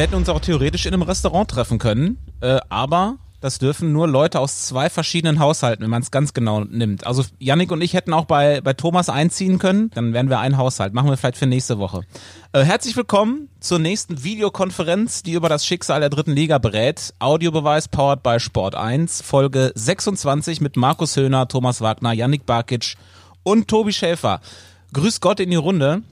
wir 0.00 0.04
hätten 0.04 0.14
uns 0.14 0.30
auch 0.30 0.40
theoretisch 0.40 0.86
in 0.86 0.94
einem 0.94 1.02
Restaurant 1.02 1.50
treffen 1.50 1.78
können, 1.78 2.16
äh, 2.40 2.58
aber 2.70 3.18
das 3.42 3.58
dürfen 3.58 3.92
nur 3.92 4.08
Leute 4.08 4.40
aus 4.40 4.64
zwei 4.64 4.88
verschiedenen 4.88 5.40
Haushalten, 5.40 5.82
wenn 5.82 5.90
man 5.90 6.00
es 6.00 6.10
ganz 6.10 6.32
genau 6.32 6.60
nimmt. 6.60 7.06
Also 7.06 7.22
Yannick 7.38 7.70
und 7.70 7.82
ich 7.82 7.92
hätten 7.92 8.14
auch 8.14 8.24
bei, 8.24 8.62
bei 8.62 8.72
Thomas 8.72 9.10
einziehen 9.10 9.58
können, 9.58 9.90
dann 9.90 10.14
wären 10.14 10.30
wir 10.30 10.38
ein 10.38 10.56
Haushalt. 10.56 10.94
Machen 10.94 11.10
wir 11.10 11.18
vielleicht 11.18 11.36
für 11.36 11.44
nächste 11.44 11.78
Woche. 11.78 12.00
Äh, 12.54 12.62
herzlich 12.64 12.96
willkommen 12.96 13.50
zur 13.60 13.78
nächsten 13.78 14.24
Videokonferenz, 14.24 15.22
die 15.22 15.34
über 15.34 15.50
das 15.50 15.66
Schicksal 15.66 16.00
der 16.00 16.08
dritten 16.08 16.32
Liga 16.32 16.56
berät. 16.56 17.12
Audiobeweis 17.18 17.86
powered 17.88 18.22
by 18.22 18.40
Sport 18.40 18.76
1, 18.76 19.20
Folge 19.20 19.70
26 19.74 20.62
mit 20.62 20.78
Markus 20.78 21.14
Höhner, 21.14 21.46
Thomas 21.46 21.82
Wagner, 21.82 22.14
Yannick 22.14 22.46
Barkic 22.46 22.96
und 23.42 23.68
Tobi 23.68 23.92
Schäfer. 23.92 24.40
Grüß 24.94 25.20
Gott 25.20 25.40
in 25.40 25.50
die 25.50 25.56
Runde. 25.56 26.04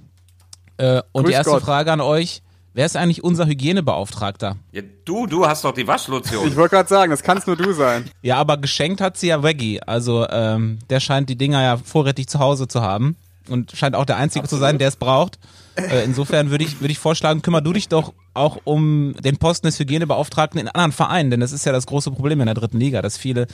Äh, 0.77 1.00
und 1.12 1.23
Grüß 1.23 1.30
die 1.30 1.32
erste 1.32 1.52
Gott. 1.52 1.62
Frage 1.62 1.91
an 1.91 2.02
euch. 2.02 2.42
Wer 2.78 2.87
ist 2.87 2.96
eigentlich 2.96 3.24
unser 3.24 3.46
Hygienebeauftragter? 3.46 4.55
Ja, 4.70 4.82
du, 5.05 5.27
du 5.27 5.45
hast 5.48 5.64
doch 5.64 5.73
die 5.73 5.88
Waschlotion. 5.88 6.46
Ich 6.46 6.55
wollte 6.55 6.77
gerade 6.77 6.88
sagen, 6.88 7.10
das 7.10 7.24
kannst 7.24 7.48
nur 7.48 7.56
du 7.56 7.73
sein. 7.73 8.09
Ja, 8.23 8.37
aber 8.37 8.56
geschenkt 8.56 9.01
hat 9.01 9.16
sie 9.16 9.27
ja 9.27 9.42
Veggie. 9.42 9.82
Also 9.82 10.28
ähm, 10.30 10.78
der 10.88 11.01
scheint 11.01 11.28
die 11.28 11.34
Dinger 11.34 11.60
ja 11.60 11.77
vorrätig 11.77 12.28
zu 12.28 12.38
Hause 12.38 12.68
zu 12.68 12.80
haben 12.80 13.16
und 13.48 13.73
scheint 13.73 13.96
auch 13.96 14.04
der 14.04 14.16
Einzige 14.16 14.45
Absolut. 14.45 14.60
zu 14.60 14.64
sein, 14.64 14.78
der 14.78 14.87
es 14.87 14.95
braucht. 14.95 15.41
Äh, 15.74 16.04
insofern 16.04 16.52
würde 16.52 16.62
ich, 16.62 16.80
würde 16.80 16.92
ich 16.92 17.01
vorschlagen, 17.01 17.42
kümmer 17.42 17.62
du 17.62 17.73
dich 17.73 17.88
doch 17.88 18.14
auch 18.32 18.59
um 18.62 19.16
den 19.24 19.38
Posten 19.38 19.66
des 19.66 19.80
Hygienebeauftragten 19.80 20.60
in 20.60 20.68
anderen 20.68 20.92
Vereinen, 20.92 21.32
denn 21.32 21.40
das 21.40 21.51
ist 21.51 21.66
ja 21.66 21.73
das 21.73 21.87
große 21.87 22.12
Problem 22.12 22.38
in 22.38 22.46
der 22.46 22.54
dritten 22.54 22.79
Liga, 22.79 23.02
dass 23.02 23.18
viele 23.18 23.48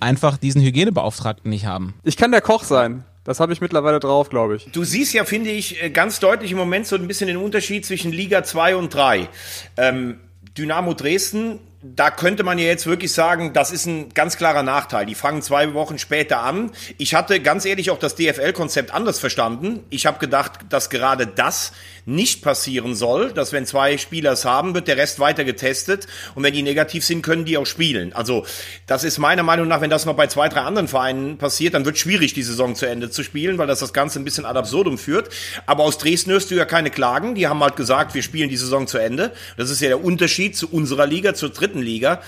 einfach 0.00 0.36
diesen 0.36 0.60
Hygienebeauftragten 0.60 1.48
nicht 1.48 1.66
haben. 1.66 1.94
Ich 2.02 2.16
kann 2.16 2.32
der 2.32 2.40
Koch 2.40 2.64
sein. 2.64 3.04
Das 3.24 3.40
habe 3.40 3.52
ich 3.52 3.60
mittlerweile 3.60 4.00
drauf, 4.00 4.28
glaube 4.28 4.56
ich. 4.56 4.66
Du 4.70 4.84
siehst 4.84 5.14
ja, 5.14 5.24
finde 5.24 5.50
ich, 5.50 5.82
äh, 5.82 5.90
ganz 5.90 6.20
deutlich 6.20 6.52
im 6.52 6.58
Moment 6.58 6.86
so 6.86 6.96
ein 6.96 7.08
bisschen 7.08 7.26
den 7.26 7.38
Unterschied 7.38 7.84
zwischen 7.86 8.12
Liga 8.12 8.44
2 8.44 8.76
und 8.76 8.94
3. 8.94 9.28
Ähm, 9.76 10.20
Dynamo 10.56 10.94
Dresden 10.94 11.58
da 11.84 12.10
könnte 12.10 12.44
man 12.44 12.58
ja 12.58 12.64
jetzt 12.64 12.86
wirklich 12.86 13.12
sagen, 13.12 13.52
das 13.52 13.70
ist 13.70 13.84
ein 13.84 14.08
ganz 14.14 14.38
klarer 14.38 14.62
Nachteil. 14.62 15.04
Die 15.04 15.14
fangen 15.14 15.42
zwei 15.42 15.74
Wochen 15.74 15.98
später 15.98 16.40
an. 16.40 16.70
Ich 16.96 17.14
hatte 17.14 17.40
ganz 17.40 17.66
ehrlich 17.66 17.90
auch 17.90 17.98
das 17.98 18.14
DFL-Konzept 18.14 18.92
anders 18.92 19.18
verstanden. 19.18 19.84
Ich 19.90 20.06
habe 20.06 20.18
gedacht, 20.18 20.60
dass 20.70 20.88
gerade 20.88 21.26
das 21.26 21.72
nicht 22.06 22.42
passieren 22.42 22.94
soll, 22.94 23.32
dass 23.32 23.52
wenn 23.52 23.66
zwei 23.66 23.98
Spieler 23.98 24.32
es 24.32 24.44
haben, 24.44 24.74
wird 24.74 24.88
der 24.88 24.96
Rest 24.96 25.20
weiter 25.20 25.44
getestet 25.44 26.06
und 26.34 26.42
wenn 26.42 26.52
die 26.52 26.62
negativ 26.62 27.04
sind, 27.04 27.22
können 27.22 27.44
die 27.44 27.56
auch 27.56 27.66
spielen. 27.66 28.12
Also 28.12 28.44
das 28.86 29.04
ist 29.04 29.18
meiner 29.18 29.42
Meinung 29.42 29.68
nach, 29.68 29.80
wenn 29.80 29.90
das 29.90 30.04
noch 30.04 30.14
bei 30.14 30.26
zwei, 30.26 30.48
drei 30.48 30.60
anderen 30.60 30.88
Vereinen 30.88 31.38
passiert, 31.38 31.74
dann 31.74 31.84
wird 31.84 31.98
schwierig, 31.98 32.34
die 32.34 32.42
Saison 32.42 32.74
zu 32.74 32.86
Ende 32.86 33.10
zu 33.10 33.22
spielen, 33.22 33.58
weil 33.58 33.66
das 33.66 33.80
das 33.80 33.92
Ganze 33.92 34.18
ein 34.18 34.24
bisschen 34.24 34.44
ad 34.44 34.58
absurdum 34.58 34.98
führt. 34.98 35.30
Aber 35.66 35.84
aus 35.84 35.98
Dresden 35.98 36.32
hörst 36.32 36.50
du 36.50 36.54
ja 36.54 36.64
keine 36.64 36.90
Klagen. 36.90 37.34
Die 37.34 37.46
haben 37.46 37.62
halt 37.62 37.76
gesagt, 37.76 38.14
wir 38.14 38.22
spielen 38.22 38.48
die 38.48 38.56
Saison 38.56 38.86
zu 38.86 38.98
Ende. 38.98 39.32
Das 39.56 39.70
ist 39.70 39.80
ja 39.80 39.88
der 39.88 40.04
Unterschied 40.04 40.56
zu 40.56 40.70
unserer 40.70 41.06
Liga, 41.06 41.34
zur 41.34 41.50
dritten 41.50 41.80
Liga. 41.80 42.20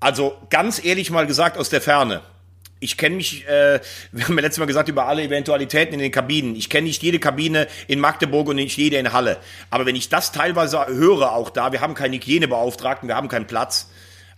Also 0.00 0.36
ganz 0.50 0.82
ehrlich 0.82 1.10
mal 1.10 1.26
gesagt 1.26 1.58
aus 1.58 1.68
der 1.68 1.80
Ferne 1.80 2.22
ich 2.80 2.96
kenne 2.96 3.16
mich, 3.16 3.46
äh, 3.46 3.80
wir 4.12 4.24
haben 4.24 4.36
ja 4.36 4.42
letztes 4.42 4.58
Mal 4.58 4.66
gesagt 4.66 4.88
über 4.88 5.06
alle 5.06 5.22
Eventualitäten 5.22 5.94
in 5.94 6.00
den 6.00 6.10
Kabinen. 6.10 6.56
Ich 6.56 6.68
kenne 6.68 6.86
nicht 6.86 7.02
jede 7.02 7.18
Kabine 7.18 7.68
in 7.86 8.00
Magdeburg 8.00 8.48
und 8.48 8.56
nicht 8.56 8.76
jede 8.76 8.96
in 8.96 9.12
Halle. 9.12 9.38
Aber 9.70 9.86
wenn 9.86 9.96
ich 9.96 10.08
das 10.08 10.32
teilweise 10.32 10.86
höre, 10.86 11.32
auch 11.32 11.50
da, 11.50 11.72
wir 11.72 11.80
haben 11.80 11.94
keinen 11.94 12.14
Hygienebeauftragten, 12.14 13.08
wir 13.08 13.16
haben 13.16 13.28
keinen 13.28 13.46
Platz. 13.46 13.90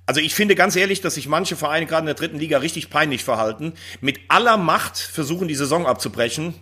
Also 0.05 0.21
ich 0.21 0.35
finde 0.35 0.57
ganz 0.57 0.75
ehrlich, 0.75 1.01
dass 1.01 1.15
sich 1.15 1.29
manche 1.29 1.55
Vereine 1.55 1.87
gerade 1.87 2.03
in 2.03 2.07
der 2.07 2.15
dritten 2.17 2.39
Liga 2.39 2.59
richtig 2.59 2.91
peinlich 2.91 3.23
verhalten, 3.23 3.75
mit 4.01 4.19
aller 4.29 4.57
Macht 4.57 4.99
versuchen, 4.99 5.47
die 5.47 5.55
Saison 5.55 5.87
abzubrechen. 5.87 6.55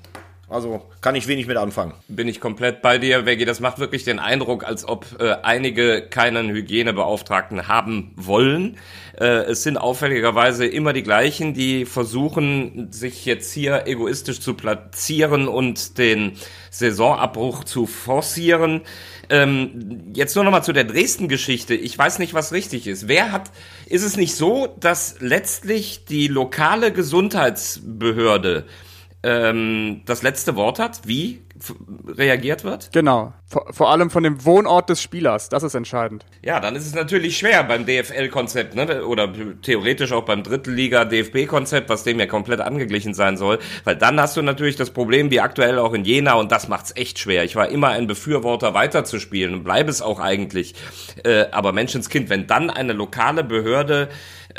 Also 0.51 0.83
kann 1.01 1.15
ich 1.15 1.29
wenig 1.29 1.47
mit 1.47 1.57
anfangen. 1.57 1.95
Bin 2.09 2.27
ich 2.27 2.41
komplett 2.41 2.83
bei 2.83 2.99
dir, 2.99 3.25
Veggie. 3.25 3.45
Das 3.45 3.61
macht 3.61 3.79
wirklich 3.79 4.03
den 4.03 4.19
Eindruck, 4.19 4.65
als 4.65 4.87
ob 4.87 5.07
äh, 5.21 5.37
einige 5.43 6.03
keinen 6.03 6.51
Hygienebeauftragten 6.51 7.69
haben 7.69 8.11
wollen. 8.17 8.77
Äh, 9.17 9.45
es 9.45 9.63
sind 9.63 9.79
auffälligerweise 9.79 10.67
immer 10.67 10.93
die 10.93 11.05
gleichen, 11.05 11.55
die 11.55 11.87
versuchen, 11.87 12.89
sich 12.91 13.25
jetzt 13.27 13.53
hier 13.53 13.87
egoistisch 13.87 14.41
zu 14.41 14.55
platzieren 14.55 15.47
und 15.47 15.99
den 15.99 16.33
Saisonabbruch 16.71 17.63
zu 17.63 17.87
forcieren. 17.87 18.81
Ähm, 19.29 20.11
jetzt 20.15 20.35
nur 20.35 20.43
noch 20.43 20.51
mal 20.51 20.63
zu 20.63 20.73
der 20.73 20.83
Dresden-Geschichte. 20.83 21.75
Ich 21.75 21.97
weiß 21.97 22.19
nicht, 22.19 22.35
was 22.35 22.53
richtig 22.53 22.89
ist. 22.89 23.07
Wer 23.07 23.31
hat, 23.31 23.53
ist 23.87 24.03
es 24.03 24.17
nicht 24.17 24.35
so, 24.35 24.67
dass 24.81 25.21
letztlich 25.21 26.07
die 26.07 26.27
lokale 26.27 26.93
Gesundheitsbehörde 26.93 28.65
ähm, 29.23 30.01
das 30.07 30.23
letzte 30.23 30.57
Wort 30.57 30.79
hat, 30.79 31.03
wie 31.05 31.43
reagiert 32.09 32.65
wird? 32.65 32.91
Genau. 32.93 33.35
Vor, 33.45 33.67
vor, 33.71 33.91
allem 33.91 34.09
von 34.09 34.23
dem 34.23 34.45
Wohnort 34.47 34.89
des 34.89 35.03
Spielers. 35.03 35.51
Das 35.51 35.63
ist 35.63 35.75
entscheidend. 35.75 36.25
Ja, 36.43 36.59
dann 36.59 36.75
ist 36.75 36.87
es 36.87 36.95
natürlich 36.95 37.37
schwer 37.37 37.65
beim 37.65 37.85
DFL-Konzept, 37.85 38.75
ne? 38.75 39.05
Oder 39.05 39.31
theoretisch 39.61 40.13
auch 40.13 40.25
beim 40.25 40.43
Drittliga-DFB-Konzept, 40.43 41.91
was 41.91 42.05
dem 42.05 42.19
ja 42.19 42.27
komplett 42.27 42.61
angeglichen 42.61 43.13
sein 43.13 43.37
soll. 43.37 43.59
Weil 43.85 43.97
dann 43.97 44.19
hast 44.19 44.39
du 44.39 44.43
natürlich 44.43 44.77
das 44.77 44.91
Problem, 44.91 45.31
wie 45.31 45.41
aktuell 45.41 45.79
auch 45.79 45.93
in 45.93 46.05
Jena, 46.05 46.35
und 46.35 46.51
das 46.51 46.69
macht's 46.69 46.93
echt 46.97 47.19
schwer. 47.19 47.45
Ich 47.45 47.57
war 47.57 47.69
immer 47.69 47.89
ein 47.89 48.07
Befürworter, 48.07 48.73
weiterzuspielen 48.73 49.53
und 49.53 49.65
bleibe 49.65 49.91
es 49.91 50.01
auch 50.01 50.21
eigentlich. 50.21 50.75
Äh, 51.25 51.47
aber 51.51 51.73
Menschenskind, 51.73 52.31
wenn 52.31 52.47
dann 52.47 52.71
eine 52.71 52.95
lokale 52.95 53.45
Behörde 53.45 54.09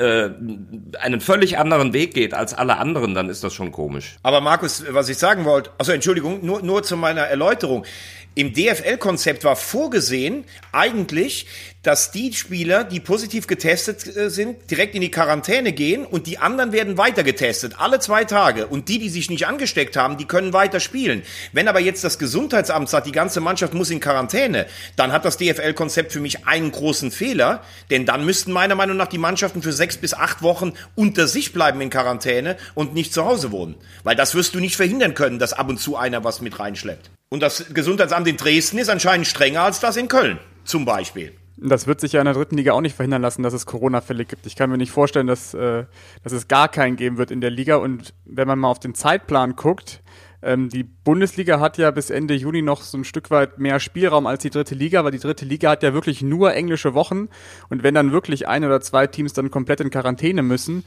äh, 0.02 0.98
einen 1.00 1.22
völlig 1.22 1.58
anderen 1.58 1.94
Weg 1.94 2.14
geht 2.14 2.34
als 2.34 2.54
alle 2.54 2.78
anderen, 2.78 3.14
dann 3.14 3.30
ist 3.30 3.44
das 3.44 3.54
schon 3.54 3.72
komisch. 3.72 4.18
Aber 4.24 4.42
Markus, 4.42 4.84
was 4.90 5.10
ich 5.10 5.18
sagen 5.18 5.46
wollte, 5.46 5.70
also 5.78 5.92
Entschuldigung, 5.92 6.44
nur, 6.46 6.62
nur 6.62 6.84
zu 6.84 6.98
meiner 6.98 7.22
Erläuterung. 7.22 7.86
Im 8.34 8.54
DFL-Konzept 8.54 9.44
war 9.44 9.58
vorgesehen 9.58 10.46
eigentlich, 10.72 11.48
dass 11.84 12.12
die 12.12 12.32
Spieler, 12.34 12.84
die 12.84 13.00
positiv 13.00 13.48
getestet 13.48 14.16
äh, 14.16 14.30
sind, 14.30 14.70
direkt 14.70 14.94
in 14.94 15.02
die 15.02 15.12
Quarantäne 15.12 15.72
gehen 15.72 16.06
und 16.06 16.28
die 16.28 16.38
anderen 16.38 16.72
werden 16.72 16.98
weiter 16.98 17.24
getestet, 17.24 17.76
alle 17.80 18.00
zwei 18.00 18.24
Tage. 18.24 18.68
Und 18.68 18.88
die, 18.90 19.00
die 19.00 19.10
sich 19.10 19.30
nicht 19.30 19.48
angesteckt 19.48 19.98
haben, 19.98 20.18
die 20.18 20.26
können 20.26 20.54
weiter 20.54 20.80
spielen. 20.80 21.24
Wenn 21.54 21.68
aber 21.68 21.80
jetzt 21.80 22.04
das 22.04 22.20
Gesundheitsamt 22.20 22.90
sagt, 22.90 23.08
die 23.08 23.12
ganze 23.12 23.42
Mannschaft 23.42 23.74
muss 23.74 23.90
in 23.90 24.00
Quarantäne, 24.00 24.68
dann 24.96 25.12
hat 25.12 25.26
das 25.26 25.38
DFL-Konzept 25.38 26.12
für 26.12 26.20
mich 26.20 26.46
einen 26.46 26.72
großen 26.72 27.10
Fehler, 27.12 27.64
denn 27.90 28.06
dann 28.06 28.26
müssten 28.26 28.52
meiner 28.52 28.76
Meinung 28.76 28.98
nach 28.98 29.08
die 29.08 29.18
Mannschaften 29.18 29.64
für 29.64 29.74
sechs 29.74 29.98
bis 29.98 30.14
acht 30.14 30.42
Wochen 30.42 30.74
unter 30.96 31.28
sich 31.28 31.54
bleiben 31.54 31.82
in 31.82 31.90
Quarantäne 31.90 32.58
und 32.76 32.94
nicht 32.94 33.14
zu 33.14 33.26
Hause 33.26 33.52
wohnen. 33.52 33.76
Weil 34.04 34.16
das 34.16 34.36
wirst 34.36 34.54
du 34.54 34.60
nicht 34.60 34.76
verhindern 34.76 35.16
können, 35.16 35.40
dass 35.40 35.54
ab 35.54 35.70
und 35.70 35.80
zu 35.80 35.98
einer 35.98 36.24
was 36.24 36.42
mit 36.42 36.60
reinschleppt. 36.60 37.10
Und 37.30 37.42
das 37.42 37.66
Gesundheitsamt 37.74 38.28
in 38.28 38.38
Dresden 38.38 38.78
ist 38.78 38.90
anscheinend 38.90 39.26
strenger 39.26 39.62
als 39.64 39.80
das 39.80 39.96
in 39.96 40.08
Köln, 40.08 40.40
zum 40.66 40.86
Beispiel. 40.86 41.34
Das 41.64 41.86
wird 41.86 42.02
sich 42.02 42.14
ja 42.14 42.22
in 42.22 42.26
der 42.26 42.34
dritten 42.34 42.58
Liga 42.58 42.74
auch 42.74 42.82
nicht 42.82 42.96
verhindern 42.96 43.22
lassen, 43.22 43.44
dass 43.44 43.54
es 43.54 43.68
Corona-Fälle 43.68 44.26
gibt. 44.26 44.48
Ich 44.48 44.56
kann 44.56 44.72
mir 44.72 44.78
nicht 44.78 44.92
vorstellen, 44.92 45.28
dass, 45.28 45.54
äh, 45.54 45.86
dass 46.24 46.34
es 46.34 46.48
gar 46.48 46.68
keinen 46.68 46.96
geben 46.96 47.18
wird 47.18 47.30
in 47.30 47.40
der 47.40 47.52
Liga. 47.52 47.76
Und 47.76 48.16
wenn 48.26 48.48
man 48.48 48.58
mal 48.58 48.70
auf 48.70 48.80
den 48.80 48.96
Zeitplan 48.96 49.56
guckt, 49.56 50.02
ähm, 50.42 50.70
die 50.70 50.84
Bundesliga 50.84 51.60
hat 51.60 51.78
ja 51.78 51.92
bis 51.92 52.10
Ende 52.10 52.34
Juni 52.34 52.64
noch 52.64 52.82
so 52.82 52.98
ein 52.98 53.04
Stück 53.04 53.30
weit 53.30 53.60
mehr 53.60 53.80
Spielraum 53.80 54.26
als 54.26 54.42
die 54.42 54.50
dritte 54.50 54.74
Liga, 54.74 55.04
weil 55.04 55.12
die 55.12 55.20
dritte 55.20 55.46
Liga 55.46 55.70
hat 55.70 55.84
ja 55.84 55.94
wirklich 55.94 56.24
nur 56.24 56.54
englische 56.54 56.96
Wochen. 56.96 57.30
Und 57.70 57.84
wenn 57.84 57.94
dann 57.94 58.12
wirklich 58.12 58.48
ein 58.48 58.66
oder 58.66 58.82
zwei 58.82 59.06
Teams 59.06 59.34
dann 59.34 59.52
komplett 59.52 59.82
in 59.82 59.92
Quarantäne 59.92 60.42
müssen, 60.42 60.84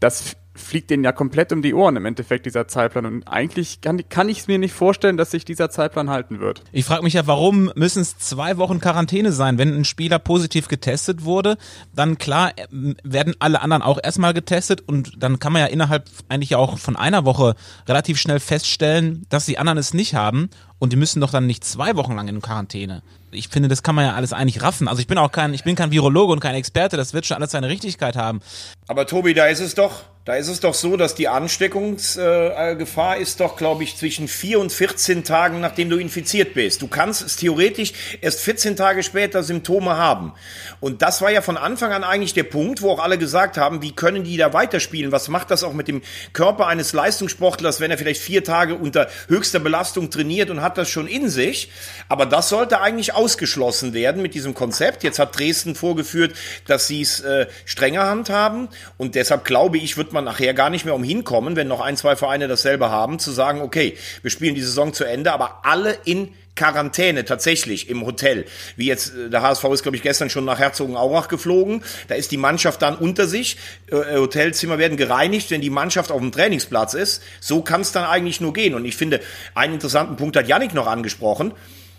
das 0.00 0.36
fliegt 0.54 0.90
denen 0.90 1.04
ja 1.04 1.12
komplett 1.12 1.52
um 1.52 1.62
die 1.62 1.74
Ohren 1.74 1.96
im 1.96 2.04
Endeffekt, 2.04 2.46
dieser 2.46 2.68
Zeitplan. 2.68 3.06
Und 3.06 3.28
eigentlich 3.28 3.80
kann, 3.80 4.08
kann 4.08 4.28
ich 4.28 4.40
es 4.40 4.48
mir 4.48 4.58
nicht 4.58 4.74
vorstellen, 4.74 5.16
dass 5.16 5.30
sich 5.30 5.44
dieser 5.44 5.70
Zeitplan 5.70 6.10
halten 6.10 6.40
wird. 6.40 6.62
Ich 6.72 6.84
frage 6.84 7.02
mich 7.02 7.14
ja, 7.14 7.26
warum 7.26 7.72
müssen 7.74 8.02
es 8.02 8.18
zwei 8.18 8.56
Wochen 8.58 8.80
Quarantäne 8.80 9.32
sein? 9.32 9.58
Wenn 9.58 9.74
ein 9.74 9.84
Spieler 9.84 10.18
positiv 10.18 10.68
getestet 10.68 11.24
wurde, 11.24 11.56
dann 11.94 12.18
klar 12.18 12.52
äh, 12.56 12.66
werden 13.02 13.34
alle 13.38 13.62
anderen 13.62 13.82
auch 13.82 13.98
erstmal 14.02 14.34
getestet 14.34 14.82
und 14.86 15.22
dann 15.22 15.38
kann 15.38 15.52
man 15.52 15.62
ja 15.62 15.68
innerhalb 15.68 16.08
eigentlich 16.28 16.56
auch 16.56 16.78
von 16.78 16.96
einer 16.96 17.24
Woche 17.24 17.54
relativ 17.88 18.18
schnell 18.18 18.40
feststellen, 18.40 19.24
dass 19.28 19.46
die 19.46 19.58
anderen 19.58 19.78
es 19.78 19.94
nicht 19.94 20.14
haben 20.14 20.50
und 20.78 20.92
die 20.92 20.96
müssen 20.96 21.20
doch 21.20 21.30
dann 21.30 21.46
nicht 21.46 21.64
zwei 21.64 21.96
Wochen 21.96 22.14
lang 22.14 22.28
in 22.28 22.42
Quarantäne. 22.42 23.02
Ich 23.32 23.48
finde, 23.48 23.68
das 23.68 23.82
kann 23.82 23.94
man 23.94 24.04
ja 24.04 24.14
alles 24.14 24.32
eigentlich 24.32 24.62
raffen. 24.62 24.88
Also 24.88 25.00
ich 25.00 25.06
bin 25.06 25.18
auch 25.18 25.32
kein, 25.32 25.54
ich 25.54 25.64
bin 25.64 25.76
kein 25.76 25.90
Virologe 25.90 26.32
und 26.32 26.40
kein 26.40 26.54
Experte, 26.54 26.96
das 26.96 27.14
wird 27.14 27.26
schon 27.26 27.36
alles 27.36 27.52
seine 27.52 27.68
Richtigkeit 27.68 28.16
haben. 28.16 28.40
Aber 28.88 29.06
Tobi, 29.06 29.34
da 29.34 29.46
ist 29.46 29.60
es 29.60 29.74
doch, 29.74 30.02
da 30.30 30.36
ist 30.36 30.46
es 30.46 30.60
doch 30.60 30.74
so, 30.74 30.96
dass 30.96 31.16
die 31.16 31.26
Ansteckungsgefahr 31.26 33.16
ist 33.16 33.40
doch, 33.40 33.56
glaube 33.56 33.82
ich, 33.82 33.96
zwischen 33.96 34.28
vier 34.28 34.60
und 34.60 34.70
14 34.70 35.24
Tagen, 35.24 35.60
nachdem 35.60 35.90
du 35.90 35.96
infiziert 35.96 36.54
bist. 36.54 36.82
Du 36.82 36.86
kannst 36.86 37.20
es 37.26 37.34
theoretisch 37.34 37.92
erst 38.20 38.40
14 38.42 38.76
Tage 38.76 39.02
später 39.02 39.42
Symptome 39.42 39.96
haben. 39.96 40.32
Und 40.78 41.02
das 41.02 41.20
war 41.20 41.32
ja 41.32 41.42
von 41.42 41.56
Anfang 41.56 41.90
an 41.90 42.04
eigentlich 42.04 42.32
der 42.32 42.44
Punkt, 42.44 42.80
wo 42.80 42.92
auch 42.92 43.00
alle 43.00 43.18
gesagt 43.18 43.58
haben, 43.58 43.82
wie 43.82 43.90
können 43.90 44.22
die 44.22 44.36
da 44.36 44.52
weiterspielen? 44.52 45.10
Was 45.10 45.26
macht 45.26 45.50
das 45.50 45.64
auch 45.64 45.72
mit 45.72 45.88
dem 45.88 46.00
Körper 46.32 46.68
eines 46.68 46.92
Leistungssportlers, 46.92 47.80
wenn 47.80 47.90
er 47.90 47.98
vielleicht 47.98 48.22
vier 48.22 48.44
Tage 48.44 48.76
unter 48.76 49.08
höchster 49.26 49.58
Belastung 49.58 50.10
trainiert 50.10 50.48
und 50.50 50.62
hat 50.62 50.78
das 50.78 50.88
schon 50.88 51.08
in 51.08 51.28
sich? 51.28 51.72
Aber 52.08 52.24
das 52.24 52.50
sollte 52.50 52.80
eigentlich 52.80 53.14
ausgeschlossen 53.14 53.94
werden 53.94 54.22
mit 54.22 54.34
diesem 54.34 54.54
Konzept. 54.54 55.02
Jetzt 55.02 55.18
hat 55.18 55.36
Dresden 55.36 55.74
vorgeführt, 55.74 56.36
dass 56.68 56.86
sie 56.86 57.00
es 57.00 57.18
äh, 57.18 57.48
strenger 57.64 58.06
handhaben. 58.06 58.68
Und 58.96 59.16
deshalb 59.16 59.44
glaube 59.44 59.78
ich, 59.78 59.96
wird 59.96 60.12
man 60.12 60.19
nachher 60.22 60.54
gar 60.54 60.70
nicht 60.70 60.84
mehr 60.84 60.94
umhin 60.94 61.24
kommen, 61.24 61.56
wenn 61.56 61.68
noch 61.68 61.80
ein, 61.80 61.96
zwei 61.96 62.16
Vereine 62.16 62.48
dasselbe 62.48 62.90
haben, 62.90 63.18
zu 63.18 63.30
sagen, 63.30 63.60
okay, 63.60 63.96
wir 64.22 64.30
spielen 64.30 64.54
die 64.54 64.62
Saison 64.62 64.92
zu 64.92 65.04
Ende, 65.04 65.32
aber 65.32 65.60
alle 65.64 65.96
in 66.04 66.30
Quarantäne 66.60 67.24
tatsächlich 67.24 67.88
im 67.88 68.04
Hotel. 68.04 68.44
Wie 68.76 68.86
jetzt, 68.86 69.14
äh, 69.14 69.30
der 69.30 69.42
HSV 69.42 69.64
ist, 69.72 69.82
glaube 69.82 69.96
ich, 69.96 70.02
gestern 70.02 70.28
schon 70.28 70.44
nach 70.44 70.58
Herzogenaurach 70.58 71.28
geflogen. 71.28 71.82
Da 72.08 72.16
ist 72.16 72.32
die 72.32 72.36
Mannschaft 72.36 72.82
dann 72.82 72.96
unter 72.96 73.26
sich. 73.26 73.56
Äh, 73.90 74.16
Hotelzimmer 74.16 74.76
werden 74.78 74.96
gereinigt, 74.96 75.50
wenn 75.50 75.62
die 75.62 75.70
Mannschaft 75.70 76.12
auf 76.12 76.20
dem 76.20 76.32
Trainingsplatz 76.32 76.94
ist. 76.94 77.22
So 77.40 77.62
kann 77.62 77.80
es 77.80 77.92
dann 77.92 78.04
eigentlich 78.04 78.40
nur 78.40 78.52
gehen. 78.52 78.74
Und 78.74 78.84
ich 78.84 78.96
finde, 78.96 79.20
einen 79.54 79.74
interessanten 79.74 80.16
Punkt 80.16 80.36
hat 80.36 80.48
Yannick 80.48 80.74
noch 80.74 80.86
angesprochen. 80.86 81.54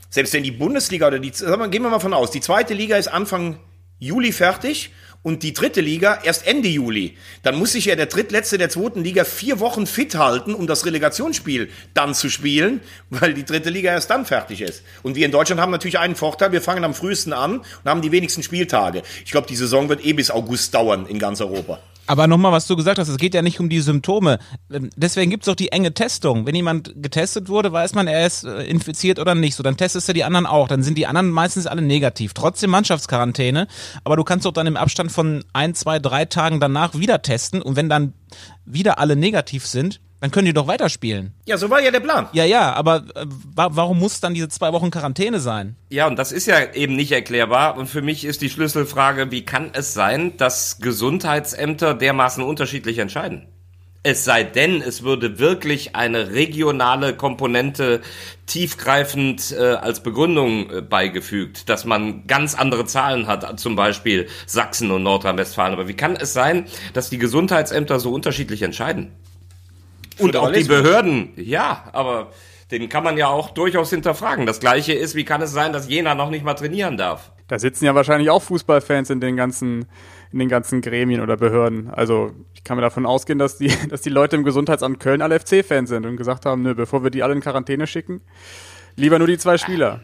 Selbst 0.10 0.34
wenn 0.34 0.44
die 0.44 0.52
Bundesliga 0.52 1.08
oder 1.08 1.20
die, 1.20 1.32
sagen 1.34 1.62
wir, 1.62 1.70
gehen 1.70 1.82
wir 1.82 1.90
mal 1.90 2.00
von 2.00 2.14
aus, 2.14 2.32
die 2.32 2.42
zweite 2.42 2.74
Liga 2.74 2.98
ist 2.98 3.08
Anfang 3.08 3.58
Juli 3.98 4.32
fertig 4.32 4.92
und 5.24 5.44
die 5.44 5.54
dritte 5.54 5.82
Liga 5.82 6.20
erst 6.24 6.48
Ende 6.48 6.68
Juli. 6.68 7.18
Dann 7.44 7.58
muss 7.58 7.74
sich 7.74 7.86
ja 7.86 7.96
der 7.96 8.08
drittletzte 8.08 8.58
der 8.58 8.70
zweiten 8.70 9.04
Liga 9.04 9.24
vier 9.24 9.60
Wochen 9.60 9.86
fit 9.86 10.16
halten, 10.16 10.54
um 10.54 10.68
das 10.68 10.86
Relegationsspiel 10.86 11.70
dann 11.94 12.14
zu 12.14 12.30
spielen, 12.30 12.82
weil 13.10 13.34
die 13.34 13.46
dritte 13.46 13.70
Liga 13.70 13.92
erst 13.92 14.10
dann 14.10 14.26
fertig 14.26 14.62
ist. 14.62 14.84
Und 15.04 15.16
wir 15.16 15.26
in 15.26 15.32
Deutschland 15.32 15.62
haben 15.62 15.72
natürlich 15.72 16.00
einen 16.00 16.16
Vorteil, 16.16 16.52
wir 16.52 16.62
fangen 16.62 16.84
am 16.84 16.94
frühesten 16.94 17.34
an 17.34 17.60
und 17.60 17.86
haben 17.86 18.02
die 18.02 18.12
wenigsten 18.12 18.44
Spieltage. 18.44 19.04
Ich 19.26 19.32
glaube, 19.32 19.48
die 19.48 19.56
Saison 19.56 19.90
wird 19.90 20.06
eh 20.06 20.14
bis 20.14 20.32
August 20.32 20.74
dauern 20.74 21.06
in 21.06 21.20
ganz 21.20 21.42
Europa. 21.42 21.80
Aber 22.08 22.28
nochmal, 22.28 22.52
was 22.52 22.68
du 22.68 22.76
gesagt 22.76 23.00
hast, 23.00 23.08
es 23.08 23.18
geht 23.18 23.34
ja 23.34 23.42
nicht 23.42 23.60
um 23.60 23.70
die 23.70 23.80
Symptome. 23.80 24.40
Ähm, 24.70 24.90
deswegen 24.96 25.32
gibt's 25.32 25.46
doch 25.46 25.56
die 25.56 25.72
enge 25.72 25.94
Testung. 25.94 26.46
Wenn 26.46 26.56
jemand 26.56 26.94
getestet 27.02 27.48
wurde, 27.48 27.72
weiß 27.72 27.94
man, 27.94 28.08
er 28.08 28.26
ist 28.26 28.44
äh, 28.44 28.64
infiziert 28.64 29.20
oder 29.20 29.36
nicht. 29.36 29.56
So, 29.56 29.64
dann 29.64 29.78
testest 29.78 30.10
du 30.10 30.14
die 30.14 30.24
anderen 30.24 30.46
auch. 30.46 30.68
Dann 30.68 30.84
sind 30.84 30.98
die 30.98 31.08
anderen 31.08 31.30
meistens 31.30 31.68
alle 31.68 31.82
negativ. 31.82 32.34
Trotzdem 32.34 32.72
Mannschaftsquarantäne. 32.72 33.68
Aber 34.04 34.16
du 34.16 34.24
kannst 34.24 34.46
doch 34.46 34.52
dann 34.52 34.68
im 34.68 34.78
Abstand 34.78 35.11
von 35.12 35.44
ein, 35.54 35.76
zwei, 35.76 36.00
drei 36.00 36.26
Tagen 36.26 36.60
danach 36.60 36.96
wieder 36.96 37.22
testen. 37.22 37.62
Und 37.62 37.76
wenn 37.76 37.90
dann 37.90 38.14
wieder 38.66 39.00
alle 39.00 39.16
negativ 39.16 39.68
sind, 39.68 40.02
dann 40.22 40.30
können 40.30 40.46
die 40.46 40.54
doch 40.54 40.68
weiterspielen. 40.68 41.34
Ja, 41.48 41.58
so 41.58 41.70
war 41.72 41.82
ja 41.82 41.90
der 41.90 42.00
Plan. 42.00 42.28
Ja, 42.32 42.46
ja, 42.46 42.74
aber 42.74 43.04
äh, 43.16 43.26
warum 43.56 43.98
muss 43.98 44.22
dann 44.22 44.36
diese 44.36 44.50
zwei 44.50 44.72
Wochen 44.72 44.92
Quarantäne 44.92 45.40
sein? 45.40 45.76
Ja, 45.90 46.06
und 46.06 46.18
das 46.18 46.32
ist 46.32 46.46
ja 46.46 46.74
eben 46.74 46.96
nicht 46.96 47.12
erklärbar. 47.12 47.76
Und 47.76 47.88
für 47.88 48.04
mich 48.04 48.24
ist 48.24 48.44
die 48.44 48.50
Schlüsselfrage, 48.52 49.32
wie 49.32 49.44
kann 49.44 49.72
es 49.74 49.96
sein, 49.96 50.38
dass 50.38 50.78
Gesundheitsämter 50.78 51.96
dermaßen 51.96 52.44
unterschiedlich 52.44 53.00
entscheiden? 53.00 53.48
Es 54.04 54.26
sei 54.26 54.44
denn, 54.44 54.82
es 54.82 55.04
würde 55.04 55.38
wirklich 55.38 55.96
eine 55.96 56.32
regionale 56.32 57.16
Komponente 57.16 58.02
tiefgreifend 58.48 59.52
äh, 59.52 59.74
als 59.74 60.02
Begründung 60.02 60.72
äh, 60.72 60.82
beigefügt, 60.82 61.70
dass 61.70 61.86
man 61.86 62.26
ganz 62.26 62.56
andere 62.56 62.86
Zahlen 62.86 63.28
hat, 63.28 63.60
zum 63.60 63.76
Beispiel 63.76 64.28
Sachsen 64.48 64.90
und 64.90 65.04
Nordrhein-Westfalen. 65.04 65.74
Aber 65.74 65.88
wie 65.88 65.94
kann 65.94 66.16
es 66.16 66.34
sein, 66.34 66.66
dass 66.94 67.12
die 67.12 67.20
Gesundheitsämter 67.20 68.00
so 68.00 68.12
unterschiedlich 68.12 68.64
entscheiden? 68.64 69.12
Und 70.18 70.36
auch 70.36 70.52
die 70.52 70.64
Behörden, 70.64 71.34
ja, 71.36 71.84
aber 71.94 72.32
den 72.72 72.90
kann 72.90 73.04
man 73.04 73.18
ja 73.18 73.28
auch 73.28 73.52
durchaus 73.52 73.92
hinterfragen. 73.92 74.46
Das 74.46 74.60
gleiche 74.60 74.94
ist, 74.94 75.14
wie 75.14 75.26
kann 75.26 75.42
es 75.42 75.52
sein, 75.52 75.74
dass 75.74 75.88
Jena 75.90 76.16
noch 76.16 76.30
nicht 76.30 76.44
mal 76.44 76.54
trainieren 76.56 76.98
darf? 76.98 77.32
Da 77.48 77.60
sitzen 77.60 77.86
ja 77.86 77.94
wahrscheinlich 77.94 78.30
auch 78.30 78.42
Fußballfans 78.42 79.10
in 79.10 79.20
den 79.20 79.36
ganzen, 79.36 79.86
in 80.32 80.40
den 80.40 80.50
ganzen 80.50 80.82
Gremien 80.82 81.22
oder 81.22 81.38
Behörden. 81.38 81.90
Also 81.90 82.32
ich 82.54 82.64
kann 82.64 82.78
mir 82.78 82.82
davon 82.82 83.06
ausgehen, 83.06 83.40
dass 83.40 83.58
die, 83.58 83.72
dass 83.90 84.02
die 84.02 84.10
Leute 84.10 84.36
im 84.36 84.44
Gesundheitsamt 84.44 85.00
Köln 85.00 85.22
alle 85.22 85.40
FC-Fans 85.40 85.90
sind 85.90 86.06
und 86.06 86.18
gesagt 86.18 86.46
haben, 86.46 86.62
nö, 86.62 86.74
bevor 86.74 87.04
wir 87.04 87.12
die 87.12 87.24
alle 87.24 87.34
in 87.34 87.42
Quarantäne 87.42 87.88
schicken, 87.88 88.22
lieber 88.96 89.18
nur 89.20 89.28
die 89.28 89.38
zwei 89.38 89.58
Spieler. 89.58 90.02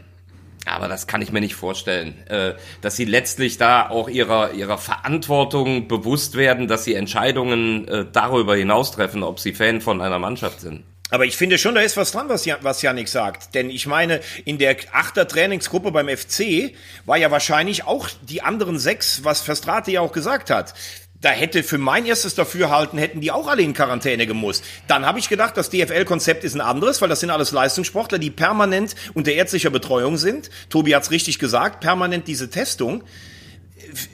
Aber 0.66 0.90
das 0.90 1.08
kann 1.08 1.22
ich 1.22 1.32
mir 1.32 1.40
nicht 1.40 1.56
vorstellen, 1.56 2.28
äh, 2.28 2.56
dass 2.82 2.98
sie 2.98 3.06
letztlich 3.06 3.58
da 3.58 3.90
auch 3.90 4.10
ihrer, 4.10 4.52
ihrer 4.52 4.78
Verantwortung 4.78 5.88
bewusst 5.88 6.36
werden, 6.36 6.68
dass 6.68 6.84
sie 6.84 6.94
Entscheidungen 6.94 7.88
äh, 7.88 8.06
darüber 8.12 8.56
hinaus 8.56 8.92
treffen, 8.92 9.24
ob 9.24 9.40
sie 9.40 9.54
Fan 9.54 9.80
von 9.80 10.02
einer 10.02 10.20
Mannschaft 10.20 10.60
sind. 10.60 10.84
Aber 11.10 11.26
ich 11.26 11.38
finde 11.38 11.58
schon, 11.58 11.76
da 11.76 11.82
ist 11.82 11.96
was 11.96 12.12
dran, 12.12 12.28
was, 12.28 12.46
Jan, 12.46 12.60
was 12.62 12.82
Janik 12.82 13.08
sagt. 13.08 13.56
Denn 13.56 13.70
ich 13.70 13.88
meine, 13.88 14.20
in 14.44 14.58
der 14.58 14.76
achter 14.92 15.28
Trainingsgruppe 15.28 15.92
beim 15.92 16.10
FC 16.10 16.74
war 17.06 17.18
ja 17.18 17.32
wahrscheinlich 17.32 17.86
auch 17.86 18.10
die 18.22 18.42
anderen 18.42 18.78
sechs, 18.78 19.24
was 19.24 19.42
Verstrate 19.42 19.92
ja 19.92 20.02
auch 20.02 20.12
gesagt 20.12 20.50
hat 20.50 20.74
da 21.22 21.30
hätte 21.30 21.64
für 21.64 21.78
mein 21.78 22.06
erstes 22.06 22.36
Dafürhalten, 22.36 23.00
hätten 23.00 23.22
die 23.22 23.32
auch 23.32 23.48
alle 23.48 23.64
in 23.64 23.74
Quarantäne 23.74 24.28
gemusst. 24.28 24.64
Dann 24.88 25.06
habe 25.06 25.20
ich 25.20 25.30
gedacht, 25.30 25.58
das 25.58 25.70
DFL-Konzept 25.70 26.44
ist 26.44 26.54
ein 26.54 26.62
anderes, 26.62 27.02
weil 27.02 27.10
das 27.10 27.22
sind 27.22 27.32
alles 27.32 27.52
Leistungssportler, 27.52 28.20
die 28.20 28.30
permanent 28.30 28.96
unter 29.14 29.32
ärztlicher 29.32 29.72
Betreuung 29.72 30.18
sind. 30.18 30.50
Tobi 30.70 30.94
hat's 30.94 31.12
richtig 31.12 31.40
gesagt, 31.40 31.80
permanent 31.80 32.28
diese 32.28 32.50
Testung 32.50 33.04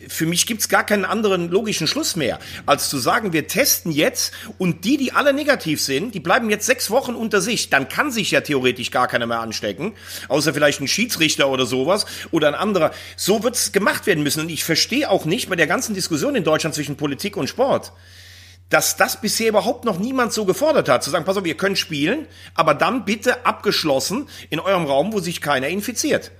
für 0.07 0.25
mich 0.25 0.45
gibt's 0.45 0.69
gar 0.69 0.85
keinen 0.85 1.05
anderen 1.05 1.49
logischen 1.49 1.87
Schluss 1.87 2.15
mehr, 2.15 2.39
als 2.65 2.89
zu 2.89 2.97
sagen, 2.97 3.33
wir 3.33 3.47
testen 3.47 3.91
jetzt 3.91 4.33
und 4.57 4.85
die, 4.85 4.97
die 4.97 5.13
alle 5.13 5.33
negativ 5.33 5.81
sind, 5.81 6.13
die 6.13 6.19
bleiben 6.19 6.49
jetzt 6.49 6.65
sechs 6.65 6.89
Wochen 6.89 7.15
unter 7.15 7.41
sich. 7.41 7.69
Dann 7.69 7.89
kann 7.89 8.11
sich 8.11 8.31
ja 8.31 8.41
theoretisch 8.41 8.91
gar 8.91 9.07
keiner 9.07 9.25
mehr 9.25 9.39
anstecken, 9.39 9.93
außer 10.27 10.53
vielleicht 10.53 10.81
ein 10.81 10.87
Schiedsrichter 10.87 11.49
oder 11.49 11.65
sowas 11.65 12.05
oder 12.31 12.47
ein 12.47 12.55
anderer. 12.55 12.91
So 13.15 13.43
wird's 13.43 13.71
gemacht 13.71 14.05
werden 14.05 14.23
müssen. 14.23 14.41
Und 14.41 14.49
ich 14.49 14.63
verstehe 14.63 15.09
auch 15.09 15.25
nicht 15.25 15.49
bei 15.49 15.55
der 15.55 15.67
ganzen 15.67 15.93
Diskussion 15.93 16.35
in 16.35 16.43
Deutschland 16.43 16.75
zwischen 16.75 16.97
Politik 16.97 17.37
und 17.37 17.47
Sport, 17.47 17.91
dass 18.69 18.97
das 18.97 19.21
bisher 19.21 19.49
überhaupt 19.49 19.85
noch 19.85 19.99
niemand 19.99 20.33
so 20.33 20.45
gefordert 20.45 20.89
hat, 20.89 21.03
zu 21.03 21.09
sagen, 21.09 21.25
pass 21.25 21.37
auf, 21.37 21.45
ihr 21.45 21.57
könnt 21.57 21.77
spielen, 21.77 22.27
aber 22.55 22.73
dann 22.73 23.05
bitte 23.05 23.45
abgeschlossen 23.45 24.27
in 24.49 24.59
eurem 24.59 24.85
Raum, 24.85 25.13
wo 25.13 25.19
sich 25.19 25.41
keiner 25.41 25.67
infiziert. 25.67 26.31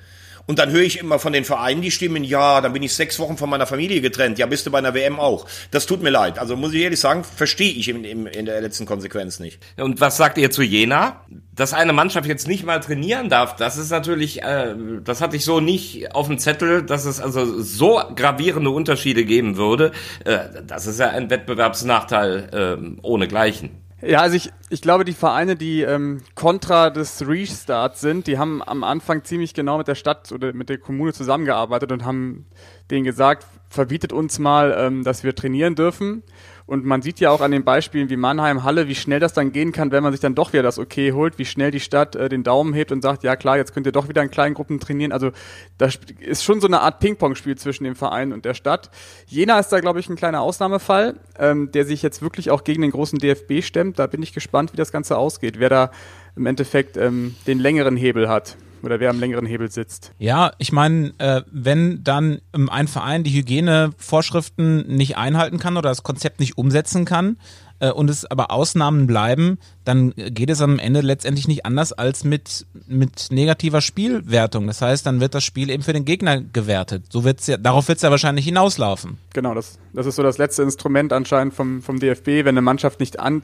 Und 0.46 0.60
dann 0.60 0.72
höre 0.72 0.82
ich 0.82 1.00
immer 1.00 1.20
von 1.20 1.32
den 1.32 1.46
Vereinen 1.46 1.82
die 1.82 1.92
Stimmen, 1.92 2.24
ja, 2.24 2.60
dann 2.60 2.74
bin 2.74 2.84
ich 2.84 2.94
sechs 2.94 3.18
Wochen 3.20 3.38
von 3.38 3.50
meiner 3.50 3.66
Familie 3.66 4.02
getrennt. 4.02 4.38
Ja, 4.38 4.46
bist 4.46 4.66
du 4.66 4.72
bei 4.72 4.78
einer 4.78 4.94
WM 4.94 5.20
auch. 5.20 5.46
Das 5.72 5.86
tut 5.86 6.04
mir 6.04 6.10
leid. 6.10 6.38
Also 6.38 6.58
muss 6.58 6.74
ich 6.74 6.82
ehrlich 6.82 7.00
sagen, 7.00 7.24
verstehe 7.24 7.72
ich 7.72 7.88
in, 7.88 8.04
in, 8.04 8.26
in 8.28 8.46
der 8.46 8.60
letzten 8.60 8.86
Konsequenz 8.86 9.40
nicht. 9.40 9.60
Und 9.78 10.02
was 10.02 10.18
sagt 10.18 10.38
ihr 10.38 10.52
zu 10.52 10.62
Jena? 10.62 11.22
Dass 11.54 11.74
eine 11.74 11.94
Mannschaft 11.94 12.28
jetzt 12.28 12.48
nicht 12.48 12.66
mal 12.66 12.80
trainieren 12.80 13.30
darf, 13.30 13.56
das 13.56 13.78
ist 13.78 13.92
natürlich, 13.92 14.42
äh, 14.42 14.76
das 15.04 15.22
hatte 15.22 15.38
ich 15.38 15.46
so 15.46 15.60
nicht 15.60 16.14
auf 16.14 16.28
dem 16.28 16.40
Zettel, 16.40 16.84
dass 16.84 17.06
es 17.06 17.22
also 17.22 17.62
so 17.62 18.02
gravierende 18.16 18.72
Unterschiede 18.72 19.24
geben 19.24 19.56
würde. 19.56 19.92
Äh, 20.26 20.40
das 20.66 20.88
ist 20.88 21.00
ja 21.00 21.10
ein 21.10 21.30
Wettbewerbsnachteil 21.30 22.50
äh, 22.52 23.02
ohnegleichen. 23.02 23.83
Ja, 24.06 24.20
also 24.20 24.36
ich, 24.36 24.52
ich 24.70 24.82
glaube, 24.82 25.06
die 25.06 25.14
Vereine, 25.14 25.56
die 25.56 25.82
ähm, 25.82 26.22
kontra 26.36 26.90
des 26.90 27.26
Restarts 27.26 28.02
sind, 28.02 28.28
die 28.28 28.38
haben 28.38 28.62
am 28.62 28.84
Anfang 28.84 29.24
ziemlich 29.24 29.54
genau 29.54 29.78
mit 29.78 29.88
der 29.88 29.96
Stadt 29.96 30.32
oder 30.32 30.52
mit 30.52 30.68
der 30.68 30.78
Kommune 30.78 31.14
zusammengearbeitet 31.14 31.92
und 31.92 32.04
haben 32.04 32.46
denen 32.92 33.06
gesagt, 33.06 33.46
verbietet 33.70 34.12
uns 34.12 34.40
mal, 34.40 34.76
ähm, 34.78 35.04
dass 35.04 35.24
wir 35.24 35.36
trainieren 35.36 35.76
dürfen. 35.76 36.24
Und 36.66 36.86
man 36.86 37.02
sieht 37.02 37.20
ja 37.20 37.30
auch 37.30 37.42
an 37.42 37.52
den 37.52 37.64
Beispielen 37.64 38.10
wie 38.10 38.16
Mannheim, 38.16 38.64
Halle, 38.64 38.88
wie 38.88 38.96
schnell 38.96 39.20
das 39.20 39.34
dann 39.34 39.52
gehen 39.52 39.72
kann, 39.72 39.92
wenn 39.92 40.04
man 40.04 40.14
sich 40.14 40.22
dann 40.22 40.36
doch 40.36 40.54
wieder 40.54 40.64
das 40.64 40.80
Okay 40.80 41.12
holt, 41.12 41.38
wie 41.38 41.46
schnell 41.46 41.72
die 41.72 41.80
Stadt 41.80 42.16
äh, 42.16 42.30
den 42.30 42.44
Daumen 42.44 42.74
hebt 42.74 42.92
und 42.92 43.02
sagt, 43.02 43.24
ja 43.24 43.36
klar, 43.36 43.58
jetzt 43.58 43.74
könnt 43.74 43.86
ihr 43.86 43.92
doch 43.92 44.08
wieder 44.08 44.22
in 44.22 44.32
kleinen 44.32 44.56
Gruppen 44.56 44.80
trainieren. 44.80 45.12
Also 45.12 45.32
das 45.78 46.00
ist 46.20 46.44
schon 46.44 46.62
so 46.62 46.68
eine 46.68 46.82
Art 46.82 47.00
Ping-Pong-Spiel 47.00 47.58
zwischen 47.58 47.84
dem 47.84 47.96
Verein 47.96 48.32
und 48.32 48.46
der 48.46 48.54
Stadt. 48.54 48.92
Jena 49.28 49.60
ist 49.60 49.70
da, 49.70 49.80
glaube 49.80 50.00
ich, 50.00 50.10
ein 50.10 50.16
kleiner 50.16 50.42
Ausnahmefall, 50.42 51.16
ähm, 51.38 51.72
der 51.72 51.86
sich 51.86 52.02
jetzt 52.02 52.22
wirklich 52.22 52.50
auch 52.50 52.64
gegen 52.64 52.82
den 52.82 52.92
großen 52.92 53.20
DFB 53.20 53.62
stemmt. 53.62 54.00
Da 54.00 54.08
bin 54.08 54.24
ich 54.24 54.34
gespannt, 54.34 54.74
wie 54.74 54.78
das 54.78 54.92
Ganze 54.92 55.18
ausgeht, 55.18 55.60
wer 55.60 55.70
da 55.70 55.92
im 56.36 56.46
Endeffekt 56.46 56.98
ähm, 56.98 57.36
den 57.46 57.60
längeren 57.60 57.98
Hebel 57.98 58.30
hat 58.30 58.58
oder 58.84 59.00
wer 59.00 59.10
am 59.10 59.20
längeren 59.20 59.46
Hebel 59.46 59.72
sitzt. 59.72 60.12
Ja, 60.20 60.52
ich 60.58 60.72
meine, 60.72 61.14
äh, 61.18 61.42
wenn 61.52 62.04
dann 62.04 62.42
ein 62.52 62.88
Verein 62.88 63.24
die 63.24 63.32
Hygienevorschriften 63.32 64.88
nicht 64.88 65.18
einhalten 65.18 65.58
kann 65.58 65.78
oder 65.78 65.90
das 65.90 66.04
Konzept 66.04 66.40
nicht 66.40 66.58
umsetzen 66.58 67.06
kann 67.06 67.38
äh, 67.80 67.92
und 67.92 68.10
es 68.10 68.26
aber 68.26 68.52
Ausnahmen 68.52 69.08
bleiben, 69.08 69.58
dann 69.86 70.14
geht 70.16 70.50
es 70.50 70.62
am 70.62 70.80
Ende 70.80 71.02
letztendlich 71.02 71.48
nicht 71.48 71.66
anders 71.66 71.94
als 71.94 72.24
mit, 72.24 72.66
mit 72.88 73.28
negativer 73.32 73.82
Spielwertung. 73.82 74.68
Das 74.68 74.82
heißt, 74.82 75.06
dann 75.06 75.20
wird 75.22 75.34
das 75.34 75.44
Spiel 75.44 75.70
eben 75.70 75.84
für 75.84 75.94
den 75.94 76.06
Gegner 76.06 76.42
gewertet. 76.42 77.06
So 77.10 77.24
wird's 77.24 77.48
ja, 77.48 77.58
darauf 77.58 77.88
wird 77.88 77.98
es 77.98 78.02
ja 78.02 78.12
wahrscheinlich 78.12 78.46
hinauslaufen. 78.46 79.18
Genau, 79.34 79.54
das, 79.54 79.80
das 79.94 80.06
ist 80.06 80.16
so 80.16 80.24
das 80.24 80.38
letzte 80.38 80.64
Instrument 80.64 81.14
anscheinend 81.14 81.54
vom, 81.54 81.82
vom 81.82 82.00
DFB, 82.00 82.28
wenn 82.28 82.50
eine 82.50 82.62
Mannschaft 82.62 83.00
nicht 83.00 83.20
an 83.20 83.44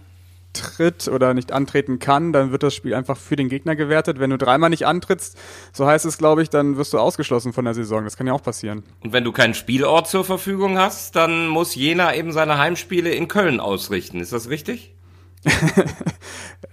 antritt 0.49 1.07
oder 1.07 1.33
nicht 1.33 1.51
antreten 1.51 1.99
kann, 1.99 2.33
dann 2.33 2.51
wird 2.51 2.63
das 2.63 2.73
Spiel 2.73 2.93
einfach 2.93 3.17
für 3.17 3.35
den 3.35 3.49
Gegner 3.49 3.75
gewertet. 3.75 4.19
Wenn 4.19 4.29
du 4.29 4.37
dreimal 4.37 4.69
nicht 4.69 4.85
antrittst, 4.85 5.37
so 5.73 5.85
heißt 5.85 6.05
es, 6.05 6.17
glaube 6.17 6.41
ich, 6.41 6.49
dann 6.49 6.77
wirst 6.77 6.93
du 6.93 6.99
ausgeschlossen 6.99 7.53
von 7.53 7.65
der 7.65 7.73
Saison. 7.73 8.03
Das 8.03 8.17
kann 8.17 8.27
ja 8.27 8.33
auch 8.33 8.43
passieren. 8.43 8.83
Und 9.01 9.13
wenn 9.13 9.23
du 9.23 9.31
keinen 9.31 9.53
Spielort 9.53 10.07
zur 10.07 10.25
Verfügung 10.25 10.77
hast, 10.77 11.15
dann 11.15 11.47
muss 11.47 11.75
Jena 11.75 12.13
eben 12.15 12.31
seine 12.31 12.57
Heimspiele 12.57 13.11
in 13.11 13.27
Köln 13.27 13.59
ausrichten. 13.59 14.19
Ist 14.19 14.33
das 14.33 14.49
richtig? 14.49 14.95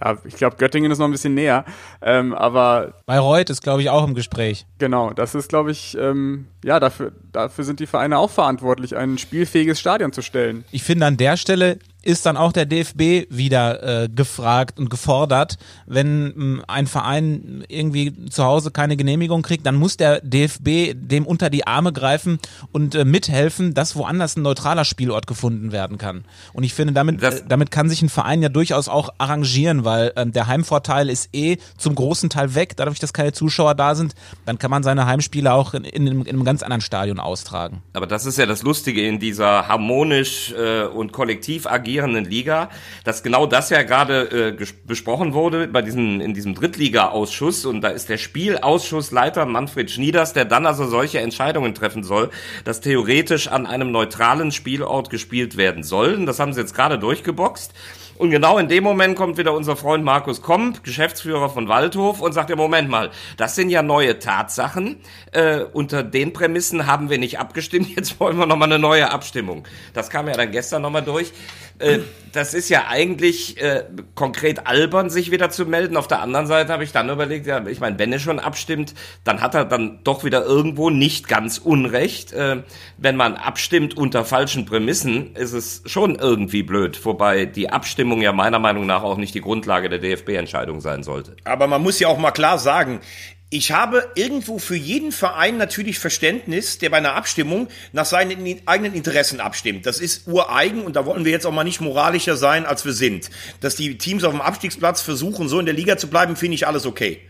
ja, 0.01 0.17
ich 0.25 0.35
glaube, 0.35 0.57
Göttingen 0.57 0.91
ist 0.91 0.97
noch 0.97 1.05
ein 1.05 1.11
bisschen 1.11 1.33
näher. 1.33 1.63
Ähm, 2.01 2.33
aber 2.33 2.95
Bayreuth 3.05 3.49
ist, 3.49 3.61
glaube 3.61 3.81
ich, 3.81 3.89
auch 3.89 4.05
im 4.05 4.13
Gespräch. 4.13 4.65
Genau, 4.77 5.11
das 5.13 5.35
ist, 5.35 5.47
glaube 5.47 5.71
ich, 5.71 5.97
ähm, 5.97 6.47
ja, 6.65 6.79
dafür, 6.79 7.13
dafür 7.31 7.63
sind 7.63 7.79
die 7.79 7.87
Vereine 7.87 8.17
auch 8.17 8.29
verantwortlich, 8.29 8.97
ein 8.97 9.17
spielfähiges 9.17 9.79
Stadion 9.79 10.11
zu 10.11 10.21
stellen. 10.21 10.65
Ich 10.71 10.83
finde, 10.83 11.05
an 11.05 11.15
der 11.15 11.37
Stelle 11.37 11.79
ist 12.07 12.25
dann 12.25 12.37
auch 12.37 12.53
der 12.53 12.65
DFB 12.65 13.27
wieder 13.29 14.03
äh, 14.03 14.07
gefragt 14.09 14.79
und 14.79 14.89
gefordert. 14.89 15.57
Wenn 15.85 16.33
ähm, 16.37 16.63
ein 16.65 16.87
Verein 16.87 17.65
irgendwie 17.67 18.29
zu 18.29 18.45
Hause 18.45 18.71
keine 18.71 18.95
Genehmigung 18.95 19.41
kriegt, 19.41 19.65
dann 19.65 19.75
muss 19.75 19.97
der 19.97 20.21
DFB 20.21 20.93
dem 20.95 21.25
unter 21.25 21.49
die 21.49 21.67
Arme 21.67 21.91
greifen 21.91 22.39
und 22.71 22.95
äh, 22.95 23.03
mithelfen, 23.03 23.73
dass 23.73 23.97
woanders 23.97 24.37
ein 24.37 24.41
neutraler 24.43 24.85
Spielort 24.85 25.27
gefunden 25.27 25.73
werden 25.73 25.97
kann. 25.97 26.23
Und 26.53 26.63
ich 26.63 26.73
finde, 26.73 26.93
damit, 26.93 27.21
äh, 27.21 27.41
damit 27.45 27.71
kann 27.71 27.89
sich 27.89 28.01
ein 28.01 28.07
Verein 28.07 28.41
ja 28.41 28.47
durchaus 28.47 28.87
auch 28.87 29.09
arrangieren, 29.17 29.83
weil 29.83 30.13
äh, 30.15 30.25
der 30.25 30.47
Heimvorteil 30.47 31.09
ist 31.09 31.35
eh 31.35 31.57
zum 31.77 31.93
großen 31.93 32.29
Teil 32.29 32.55
weg, 32.55 32.77
dadurch, 32.77 32.99
dass 32.99 33.11
keine 33.11 33.33
Zuschauer 33.33 33.75
da 33.75 33.95
sind. 33.95 34.15
Dann 34.45 34.57
kann 34.57 34.71
man 34.71 34.81
seine 34.81 35.07
Heimspiele 35.07 35.51
auch 35.51 35.73
in, 35.73 35.83
in, 35.83 36.07
in 36.07 36.25
einem 36.25 36.45
ganz 36.45 36.63
anderen 36.63 36.79
Stadion 36.79 37.19
austragen. 37.19 37.83
Aber 37.91 38.07
das 38.07 38.25
ist 38.25 38.37
ja 38.37 38.45
das 38.45 38.63
Lustige 38.63 39.05
in 39.05 39.19
dieser 39.19 39.67
harmonisch 39.67 40.53
äh, 40.57 40.85
und 40.85 41.11
kollektiv 41.11 41.67
agierenden 41.67 41.96
Liga, 42.05 42.69
dass 43.03 43.23
genau 43.23 43.45
das 43.45 43.69
ja 43.69 43.83
gerade 43.83 44.55
äh, 44.57 44.65
besprochen 44.85 45.33
wurde 45.33 45.67
bei 45.67 45.81
diesem, 45.81 46.21
in 46.21 46.33
diesem 46.33 46.53
Drittliga-Ausschuss 46.53 47.65
und 47.65 47.81
da 47.81 47.89
ist 47.89 48.09
der 48.09 48.17
Spielausschussleiter 48.17 49.45
Manfred 49.45 49.89
Schnieders, 49.89 50.33
der 50.33 50.45
dann 50.45 50.65
also 50.65 50.85
solche 50.85 51.19
Entscheidungen 51.19 51.73
treffen 51.73 52.03
soll, 52.03 52.29
dass 52.63 52.81
theoretisch 52.81 53.47
an 53.47 53.65
einem 53.65 53.91
neutralen 53.91 54.51
Spielort 54.51 55.09
gespielt 55.09 55.57
werden 55.57 55.83
soll. 55.83 56.25
Das 56.25 56.39
haben 56.39 56.53
sie 56.53 56.61
jetzt 56.61 56.75
gerade 56.75 56.99
durchgeboxt. 56.99 57.73
Und 58.17 58.31
genau 58.31 58.57
in 58.57 58.67
dem 58.67 58.83
Moment 58.83 59.15
kommt 59.15 59.37
wieder 59.37 59.53
unser 59.53 59.75
Freund 59.75 60.03
Markus 60.03 60.41
Komp, 60.41 60.83
Geschäftsführer 60.83 61.49
von 61.49 61.67
Waldhof, 61.67 62.19
und 62.19 62.33
sagt, 62.33 62.49
ja, 62.49 62.55
Moment 62.55 62.89
mal, 62.89 63.11
das 63.37 63.55
sind 63.55 63.69
ja 63.69 63.83
neue 63.83 64.19
Tatsachen. 64.19 64.97
Äh, 65.31 65.61
unter 65.73 66.03
den 66.03 66.33
Prämissen 66.33 66.87
haben 66.87 67.09
wir 67.09 67.17
nicht 67.17 67.39
abgestimmt, 67.39 67.89
jetzt 67.95 68.19
wollen 68.19 68.37
wir 68.37 68.45
nochmal 68.45 68.71
eine 68.71 68.79
neue 68.79 69.11
Abstimmung. 69.11 69.67
Das 69.93 70.09
kam 70.09 70.27
ja 70.27 70.33
dann 70.33 70.51
gestern 70.51 70.81
nochmal 70.81 71.03
durch. 71.03 71.31
Äh, 71.79 71.99
das 72.31 72.53
ist 72.53 72.69
ja 72.69 72.87
eigentlich 72.87 73.61
äh, 73.61 73.83
konkret 74.15 74.67
albern, 74.67 75.09
sich 75.09 75.31
wieder 75.31 75.49
zu 75.49 75.65
melden. 75.65 75.95
Auf 75.95 76.07
der 76.07 76.21
anderen 76.21 76.47
Seite 76.47 76.73
habe 76.73 76.83
ich 76.83 76.91
dann 76.91 77.09
überlegt, 77.09 77.45
ja, 77.45 77.65
ich 77.67 77.79
meine, 77.79 77.97
wenn 77.99 78.11
er 78.11 78.19
schon 78.19 78.39
abstimmt, 78.39 78.93
dann 79.23 79.41
hat 79.41 79.55
er 79.55 79.65
dann 79.65 79.99
doch 80.03 80.23
wieder 80.23 80.43
irgendwo 80.43 80.89
nicht 80.89 81.27
ganz 81.27 81.57
Unrecht. 81.57 82.33
Äh, 82.33 82.63
wenn 82.97 83.15
man 83.15 83.35
abstimmt 83.35 83.95
unter 83.95 84.25
falschen 84.25 84.65
Prämissen, 84.65 85.35
ist 85.35 85.53
es 85.53 85.83
schon 85.85 86.15
irgendwie 86.15 86.63
blöd. 86.63 87.03
Wobei 87.05 87.45
die 87.45 87.69
Abstimmung 87.69 88.06
ja 88.21 88.33
meiner 88.33 88.59
Meinung 88.59 88.85
nach 88.85 89.03
auch 89.03 89.17
nicht 89.17 89.35
die 89.35 89.41
Grundlage 89.41 89.89
der 89.89 89.99
DFB-Entscheidung 89.99 90.81
sein 90.81 91.03
sollte. 91.03 91.35
Aber 91.43 91.67
man 91.67 91.81
muss 91.81 91.99
ja 91.99 92.07
auch 92.07 92.17
mal 92.17 92.31
klar 92.31 92.57
sagen, 92.57 93.01
ich 93.49 93.71
habe 93.71 94.03
irgendwo 94.15 94.59
für 94.59 94.75
jeden 94.75 95.13
Verein 95.13 95.57
natürlich 95.57 95.99
Verständnis, 95.99 96.79
der 96.79 96.89
bei 96.89 96.97
einer 96.97 97.15
Abstimmung 97.15 97.69
nach 97.93 98.05
seinen 98.05 98.61
eigenen 98.65 98.93
Interessen 98.93 99.39
abstimmt. 99.39 99.85
Das 99.85 99.99
ist 99.99 100.27
ureigen 100.27 100.83
und 100.83 100.97
da 100.97 101.05
wollen 101.05 101.23
wir 101.23 101.31
jetzt 101.31 101.45
auch 101.45 101.53
mal 101.53 101.63
nicht 101.63 101.79
moralischer 101.79 102.35
sein, 102.35 102.65
als 102.65 102.83
wir 102.83 102.91
sind. 102.91 103.29
Dass 103.61 103.77
die 103.77 103.97
Teams 103.97 104.25
auf 104.25 104.33
dem 104.33 104.41
Abstiegsplatz 104.41 105.01
versuchen, 105.01 105.47
so 105.47 105.59
in 105.59 105.65
der 105.65 105.75
Liga 105.75 105.97
zu 105.97 106.07
bleiben, 106.07 106.35
finde 106.35 106.55
ich 106.55 106.67
alles 106.67 106.85
okay. 106.85 107.21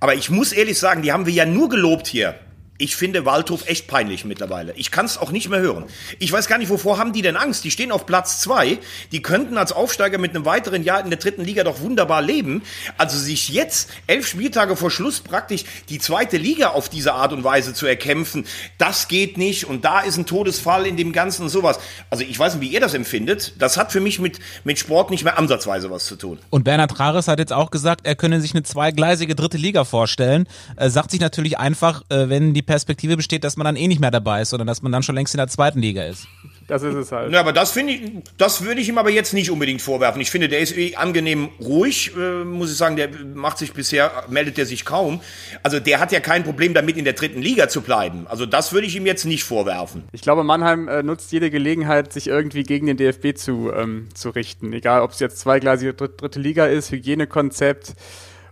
Aber 0.00 0.16
ich 0.16 0.30
muss 0.30 0.52
ehrlich 0.52 0.80
sagen, 0.80 1.02
die 1.02 1.12
haben 1.12 1.26
wir 1.26 1.32
ja 1.32 1.46
nur 1.46 1.68
gelobt 1.68 2.08
hier 2.08 2.34
ich 2.78 2.96
finde 2.96 3.24
Waldhof 3.24 3.68
echt 3.68 3.86
peinlich 3.86 4.24
mittlerweile. 4.24 4.72
Ich 4.76 4.90
kann 4.90 5.04
es 5.04 5.18
auch 5.18 5.30
nicht 5.30 5.48
mehr 5.48 5.60
hören. 5.60 5.84
Ich 6.18 6.32
weiß 6.32 6.48
gar 6.48 6.58
nicht, 6.58 6.70
wovor 6.70 6.98
haben 6.98 7.12
die 7.12 7.22
denn 7.22 7.36
Angst? 7.36 7.62
Die 7.64 7.70
stehen 7.70 7.92
auf 7.92 8.06
Platz 8.06 8.40
zwei. 8.40 8.78
Die 9.12 9.22
könnten 9.22 9.56
als 9.56 9.72
Aufsteiger 9.72 10.18
mit 10.18 10.34
einem 10.34 10.46
weiteren 10.46 10.82
Jahr 10.82 11.00
in 11.04 11.10
der 11.10 11.18
dritten 11.18 11.44
Liga 11.44 11.64
doch 11.64 11.80
wunderbar 11.80 12.22
leben. 12.22 12.62
Also 12.98 13.18
sich 13.18 13.50
jetzt 13.50 13.90
elf 14.06 14.26
Spieltage 14.26 14.74
vor 14.74 14.90
Schluss 14.90 15.20
praktisch 15.20 15.64
die 15.90 15.98
zweite 15.98 16.38
Liga 16.38 16.70
auf 16.70 16.88
diese 16.88 17.12
Art 17.12 17.32
und 17.32 17.44
Weise 17.44 17.74
zu 17.74 17.86
erkämpfen, 17.86 18.46
das 18.78 19.06
geht 19.06 19.38
nicht. 19.38 19.66
Und 19.66 19.84
da 19.84 20.00
ist 20.00 20.16
ein 20.16 20.26
Todesfall 20.26 20.86
in 20.86 20.96
dem 20.96 21.12
Ganzen 21.12 21.42
und 21.42 21.50
sowas. 21.50 21.78
Also 22.10 22.24
ich 22.24 22.38
weiß 22.38 22.54
nicht, 22.54 22.62
wie 22.62 22.74
ihr 22.74 22.80
das 22.80 22.94
empfindet. 22.94 23.52
Das 23.58 23.76
hat 23.76 23.92
für 23.92 24.00
mich 24.00 24.18
mit, 24.18 24.40
mit 24.64 24.78
Sport 24.78 25.10
nicht 25.10 25.24
mehr 25.24 25.38
ansatzweise 25.38 25.90
was 25.90 26.06
zu 26.06 26.16
tun. 26.16 26.38
Und 26.50 26.64
Bernhard 26.64 26.90
Trares 26.90 27.28
hat 27.28 27.38
jetzt 27.38 27.52
auch 27.52 27.70
gesagt, 27.70 28.06
er 28.06 28.16
könne 28.16 28.40
sich 28.40 28.54
eine 28.54 28.62
zweigleisige 28.62 29.36
dritte 29.36 29.58
Liga 29.58 29.84
vorstellen. 29.84 30.48
Er 30.74 30.90
sagt 30.90 31.10
sich 31.10 31.20
natürlich 31.20 31.58
einfach, 31.58 32.02
äh, 32.08 32.28
wenn 32.28 32.54
die 32.54 32.61
Perspektive 32.62 33.16
besteht, 33.16 33.44
dass 33.44 33.56
man 33.56 33.64
dann 33.64 33.76
eh 33.76 33.88
nicht 33.88 34.00
mehr 34.00 34.10
dabei 34.10 34.42
ist, 34.42 34.50
sondern 34.50 34.66
dass 34.66 34.82
man 34.82 34.92
dann 34.92 35.02
schon 35.02 35.14
längst 35.14 35.34
in 35.34 35.38
der 35.38 35.48
zweiten 35.48 35.80
Liga 35.80 36.04
ist. 36.04 36.26
Das 36.68 36.82
ist 36.82 36.94
es 36.94 37.12
halt. 37.12 37.32
Ja, 37.32 37.40
aber 37.40 37.52
das 37.52 37.72
finde 37.72 37.92
ich, 37.92 38.12
das 38.38 38.64
würde 38.64 38.80
ich 38.80 38.88
ihm 38.88 38.98
aber 38.98 39.10
jetzt 39.10 39.34
nicht 39.34 39.50
unbedingt 39.50 39.82
vorwerfen. 39.82 40.20
Ich 40.20 40.30
finde, 40.30 40.48
der 40.48 40.60
ist 40.60 40.76
eh 40.76 40.96
angenehm 40.96 41.50
ruhig, 41.60 42.12
äh, 42.16 42.44
muss 42.44 42.70
ich 42.70 42.76
sagen. 42.76 42.96
Der 42.96 43.08
macht 43.34 43.58
sich 43.58 43.72
bisher, 43.72 44.10
meldet 44.28 44.58
er 44.58 44.66
sich 44.66 44.84
kaum. 44.84 45.20
Also 45.62 45.80
der 45.80 46.00
hat 46.00 46.12
ja 46.12 46.20
kein 46.20 46.44
Problem 46.44 46.74
damit, 46.74 46.96
in 46.96 47.04
der 47.04 47.14
dritten 47.14 47.42
Liga 47.42 47.68
zu 47.68 47.82
bleiben. 47.82 48.26
Also 48.28 48.46
das 48.46 48.72
würde 48.72 48.86
ich 48.86 48.96
ihm 48.96 49.06
jetzt 49.06 49.24
nicht 49.24 49.44
vorwerfen. 49.44 50.04
Ich 50.12 50.22
glaube, 50.22 50.44
Mannheim 50.44 50.88
äh, 50.88 51.02
nutzt 51.02 51.32
jede 51.32 51.50
Gelegenheit, 51.50 52.12
sich 52.12 52.28
irgendwie 52.28 52.62
gegen 52.62 52.86
den 52.86 52.96
DFB 52.96 53.36
zu, 53.36 53.72
ähm, 53.74 54.08
zu 54.14 54.30
richten. 54.30 54.72
Egal, 54.72 55.02
ob 55.02 55.10
es 55.10 55.20
jetzt 55.20 55.40
zweigleisige 55.40 55.94
dritte 55.94 56.40
Liga 56.40 56.66
ist, 56.66 56.90
Hygienekonzept, 56.90 57.94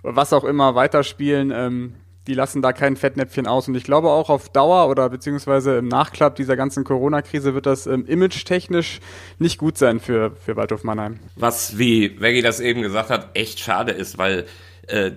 was 0.02 0.32
auch 0.32 0.44
immer, 0.44 0.74
weiterspielen. 0.74 1.52
Ähm, 1.54 1.94
die 2.30 2.34
lassen 2.34 2.62
da 2.62 2.72
kein 2.72 2.96
Fettnäpfchen 2.96 3.48
aus. 3.48 3.66
Und 3.66 3.74
ich 3.74 3.82
glaube 3.82 4.08
auch 4.08 4.30
auf 4.30 4.48
Dauer 4.48 4.88
oder 4.88 5.08
beziehungsweise 5.08 5.78
im 5.78 5.88
Nachklapp 5.88 6.36
dieser 6.36 6.56
ganzen 6.56 6.84
Corona-Krise 6.84 7.54
wird 7.54 7.66
das 7.66 7.88
ähm, 7.88 8.06
image-technisch 8.06 9.00
nicht 9.40 9.58
gut 9.58 9.76
sein 9.76 9.98
für, 9.98 10.30
für 10.36 10.54
Waldhof 10.54 10.84
Mannheim. 10.84 11.18
Was, 11.34 11.76
wie 11.76 12.20
Veggie 12.20 12.40
das 12.40 12.60
eben 12.60 12.82
gesagt 12.82 13.10
hat, 13.10 13.30
echt 13.34 13.58
schade 13.58 13.90
ist, 13.90 14.16
weil 14.16 14.46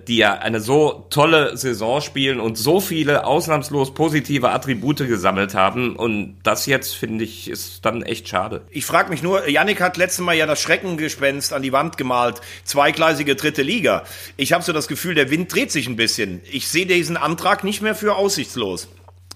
die 0.06 0.16
ja 0.16 0.34
eine 0.34 0.60
so 0.60 1.06
tolle 1.10 1.56
Saison 1.56 2.00
spielen 2.00 2.38
und 2.38 2.56
so 2.56 2.80
viele 2.80 3.26
ausnahmslos 3.26 3.92
positive 3.94 4.50
Attribute 4.50 4.98
gesammelt 4.98 5.54
haben. 5.54 5.96
Und 5.96 6.36
das 6.42 6.66
jetzt, 6.66 6.94
finde 6.94 7.24
ich, 7.24 7.50
ist 7.50 7.84
dann 7.84 8.02
echt 8.02 8.28
schade. 8.28 8.62
Ich 8.70 8.86
frage 8.86 9.10
mich 9.10 9.22
nur, 9.22 9.48
Yannick 9.48 9.80
hat 9.80 9.96
letztes 9.96 10.24
Mal 10.24 10.34
ja 10.34 10.46
das 10.46 10.60
Schreckengespenst 10.60 11.52
an 11.52 11.62
die 11.62 11.72
Wand 11.72 11.96
gemalt. 11.96 12.40
Zweigleisige 12.64 13.34
dritte 13.34 13.62
Liga. 13.62 14.04
Ich 14.36 14.52
habe 14.52 14.62
so 14.62 14.72
das 14.72 14.86
Gefühl, 14.86 15.14
der 15.14 15.30
Wind 15.30 15.52
dreht 15.52 15.72
sich 15.72 15.88
ein 15.88 15.96
bisschen. 15.96 16.40
Ich 16.50 16.68
sehe 16.68 16.86
diesen 16.86 17.16
Antrag 17.16 17.64
nicht 17.64 17.82
mehr 17.82 17.94
für 17.94 18.14
aussichtslos. 18.14 18.88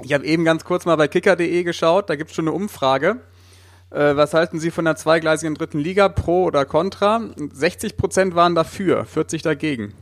Ich 0.03 0.13
habe 0.13 0.25
eben 0.25 0.45
ganz 0.45 0.65
kurz 0.65 0.85
mal 0.85 0.97
bei 0.97 1.09
kicker.de 1.09 1.65
geschaut, 1.65 2.09
da 2.09 2.15
gibt 2.15 2.31
es 2.31 2.37
schon 2.37 2.47
eine 2.47 2.55
Umfrage. 2.55 3.17
Äh, 3.91 4.17
was 4.17 4.35
halten 4.35 4.61
Sie 4.61 4.71
von 4.71 4.85
der 4.85 4.97
zweigleisigen 4.97 5.55
dritten 5.55 5.79
Liga, 5.79 6.09
pro 6.09 6.45
oder 6.45 6.65
contra? 6.65 7.21
60 7.37 7.97
Prozent 7.97 8.35
waren 8.35 8.55
dafür, 8.55 9.05
40 9.05 9.43
dagegen. 9.43 9.95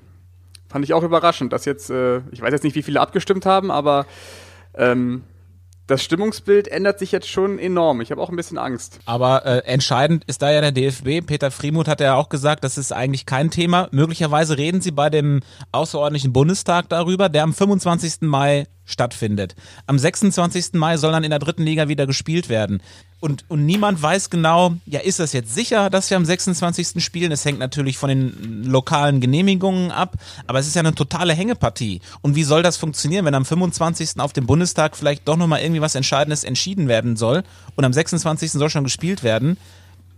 Fand 0.69 0.85
ich 0.85 0.95
auch 0.95 1.03
überraschend, 1.03 1.53
dass 1.53 1.65
jetzt, 1.65 1.91
äh, 1.91 2.19
ich 2.31 2.41
weiß 2.41 2.53
jetzt 2.53 2.65
nicht, 2.65 2.75
wie 2.75 2.83
viele 2.83 3.01
abgestimmt 3.01 3.47
haben, 3.47 3.71
aber 3.71 4.07
ähm, 4.75 5.23
das 5.87 6.03
Stimmungsbild 6.03 6.67
ändert 6.67 6.99
sich 6.99 7.13
jetzt 7.13 7.29
schon 7.29 7.59
enorm. 7.59 8.01
Ich 8.01 8.11
habe 8.11 8.21
auch 8.21 8.29
ein 8.29 8.37
bisschen 8.37 8.59
Angst. 8.59 8.99
Aber 9.07 9.47
äh, 9.47 9.59
entscheidend 9.67 10.25
ist 10.27 10.43
da 10.43 10.51
ja 10.51 10.61
der 10.61 10.73
DFB. 10.73 11.25
Peter 11.25 11.53
Friemuth 11.53 11.87
hat 11.87 12.01
ja 12.01 12.15
auch 12.15 12.29
gesagt, 12.29 12.65
das 12.65 12.77
ist 12.77 12.93
eigentlich 12.93 13.25
kein 13.25 13.51
Thema. 13.51 13.89
Möglicherweise 13.93 14.59
reden 14.59 14.81
sie 14.81 14.91
bei 14.91 15.11
dem 15.11 15.41
außerordentlichen 15.71 16.33
Bundestag 16.33 16.89
darüber, 16.89 17.29
der 17.29 17.45
am 17.45 17.55
25. 17.55 18.23
Mai 18.23 18.67
stattfindet. 18.85 19.55
Am 19.87 19.99
26. 19.99 20.75
Mai 20.75 20.97
soll 20.97 21.13
dann 21.13 21.25
in 21.25 21.31
der 21.31 21.39
dritten 21.39 21.63
Liga 21.63 21.89
wieder 21.89 22.07
gespielt 22.07 22.49
werden. 22.49 22.83
Und, 23.19 23.45
und 23.49 23.65
niemand 23.65 24.03
weiß 24.03 24.29
genau, 24.29 24.75
ja, 24.85 25.01
ist 25.01 25.21
das 25.21 25.33
jetzt 25.33 25.55
sicher, 25.55 25.89
dass 25.89 26.11
wir 26.11 26.19
am 26.19 26.25
26. 26.25 27.03
spielen? 27.03 27.33
Es 27.33 27.45
hängt 27.47 27.59
natürlich 27.59 27.97
von 27.97 28.11
den 28.11 28.65
lokalen 28.65 29.21
Genehmigungen 29.21 29.91
ab, 29.91 30.17
aber 30.47 30.59
es 30.59 30.67
ist 30.67 30.75
ja 30.75 30.81
eine 30.81 30.95
totale 30.95 31.33
Hängepartie. 31.33 32.01
Und 32.21 32.37
wie 32.37 32.43
soll 32.43 32.63
das 32.63 32.77
funktionieren, 32.77 33.25
wenn 33.25 33.35
am 33.35 33.47
25. 33.47 34.21
auf 34.21 34.35
dem 34.35 34.47
Bundestag 34.47 34.97
vielleicht 34.97 35.27
doch 35.27 35.37
nochmal 35.37 35.61
irgendwie 35.63 35.81
was 35.81 35.95
Entscheidendes 35.95 36.45
entschieden 36.45 36.89
werden 36.89 37.17
soll 37.17 37.43
und 37.75 37.85
am 37.85 37.93
26. 37.93 38.53
soll 38.53 38.69
schon 38.69 38.85
gespielt 38.85 39.23
werden? 39.23 39.57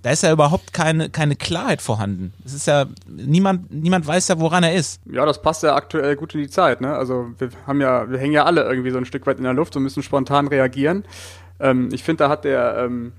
Da 0.03 0.11
ist 0.11 0.23
ja 0.23 0.33
überhaupt 0.33 0.73
keine, 0.73 1.11
keine 1.11 1.35
Klarheit 1.35 1.83
vorhanden. 1.83 2.33
Es 2.45 2.55
ist 2.55 2.67
ja, 2.67 2.87
niemand, 3.07 3.73
niemand 3.73 4.07
weiß 4.07 4.29
ja, 4.29 4.39
woran 4.39 4.63
er 4.63 4.75
ist. 4.75 5.01
Ja, 5.11 5.27
das 5.27 5.43
passt 5.43 5.65
ja 5.65 5.75
aktuell 5.75 6.15
gut 6.15 6.35
in 6.35 6.41
die 6.41 6.49
Zeit, 6.49 6.81
ne? 6.81 6.95
Also 6.95 7.27
wir 7.39 7.51
haben 7.67 7.81
ja, 7.81 8.09
wir 8.09 8.19
hängen 8.19 8.33
ja 8.33 8.45
alle 8.45 8.63
irgendwie 8.63 8.91
so 8.91 8.99
ein 8.99 9.05
Stück 9.05 9.27
weit 9.27 9.39
in 9.39 9.45
der 9.45 9.55
Luft 9.55 9.75
und 9.77 9.83
müssen 9.83 10.03
spontan 10.05 10.47
reagieren. 10.47 11.05
Ähm, 11.61 11.89
ich 11.93 12.05
finde, 12.05 12.25
da 12.25 12.29
hat 12.31 12.45
der, 12.45 12.79
ähm, 12.79 13.13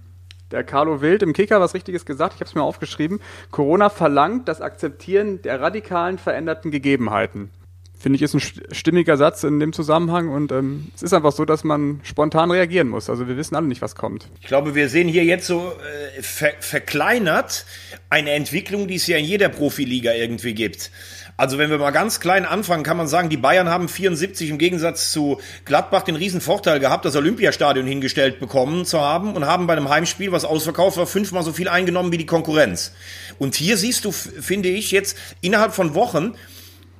der 0.51 0.63
Carlo 0.63 1.01
Wild 1.01 1.24
im 1.24 1.34
Kicker 1.34 1.60
was 1.60 1.74
Richtiges 1.74 2.05
gesagt. 2.05 2.36
Ich 2.36 2.39
habe 2.41 2.50
es 2.50 2.55
mir 2.55 2.63
aufgeschrieben. 2.63 3.19
Corona 3.51 3.89
verlangt 3.89 4.48
das 4.48 4.62
Akzeptieren 4.62 5.41
der 5.41 5.62
radikalen 5.62 6.17
veränderten 6.17 6.72
Gegebenheiten 6.72 7.51
finde 8.00 8.15
ich, 8.15 8.22
ist 8.22 8.34
ein 8.34 8.41
stimmiger 8.72 9.18
Satz 9.18 9.44
in 9.44 9.60
dem 9.60 9.74
Zusammenhang 9.74 10.29
und 10.29 10.51
ähm, 10.51 10.88
es 10.96 11.03
ist 11.03 11.13
einfach 11.13 11.34
so, 11.34 11.46
dass 11.46 11.63
man 11.63 12.00
spontan 12.03 12.50
reagieren 12.50 12.88
muss. 12.88 13.10
Also 13.10 13.27
wir 13.27 13.38
wissen 13.38 13.56
alle 13.56 13.68
nicht, 13.68 13.82
was 13.82 13.96
kommt. 13.96 14.27
Ich 14.41 14.48
glaube, 14.48 14.74
wir 14.74 14.89
sehen 14.89 15.08
hier 15.08 15.25
jetzt 15.25 15.48
so 15.48 15.74
äh, 16.18 16.22
ver 16.22 16.53
verkleinert 16.60 17.65
eine 18.10 18.32
Entwicklung, 18.32 18.88
die 18.88 18.96
es 18.96 19.06
ja 19.08 19.18
in 19.18 19.25
jeder 19.25 19.50
Profiliga 19.50 20.13
irgendwie 20.13 20.53
gibt. 20.53 20.91
Also 21.39 21.58
wenn 21.58 21.70
wir 21.70 21.77
mal 21.77 21.91
ganz 21.91 22.20
klein 22.20 22.44
anfangen, 22.44 22.84
kann 22.84 22.98
man 22.98 23.08
sagen, 23.08 23.29
die 23.29 23.38
Bayern 23.38 23.70
haben 23.70 23.88
74 23.88 24.50
im 24.50 24.58
Gegensatz 24.58 25.12
zu 25.13 25.39
Gladbach 25.63 26.01
den 26.01 26.18
riesen 26.18 26.41
Vorteil 26.41 26.82
gehabt, 26.82 27.06
das 27.06 27.15
Olympiastadion 27.15 27.88
hingestellt 27.88 28.41
bekommen 28.41 28.86
zu 28.86 29.00
haben 29.00 29.34
und 29.36 29.46
haben 29.46 29.65
bei 29.65 29.72
einem 29.72 29.88
Heimspiel, 29.88 30.34
was 30.34 30.44
ausverkauft 30.44 30.98
war, 30.98 31.08
fünfmal 31.08 31.44
so 31.44 31.53
viel 31.53 31.70
eingenommen 31.70 32.12
wie 32.12 32.18
die 32.18 32.25
Konkurrenz. 32.25 32.91
Und 33.38 33.56
hier 33.56 33.77
siehst 33.77 34.03
du, 34.03 34.12
finde 34.12 34.68
ich, 34.68 34.91
jetzt 34.91 35.18
innerhalb 35.39 35.74
von 35.74 35.96
Wochen, 35.96 36.36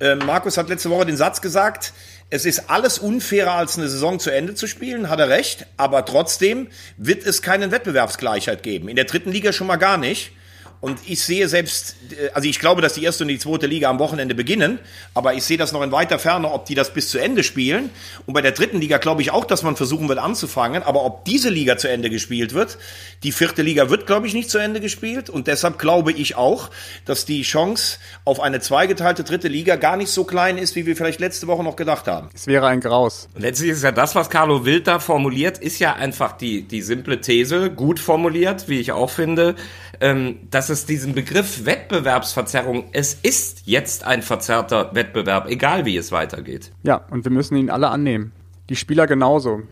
äh, 0.00 0.16
Markus 0.16 0.56
hat 0.56 0.68
letzte 0.68 0.90
Woche 0.90 1.06
den 1.06 1.16
Satz 1.16 1.40
gesagt, 1.40 1.92
es 2.30 2.44
ist 2.44 2.70
alles 2.70 2.98
unfairer 2.98 3.52
als 3.52 3.76
eine 3.76 3.88
Saison 3.88 4.20
zu 4.20 4.30
Ende 4.30 4.54
zu 4.54 4.66
spielen, 4.66 5.10
hat 5.10 5.18
er 5.18 5.28
recht, 5.28 5.66
aber 5.76 6.04
trotzdem 6.04 6.68
wird 6.96 7.26
es 7.26 7.42
keine 7.42 7.70
Wettbewerbsgleichheit 7.70 8.62
geben. 8.62 8.88
In 8.88 8.96
der 8.96 9.04
dritten 9.04 9.32
Liga 9.32 9.52
schon 9.52 9.66
mal 9.66 9.76
gar 9.76 9.98
nicht. 9.98 10.32
Und 10.80 10.98
ich 11.06 11.22
sehe 11.22 11.46
selbst, 11.48 11.96
äh, 12.10 12.30
also 12.32 12.48
ich 12.48 12.58
glaube, 12.58 12.80
dass 12.80 12.94
die 12.94 13.04
erste 13.04 13.24
und 13.24 13.28
die 13.28 13.38
zweite 13.38 13.66
Liga 13.66 13.90
am 13.90 13.98
Wochenende 13.98 14.34
beginnen, 14.34 14.78
aber 15.14 15.34
ich 15.34 15.44
sehe 15.44 15.58
das 15.58 15.72
noch 15.72 15.82
in 15.82 15.92
weiter 15.92 16.18
Ferne, 16.18 16.50
ob 16.50 16.64
die 16.64 16.74
das 16.74 16.92
bis 16.92 17.10
zu 17.10 17.18
Ende 17.18 17.42
spielen. 17.42 17.90
Und 18.26 18.34
bei 18.34 18.40
der 18.40 18.52
dritten 18.52 18.80
Liga 18.80 18.98
glaube 18.98 19.22
ich 19.22 19.30
auch, 19.30 19.44
dass 19.44 19.62
man 19.62 19.76
versuchen 19.76 20.08
wird 20.08 20.18
anzufangen, 20.18 20.82
aber 20.82 21.04
ob 21.04 21.24
diese 21.24 21.50
Liga 21.50 21.76
zu 21.76 21.88
Ende 21.88 22.08
gespielt 22.08 22.54
wird, 22.54 22.78
die 23.22 23.32
vierte 23.32 23.62
Liga 23.62 23.90
wird, 23.90 24.06
glaube 24.06 24.26
ich, 24.26 24.34
nicht 24.34 24.50
zu 24.50 24.58
Ende 24.58 24.80
gespielt. 24.80 25.28
Und 25.28 25.46
deshalb 25.46 25.78
glaube 25.78 26.12
ich 26.12 26.36
auch, 26.36 26.70
dass 27.04 27.26
die 27.26 27.42
Chance 27.42 27.98
auf 28.24 28.40
eine 28.40 28.60
zweigeteilte 28.60 29.24
dritte 29.24 29.48
Liga 29.48 29.76
gar 29.76 29.96
nicht 29.96 30.10
so 30.10 30.24
klein 30.24 30.56
ist, 30.56 30.76
wie 30.76 30.86
wir 30.86 30.96
vielleicht 30.96 31.20
letzte 31.20 31.46
Woche 31.46 31.62
noch 31.62 31.76
gedacht 31.76 32.06
haben. 32.06 32.30
Es 32.34 32.46
wäre 32.46 32.66
ein 32.66 32.80
Graus. 32.80 33.28
Letztlich 33.36 33.70
ist 33.72 33.84
ja 33.84 33.92
das, 33.92 34.14
was 34.14 34.30
Carlo 34.30 34.64
Wild 34.64 34.86
da 34.86 34.98
formuliert, 34.98 35.58
ist 35.58 35.78
ja 35.78 35.94
einfach 35.94 36.32
die, 36.32 36.62
die 36.62 36.80
simple 36.80 37.20
These, 37.20 37.70
gut 37.70 38.00
formuliert, 38.00 38.68
wie 38.68 38.80
ich 38.80 38.92
auch 38.92 39.10
finde, 39.10 39.56
ähm, 40.00 40.38
dass 40.50 40.70
es 40.70 40.86
diesen 40.86 41.14
Begriff 41.14 41.66
Wettbewerbsverzerrung, 41.66 42.84
es 42.92 43.14
ist 43.14 43.62
jetzt 43.66 44.04
ein 44.04 44.22
verzerrter 44.22 44.94
Wettbewerb, 44.94 45.46
egal 45.48 45.84
wie 45.84 45.96
es 45.96 46.10
weitergeht. 46.10 46.72
Ja, 46.82 47.02
und 47.10 47.24
wir 47.24 47.32
müssen 47.32 47.56
ihn 47.56 47.70
alle 47.70 47.88
annehmen. 47.88 48.32
Die 48.68 48.76
Spieler 48.76 49.06
genauso. 49.06 49.62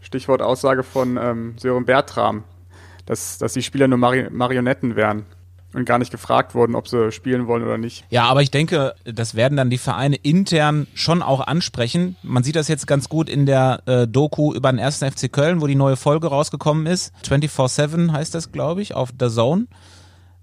Stichwort 0.00 0.42
Aussage 0.42 0.82
von 0.82 1.16
ähm, 1.16 1.54
Sören 1.58 1.84
Bertram, 1.84 2.44
dass, 3.06 3.38
dass 3.38 3.52
die 3.52 3.62
Spieler 3.62 3.88
nur 3.88 3.98
Mari 3.98 4.28
Marionetten 4.30 4.96
wären 4.96 5.26
und 5.76 5.84
gar 5.84 5.98
nicht 5.98 6.10
gefragt 6.10 6.54
wurden, 6.54 6.74
ob 6.74 6.88
sie 6.88 7.12
spielen 7.12 7.46
wollen 7.46 7.62
oder 7.62 7.78
nicht. 7.78 8.04
Ja, 8.10 8.24
aber 8.24 8.42
ich 8.42 8.50
denke, 8.50 8.94
das 9.04 9.34
werden 9.34 9.56
dann 9.56 9.70
die 9.70 9.78
Vereine 9.78 10.16
intern 10.16 10.86
schon 10.94 11.22
auch 11.22 11.46
ansprechen. 11.46 12.16
Man 12.22 12.42
sieht 12.42 12.56
das 12.56 12.68
jetzt 12.68 12.86
ganz 12.86 13.08
gut 13.08 13.28
in 13.28 13.44
der 13.46 13.82
äh, 13.86 14.08
Doku 14.08 14.54
über 14.54 14.72
den 14.72 14.78
ersten 14.78 15.10
FC 15.10 15.30
Köln, 15.30 15.60
wo 15.60 15.66
die 15.66 15.74
neue 15.74 15.96
Folge 15.96 16.28
rausgekommen 16.28 16.86
ist. 16.86 17.12
24-7 17.24 18.10
heißt 18.10 18.34
das, 18.34 18.52
glaube 18.52 18.80
ich, 18.80 18.94
auf 18.94 19.10
The 19.20 19.28
Zone. 19.28 19.66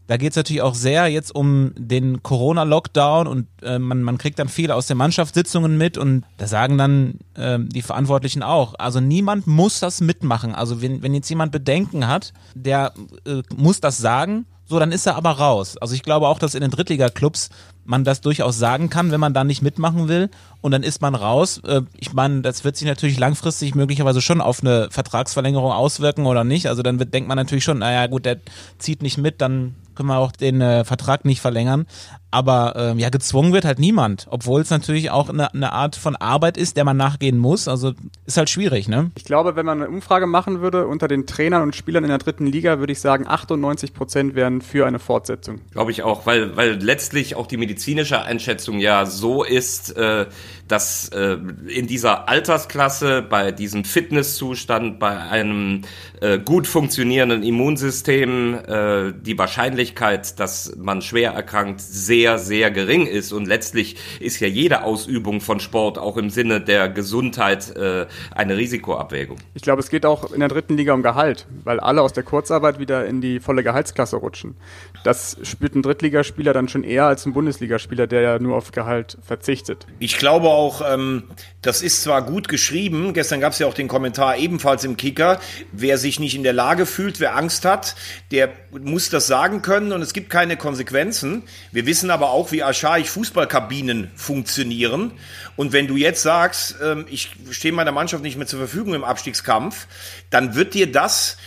Da 0.05 0.17
geht 0.17 0.31
es 0.31 0.35
natürlich 0.35 0.61
auch 0.61 0.75
sehr 0.75 1.07
jetzt 1.07 1.33
um 1.33 1.71
den 1.77 2.21
Corona-Lockdown 2.21 3.25
und 3.25 3.47
äh, 3.63 3.79
man, 3.79 4.03
man 4.03 4.17
kriegt 4.17 4.37
dann 4.37 4.49
viel 4.49 4.69
aus 4.69 4.85
den 4.85 4.97
Mannschaftssitzungen 4.97 5.77
mit 5.77 5.97
und 5.97 6.25
da 6.37 6.45
sagen 6.45 6.77
dann 6.77 7.19
äh, 7.35 7.57
die 7.59 7.81
Verantwortlichen 7.81 8.43
auch, 8.43 8.75
also 8.77 8.99
niemand 8.99 9.47
muss 9.47 9.79
das 9.79 10.01
mitmachen. 10.01 10.53
Also 10.53 10.81
wenn, 10.81 11.01
wenn 11.01 11.13
jetzt 11.13 11.29
jemand 11.29 11.53
Bedenken 11.53 12.07
hat, 12.07 12.33
der 12.53 12.93
äh, 13.25 13.41
muss 13.55 13.79
das 13.79 13.97
sagen 13.97 14.45
so, 14.65 14.79
dann 14.79 14.91
ist 14.91 15.05
er 15.05 15.15
aber 15.15 15.32
raus. 15.32 15.77
Also 15.77 15.93
ich 15.93 16.03
glaube 16.03 16.27
auch, 16.27 16.39
dass 16.39 16.55
in 16.55 16.62
den 16.62 16.72
Drittliga-Clubs 16.72 17.50
man 17.86 18.03
das 18.03 18.22
durchaus 18.22 18.58
sagen 18.58 18.89
kann, 18.89 19.12
wenn 19.12 19.20
man 19.20 19.34
da 19.34 19.43
nicht 19.43 19.62
mitmachen 19.62 20.08
will. 20.08 20.29
Und 20.62 20.72
dann 20.72 20.84
ist 20.84 21.01
man 21.01 21.15
raus. 21.15 21.60
Äh, 21.65 21.82
ich 21.98 22.13
meine, 22.13 22.41
das 22.41 22.63
wird 22.63 22.77
sich 22.77 22.88
natürlich 22.88 23.20
langfristig 23.20 23.75
möglicherweise 23.75 24.22
schon 24.22 24.39
auf 24.39 24.62
eine 24.62 24.88
Vertragsverlängerung 24.89 25.72
auswirken 25.72 26.25
oder 26.25 26.43
nicht. 26.43 26.67
Also 26.67 26.82
dann 26.82 27.00
wird, 27.00 27.13
denkt 27.13 27.27
man 27.27 27.38
natürlich 27.38 27.63
schon, 27.65 27.79
naja 27.79 28.08
gut, 28.08 28.25
der 28.25 28.39
zieht 28.77 29.01
nicht 29.01 29.17
mit, 29.17 29.41
dann 29.41 29.75
können 29.96 30.10
wir 30.10 30.17
auch 30.17 30.32
den 30.32 30.62
äh, 30.62 30.86
Vertrag 30.86 31.25
nicht 31.25 31.41
verlängern. 31.41 31.86
Aber 32.33 32.73
ähm, 32.75 32.97
ja, 32.97 33.09
gezwungen 33.09 33.53
wird 33.53 33.63
halt 33.63 33.77
niemand, 33.77 34.25
obwohl 34.27 34.61
es 34.61 34.71
natürlich 34.71 35.11
auch 35.11 35.29
eine, 35.29 35.53
eine 35.53 35.71
Art 35.71 35.95
von 35.95 36.15
Arbeit 36.15 36.57
ist, 36.57 36.77
der 36.77 36.83
man 36.83 36.97
nachgehen 36.97 37.37
muss. 37.37 37.67
Also 37.67 37.93
ist 38.25 38.37
halt 38.37 38.49
schwierig, 38.49 38.87
ne? 38.87 39.11
Ich 39.15 39.23
glaube, 39.23 39.55
wenn 39.55 39.67
man 39.67 39.83
eine 39.83 39.89
Umfrage 39.91 40.25
machen 40.25 40.59
würde 40.59 40.87
unter 40.87 41.07
den 41.07 41.27
Trainern 41.27 41.61
und 41.61 41.75
Spielern 41.75 42.03
in 42.03 42.09
der 42.09 42.17
dritten 42.17 42.47
Liga, 42.47 42.79
würde 42.79 42.91
ich 42.91 42.99
sagen, 42.99 43.27
98 43.27 43.93
Prozent 43.93 44.33
wären 44.33 44.61
für 44.61 44.87
eine 44.87 44.97
Fortsetzung. 44.97 45.61
Glaube 45.73 45.91
ich 45.91 46.01
auch, 46.01 46.25
weil, 46.25 46.57
weil 46.57 46.81
letztlich 46.81 47.35
auch 47.35 47.45
die 47.45 47.57
medizinische 47.57 48.23
Einschätzung 48.23 48.79
ja 48.79 49.05
so 49.05 49.43
ist, 49.43 49.95
äh, 49.95 50.25
dass 50.67 51.09
äh, 51.09 51.37
in 51.67 51.85
dieser 51.85 52.29
Altersklasse, 52.29 53.21
bei 53.21 53.51
diesem 53.51 53.83
Fitnesszustand, 53.83 54.97
bei 54.97 55.19
einem 55.19 55.83
äh, 56.19 56.39
gut 56.39 56.65
funktionierenden 56.65 57.43
Immunsystem 57.43 58.55
äh, 58.55 59.13
die 59.13 59.37
Wahrscheinlichkeit, 59.37 60.39
dass 60.39 60.75
man 60.77 61.03
schwer 61.03 61.33
erkrankt, 61.33 61.81
sehr, 61.81 62.22
sehr 62.37 62.71
gering 62.71 63.07
ist. 63.07 63.31
Und 63.31 63.47
letztlich 63.47 63.95
ist 64.19 64.39
ja 64.39 64.47
jede 64.47 64.83
Ausübung 64.83 65.41
von 65.41 65.59
Sport 65.59 65.97
auch 65.97 66.17
im 66.17 66.29
Sinne 66.29 66.61
der 66.61 66.89
Gesundheit 66.89 67.75
äh, 67.75 68.07
eine 68.33 68.57
Risikoabwägung. 68.57 69.37
Ich 69.53 69.61
glaube, 69.61 69.81
es 69.81 69.89
geht 69.89 70.05
auch 70.05 70.31
in 70.31 70.39
der 70.39 70.49
dritten 70.49 70.77
Liga 70.77 70.93
um 70.93 71.03
Gehalt, 71.03 71.47
weil 71.63 71.79
alle 71.79 72.01
aus 72.01 72.13
der 72.13 72.23
Kurzarbeit 72.23 72.79
wieder 72.79 73.05
in 73.05 73.21
die 73.21 73.39
volle 73.39 73.63
Gehaltsklasse 73.63 74.17
rutschen. 74.17 74.55
Das 75.03 75.37
spürt 75.43 75.75
ein 75.75 75.81
Drittligaspieler 75.81 76.53
dann 76.53 76.67
schon 76.67 76.83
eher 76.83 77.05
als 77.05 77.25
ein 77.25 77.33
Bundesligaspieler, 77.33 78.07
der 78.07 78.21
ja 78.21 78.39
nur 78.39 78.55
auf 78.55 78.71
Gehalt 78.71 79.17
verzichtet. 79.21 79.86
Ich 79.99 80.17
glaube 80.17 80.47
auch, 80.47 80.81
ähm, 80.88 81.23
das 81.63 81.82
ist 81.82 82.04
zwar 82.04 82.21
gut 82.21 82.49
geschrieben, 82.49 83.13
gestern 83.13 83.39
gab 83.39 83.54
es 83.54 83.60
ja 83.60 83.67
auch 83.67 83.73
den 83.73 83.88
Kommentar 83.88 84.38
ebenfalls 84.38 84.84
im 84.84 84.97
Kicker, 84.97 85.39
wer 85.71 85.97
sich 85.97 86.19
nicht 86.19 86.36
in 86.36 86.43
der 86.43 86.54
Lage 86.54 86.86
fühlt, 86.86 87.19
wer 87.19 87.36
Angst 87.36 87.65
hat, 87.65 87.95
der 88.32 88.52
muss 88.71 89.10
das 89.10 89.28
sagen 89.28 89.62
können 89.62 89.93
und 89.93 90.02
es 90.02 90.13
gibt 90.13 90.30
keine 90.30 90.58
Konsequenzen. 90.58 91.43
Wir 91.71 91.86
wissen 91.86 92.12
aber 92.12 92.32
auch, 92.32 92.52
wie 92.52 92.63
archaisch 92.63 93.10
Fußballkabinen 93.10 94.12
funktionieren. 94.15 95.13
Und 95.56 95.71
wenn 95.71 95.88
du 95.88 95.95
jetzt 95.95 96.21
sagst, 96.21 96.76
ähm, 96.84 97.06
ich 97.10 97.32
stehe 97.52 97.73
meiner 97.73 97.93
Mannschaft 97.93 98.23
nicht 98.23 98.38
mehr 98.38 98.47
zur 98.47 98.60
Verfügung 98.60 98.93
im 98.93 99.06
Abstiegskampf, 99.06 99.88
dann 100.30 100.56
wird 100.56 100.73
dir 100.73 100.91
das 100.91 101.38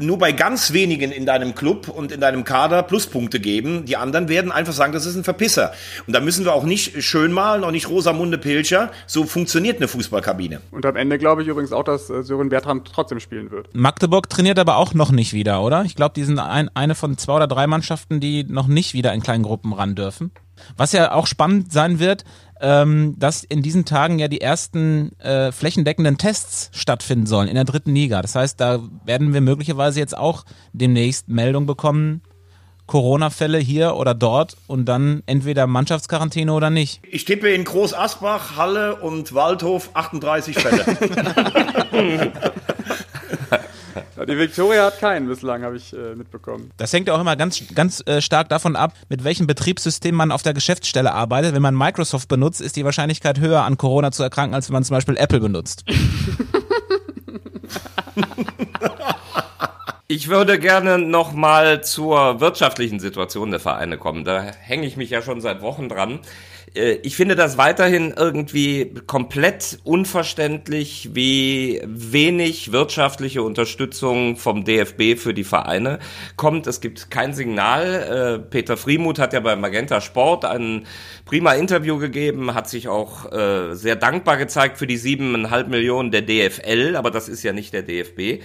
nur 0.00 0.18
bei 0.18 0.32
ganz 0.32 0.72
wenigen 0.72 1.12
in 1.12 1.26
deinem 1.26 1.54
Club 1.54 1.88
und 1.88 2.12
in 2.12 2.20
deinem 2.20 2.44
Kader 2.44 2.82
Pluspunkte 2.82 3.40
geben. 3.40 3.84
Die 3.84 3.96
anderen 3.96 4.28
werden 4.28 4.52
einfach 4.52 4.72
sagen, 4.72 4.92
das 4.92 5.06
ist 5.06 5.16
ein 5.16 5.24
Verpisser. 5.24 5.72
Und 6.06 6.14
da 6.14 6.20
müssen 6.20 6.44
wir 6.44 6.54
auch 6.54 6.64
nicht 6.64 7.02
schön 7.02 7.32
malen, 7.32 7.64
auch 7.64 7.70
nicht 7.70 7.88
Rosamunde 7.88 8.38
Pilcher. 8.38 8.90
So 9.06 9.24
funktioniert 9.24 9.78
eine 9.78 9.88
Fußballkabine. 9.88 10.60
Und 10.70 10.86
am 10.86 10.96
Ende 10.96 11.18
glaube 11.18 11.42
ich 11.42 11.48
übrigens 11.48 11.72
auch, 11.72 11.84
dass 11.84 12.10
äh, 12.10 12.22
Sören 12.22 12.48
Bertram 12.48 12.84
trotzdem 12.84 13.20
spielen 13.20 13.50
wird. 13.50 13.74
Magdeburg 13.74 14.28
trainiert 14.28 14.58
aber 14.58 14.76
auch 14.76 14.94
noch 14.94 15.10
nicht 15.10 15.32
wieder, 15.32 15.62
oder? 15.62 15.84
Ich 15.84 15.96
glaube, 15.96 16.14
die 16.14 16.24
sind 16.24 16.38
ein, 16.38 16.70
eine 16.74 16.94
von 16.94 17.18
zwei 17.18 17.34
oder 17.36 17.46
drei 17.46 17.66
Mannschaften, 17.66 18.20
die 18.20 18.44
noch 18.44 18.66
nicht 18.66 18.94
wieder 18.94 19.12
in 19.12 19.22
kleinen 19.22 19.42
Gruppen 19.42 19.72
ran 19.72 19.94
dürfen. 19.94 20.30
Was 20.76 20.92
ja 20.92 21.12
auch 21.12 21.26
spannend 21.26 21.72
sein 21.72 21.98
wird, 21.98 22.24
ähm, 22.60 23.14
dass 23.18 23.44
in 23.44 23.62
diesen 23.62 23.84
Tagen 23.84 24.18
ja 24.18 24.28
die 24.28 24.40
ersten 24.40 25.18
äh, 25.20 25.52
flächendeckenden 25.52 26.18
Tests 26.18 26.70
stattfinden 26.72 27.26
sollen 27.26 27.48
in 27.48 27.54
der 27.54 27.64
dritten 27.64 27.94
Liga. 27.94 28.22
Das 28.22 28.34
heißt, 28.34 28.60
da 28.60 28.80
werden 29.04 29.32
wir 29.32 29.40
möglicherweise 29.40 30.00
jetzt 30.00 30.16
auch 30.16 30.44
demnächst 30.72 31.28
Meldung 31.28 31.66
bekommen, 31.66 32.22
Corona-Fälle 32.86 33.58
hier 33.58 33.96
oder 33.96 34.14
dort 34.14 34.56
und 34.66 34.86
dann 34.86 35.22
entweder 35.26 35.66
Mannschaftsquarantäne 35.66 36.52
oder 36.52 36.70
nicht. 36.70 37.00
Ich 37.10 37.26
tippe 37.26 37.50
in 37.50 37.64
Groß 37.64 37.92
Asbach, 37.92 38.56
Halle 38.56 38.96
und 38.96 39.34
Waldhof 39.34 39.90
38 39.92 40.58
Fälle. 40.58 42.32
Die 44.28 44.36
Victoria 44.36 44.84
hat 44.84 45.00
keinen 45.00 45.26
bislang, 45.26 45.62
habe 45.62 45.76
ich 45.76 45.94
äh, 45.94 46.14
mitbekommen. 46.14 46.70
Das 46.76 46.92
hängt 46.92 47.08
ja 47.08 47.14
auch 47.14 47.20
immer 47.20 47.34
ganz, 47.34 47.62
ganz 47.74 48.02
äh, 48.06 48.20
stark 48.20 48.50
davon 48.50 48.76
ab, 48.76 48.92
mit 49.08 49.24
welchem 49.24 49.46
Betriebssystem 49.46 50.14
man 50.14 50.32
auf 50.32 50.42
der 50.42 50.52
Geschäftsstelle 50.52 51.14
arbeitet. 51.14 51.54
Wenn 51.54 51.62
man 51.62 51.74
Microsoft 51.74 52.28
benutzt, 52.28 52.60
ist 52.60 52.76
die 52.76 52.84
Wahrscheinlichkeit 52.84 53.40
höher, 53.40 53.62
an 53.62 53.78
Corona 53.78 54.12
zu 54.12 54.22
erkranken, 54.22 54.54
als 54.54 54.68
wenn 54.68 54.74
man 54.74 54.84
zum 54.84 54.96
Beispiel 54.96 55.16
Apple 55.16 55.40
benutzt. 55.40 55.84
Ich 60.10 60.28
würde 60.28 60.58
gerne 60.58 60.96
noch 60.98 61.34
mal 61.34 61.84
zur 61.84 62.40
wirtschaftlichen 62.40 62.98
Situation 62.98 63.50
der 63.50 63.60
Vereine 63.60 63.98
kommen. 63.98 64.24
Da 64.24 64.40
hänge 64.40 64.86
ich 64.86 64.96
mich 64.96 65.10
ja 65.10 65.20
schon 65.20 65.42
seit 65.42 65.60
Wochen 65.60 65.90
dran. 65.90 66.20
Äh, 66.74 66.98
ich 67.02 67.16
finde 67.16 67.36
das 67.36 67.58
weiterhin 67.58 68.14
irgendwie 68.16 68.94
komplett 69.06 69.78
unverständlich, 69.84 71.10
wie 71.12 71.82
wenig 71.84 72.72
wirtschaftliche 72.72 73.42
Unterstützung 73.42 74.36
vom 74.36 74.64
DFB 74.64 75.18
für 75.18 75.34
die 75.34 75.44
Vereine 75.44 75.98
kommt. 76.36 76.66
Es 76.66 76.80
gibt 76.80 77.10
kein 77.10 77.34
Signal. 77.34 78.38
Äh, 78.40 78.50
Peter 78.50 78.76
Friemuth 78.76 79.18
hat 79.18 79.32
ja 79.32 79.40
bei 79.40 79.56
Magenta 79.56 80.00
Sport 80.00 80.44
ein 80.44 80.86
prima 81.24 81.52
Interview 81.52 81.98
gegeben, 81.98 82.54
hat 82.54 82.68
sich 82.68 82.88
auch 82.88 83.30
äh, 83.32 83.74
sehr 83.74 83.96
dankbar 83.96 84.36
gezeigt 84.36 84.78
für 84.78 84.86
die 84.86 84.96
siebeneinhalb 84.96 85.68
Millionen 85.68 86.10
der 86.10 86.22
DFL, 86.22 86.96
aber 86.96 87.10
das 87.10 87.28
ist 87.28 87.42
ja 87.42 87.52
nicht 87.52 87.72
der 87.72 87.82
DFB. 87.82 88.42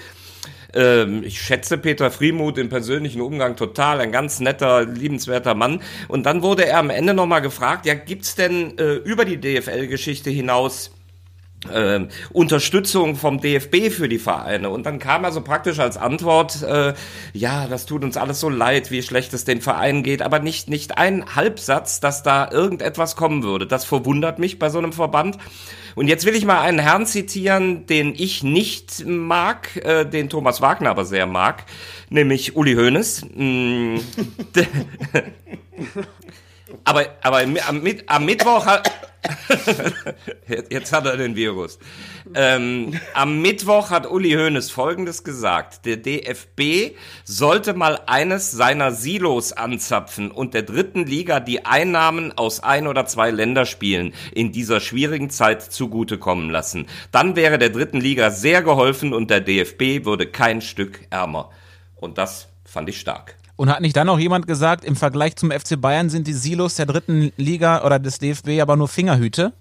Ähm, 0.74 1.24
ich 1.24 1.42
schätze 1.42 1.78
Peter 1.78 2.12
Friemuth 2.12 2.58
im 2.58 2.70
persönlichen 2.70 3.22
Umgang 3.22 3.56
total, 3.56 4.02
ein 4.02 4.12
ganz 4.12 4.40
netter, 4.40 4.86
liebenswerter 4.86 5.56
Mann. 5.56 5.82
Und 6.08 6.26
dann 6.26 6.42
wurde 6.42 6.66
er 6.66 6.80
am 6.80 6.90
Ende 6.90 7.14
nochmal 7.14 7.42
gefragt, 7.42 7.86
ja, 7.86 7.94
gibt's 7.94 8.36
denn 8.36 8.78
äh, 8.78 8.96
über 8.96 9.26
die 9.26 9.40
DFL-Geschichte 9.40 10.30
hinaus 10.30 10.92
äh, 11.72 12.08
Unterstützung 12.32 13.16
vom 13.16 13.40
DFB 13.40 13.92
für 13.92 14.10
die 14.10 14.20
Vereine. 14.20 14.70
Und 14.70 14.86
dann 14.86 15.00
kam 15.00 15.26
also 15.26 15.42
praktisch 15.42 15.80
als 15.80 15.98
Antwort, 15.98 16.62
äh, 16.64 16.94
ja, 17.34 17.68
das 17.68 17.86
tut 17.86 18.04
uns 18.04 18.18
alles 18.18 18.40
so 18.40 18.50
leid, 18.50 18.92
wie 18.92 19.02
schlecht 19.02 19.34
es 19.34 19.46
den 19.46 19.62
Vereinen 19.62 20.04
geht, 20.04 20.22
aber 20.22 20.40
nicht, 20.40 20.70
nicht 20.70 20.98
ein 20.98 21.36
Halbsatz, 21.36 22.00
dass 22.00 22.24
da 22.24 22.50
irgendetwas 22.52 23.16
kommen 23.16 23.44
würde. 23.44 23.68
Das 23.68 23.86
verwundert 23.86 24.40
mich 24.40 24.60
bei 24.60 24.70
so 24.70 24.78
einem 24.78 24.94
Verband. 24.94 25.38
Und 25.96 26.08
jetzt 26.08 26.26
will 26.26 26.36
ich 26.36 26.46
mal 26.46 26.62
einen 26.62 26.80
Herrn 26.80 27.06
zitieren, 27.06 27.86
den 27.86 28.14
ich 28.16 28.44
nicht 28.44 29.06
mag, 29.06 29.76
äh, 29.86 30.06
den 30.06 30.30
Thomas 30.30 30.62
Wagner 30.62 30.90
aber 30.90 31.06
sehr 31.06 31.28
mag, 31.28 31.66
nämlich 32.10 32.56
Uli 32.56 32.74
Hoeneß. 32.74 33.26
Mm, 33.36 33.98
aber 36.84 37.06
aber 37.22 37.42
am, 37.42 37.88
am 38.08 38.26
Mittwoch 38.26 38.66
Jetzt 40.70 40.92
hat 40.92 41.06
er 41.06 41.18
den 41.18 41.36
Virus. 41.36 41.80
Ähm, 42.36 43.00
am 43.14 43.42
Mittwoch 43.42 43.90
hat 43.90 44.10
Uli 44.10 44.32
Hoeneß 44.32 44.72
Folgendes 44.72 45.24
gesagt. 45.24 45.86
Der 45.86 45.98
DFB 45.98 46.96
sollte 47.24 47.74
mal 47.74 48.02
eines 48.06 48.52
seiner 48.52 48.92
Silos 48.92 49.54
anzapfen 49.54 50.32
und 50.32 50.54
der 50.54 50.64
dritten 50.64 51.06
Liga 51.06 51.40
die 51.40 51.66
Einnahmen 51.66 52.38
aus 52.38 52.62
ein 52.62 52.88
oder 52.88 53.06
zwei 53.06 53.32
Länderspielen 53.32 54.14
in 54.34 54.52
dieser 54.52 54.80
schwierigen 54.80 55.30
Zeit 55.30 55.62
zugutekommen 55.62 56.50
lassen. 56.50 56.88
Dann 57.12 57.36
wäre 57.36 57.58
der 57.58 57.70
dritten 57.70 58.02
Liga 58.02 58.32
sehr 58.32 58.62
geholfen 58.62 59.14
und 59.14 59.30
der 59.30 59.42
DFB 59.42 60.06
würde 60.06 60.28
kein 60.28 60.62
Stück 60.62 61.08
ärmer. 61.10 61.50
Und 61.96 62.18
das 62.18 62.50
fand 62.66 62.90
ich 62.90 63.00
stark. 63.00 63.38
Und 63.56 63.70
hat 63.70 63.82
nicht 63.82 63.96
dann 63.96 64.08
noch 64.08 64.20
jemand 64.20 64.48
gesagt, 64.48 64.84
im 64.84 64.96
Vergleich 64.96 65.36
zum 65.36 65.52
FC 65.52 65.80
Bayern 65.80 66.10
sind 66.10 66.28
die 66.28 66.34
Silos 66.34 66.76
der 66.76 66.88
dritten 66.88 67.32
Liga 67.38 67.86
oder 67.86 68.00
des 68.00 68.18
DFB 68.18 68.62
aber 68.62 68.76
nur 68.76 68.88
Fingerhüte? 68.88 69.54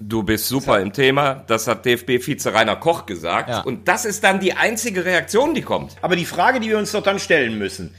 Du 0.00 0.22
bist 0.22 0.48
super 0.48 0.80
im 0.80 0.92
Thema. 0.92 1.44
Das 1.46 1.66
hat 1.66 1.84
DFB-Vize 1.86 2.52
Rainer 2.52 2.76
Koch 2.76 3.06
gesagt. 3.06 3.48
Ja. 3.48 3.60
Und 3.60 3.88
das 3.88 4.04
ist 4.04 4.22
dann 4.24 4.40
die 4.40 4.54
einzige 4.54 5.04
Reaktion, 5.04 5.54
die 5.54 5.62
kommt. 5.62 5.96
Aber 6.02 6.16
die 6.16 6.24
Frage, 6.24 6.60
die 6.60 6.68
wir 6.68 6.78
uns 6.78 6.92
doch 6.92 7.02
dann 7.02 7.18
stellen 7.18 7.58
müssen, 7.58 7.94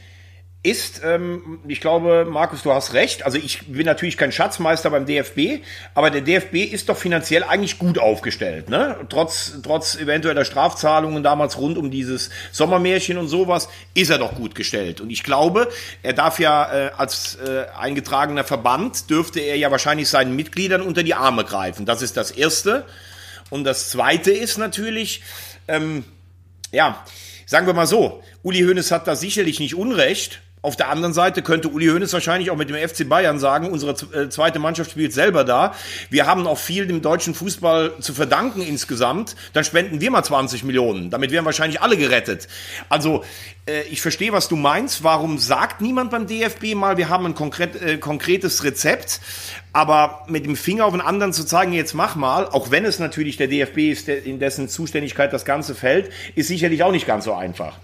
ist, 0.65 1.01
ähm, 1.04 1.60
ich 1.67 1.80
glaube, 1.80 2.25
Markus, 2.28 2.63
du 2.63 2.73
hast 2.73 2.93
recht. 2.93 3.23
Also 3.23 3.38
ich 3.38 3.67
bin 3.67 3.86
natürlich 3.86 4.17
kein 4.17 4.32
Schatzmeister 4.32 4.89
beim 4.89 5.06
DFB, 5.06 5.63
aber 5.93 6.10
der 6.10 6.21
DFB 6.21 6.56
ist 6.56 6.89
doch 6.89 6.97
finanziell 6.97 7.43
eigentlich 7.43 7.78
gut 7.78 7.99
aufgestellt, 7.99 8.69
ne? 8.69 8.97
Trotz, 9.10 9.54
trotz 9.62 9.95
eventueller 9.95 10.43
Strafzahlungen 10.43 11.21
damals 11.21 11.60
rund 11.60 11.78
um 11.78 11.91
dieses 11.91 12.32
Sommermärchen 12.51 13.17
und 13.17 13.28
sowas, 13.28 13.69
ist 13.93 14.10
er 14.10 14.17
doch 14.17 14.34
gut 14.34 14.56
gestellt. 14.56 15.01
Und 15.01 15.12
ich 15.12 15.23
glaube, 15.23 15.69
er 16.01 16.13
darf 16.13 16.39
ja 16.39 16.73
äh, 16.73 16.91
als 16.97 17.36
äh, 17.36 17.65
eingetragener 17.78 18.43
Verband, 18.43 19.12
dürfte 19.12 19.41
er 19.41 19.58
ja 19.58 19.69
wahrscheinlich 19.69 20.10
seinen 20.10 20.36
Mitgliedern 20.36 20.82
unter 20.82 21.04
die 21.04 21.13
Arme 21.13 21.43
greifen. 21.43 21.86
Das 21.86 22.01
ist 22.01 22.17
das 22.17 22.32
Erste. 22.32 22.86
Und 23.51 23.65
das 23.65 23.89
Zweite 23.89 24.32
ist 24.32 24.58
natürlich, 24.58 25.21
ähm, 25.67 26.04
ja, 26.71 27.06
sagen 27.45 27.67
wir 27.67 27.75
mal 27.75 27.86
so, 27.86 28.23
Uli 28.41 28.62
Hoeneß 28.62 28.89
hat 28.91 29.08
da 29.08 29.15
sicherlich 29.15 29.60
nicht 29.60 29.75
Unrecht. 29.75 30.41
Auf 30.65 30.75
der 30.75 30.89
anderen 30.89 31.13
Seite 31.13 31.43
könnte 31.43 31.67
Uli 31.67 31.86
Hoeneß 31.86 32.12
wahrscheinlich 32.12 32.49
auch 32.49 32.58
mit 32.58 32.71
dem 32.71 32.75
FC 32.75 33.08
Bayern 33.08 33.38
sagen, 33.38 33.69
unsere 33.69 33.91
äh, 34.13 34.30
zweite 34.30 34.58
Mannschaft 34.58 34.89
spielt 34.89 35.13
selber 35.13 35.43
da. 35.43 35.75
Wir 36.10 36.25
haben 36.25 36.47
auch 36.47 36.58
viel 36.58 36.88
dem 36.88 37.04
deutschen 37.04 37.36
Fußball 37.36 37.93
zu 37.99 38.15
verdanken 38.15 38.62
insgesamt. 38.62 39.36
Dann 39.54 39.63
spenden 39.63 40.01
wir 40.01 40.10
mal 40.10 40.23
20 40.23 40.63
Millionen. 40.63 41.12
Damit 41.12 41.30
wären 41.30 41.45
wahrscheinlich 41.45 41.82
alle 41.82 41.97
gerettet. 41.97 42.47
Also 42.89 43.23
äh, 43.67 43.84
ich 43.91 44.01
verstehe, 44.01 44.32
was 44.32 44.47
du 44.47 44.56
meinst. 44.56 45.04
Warum 45.04 45.38
sagt 45.38 45.82
niemand 45.82 46.10
beim 46.10 46.25
DFB 46.25 46.73
mal, 46.73 46.97
wir 46.97 47.10
haben 47.10 47.28
ein 47.28 47.36
konkret, 47.36 47.80
äh, 47.80 47.97
konkretes 47.97 48.63
Rezept? 48.63 49.21
Aber 49.71 50.25
mit 50.28 50.47
dem 50.47 50.56
Finger 50.56 50.86
auf 50.86 50.93
den 50.93 51.01
anderen 51.01 51.32
zu 51.32 51.45
zeigen, 51.45 51.73
jetzt 51.73 51.93
mach 51.93 52.15
mal, 52.15 52.47
auch 52.47 52.71
wenn 52.71 52.86
es 52.86 52.97
natürlich 52.97 53.38
der 53.38 53.47
DFB 53.47 53.78
ist, 53.91 54.10
in 54.10 54.39
dessen 54.39 54.67
Zuständigkeit 54.67 55.32
das 55.32 55.45
Ganze 55.45 55.75
fällt, 55.75 56.10
ist 56.34 56.47
sicherlich 56.47 56.82
auch 56.82 56.91
nicht 56.91 57.06
ganz 57.06 57.25
so 57.25 57.34
einfach. 57.34 57.78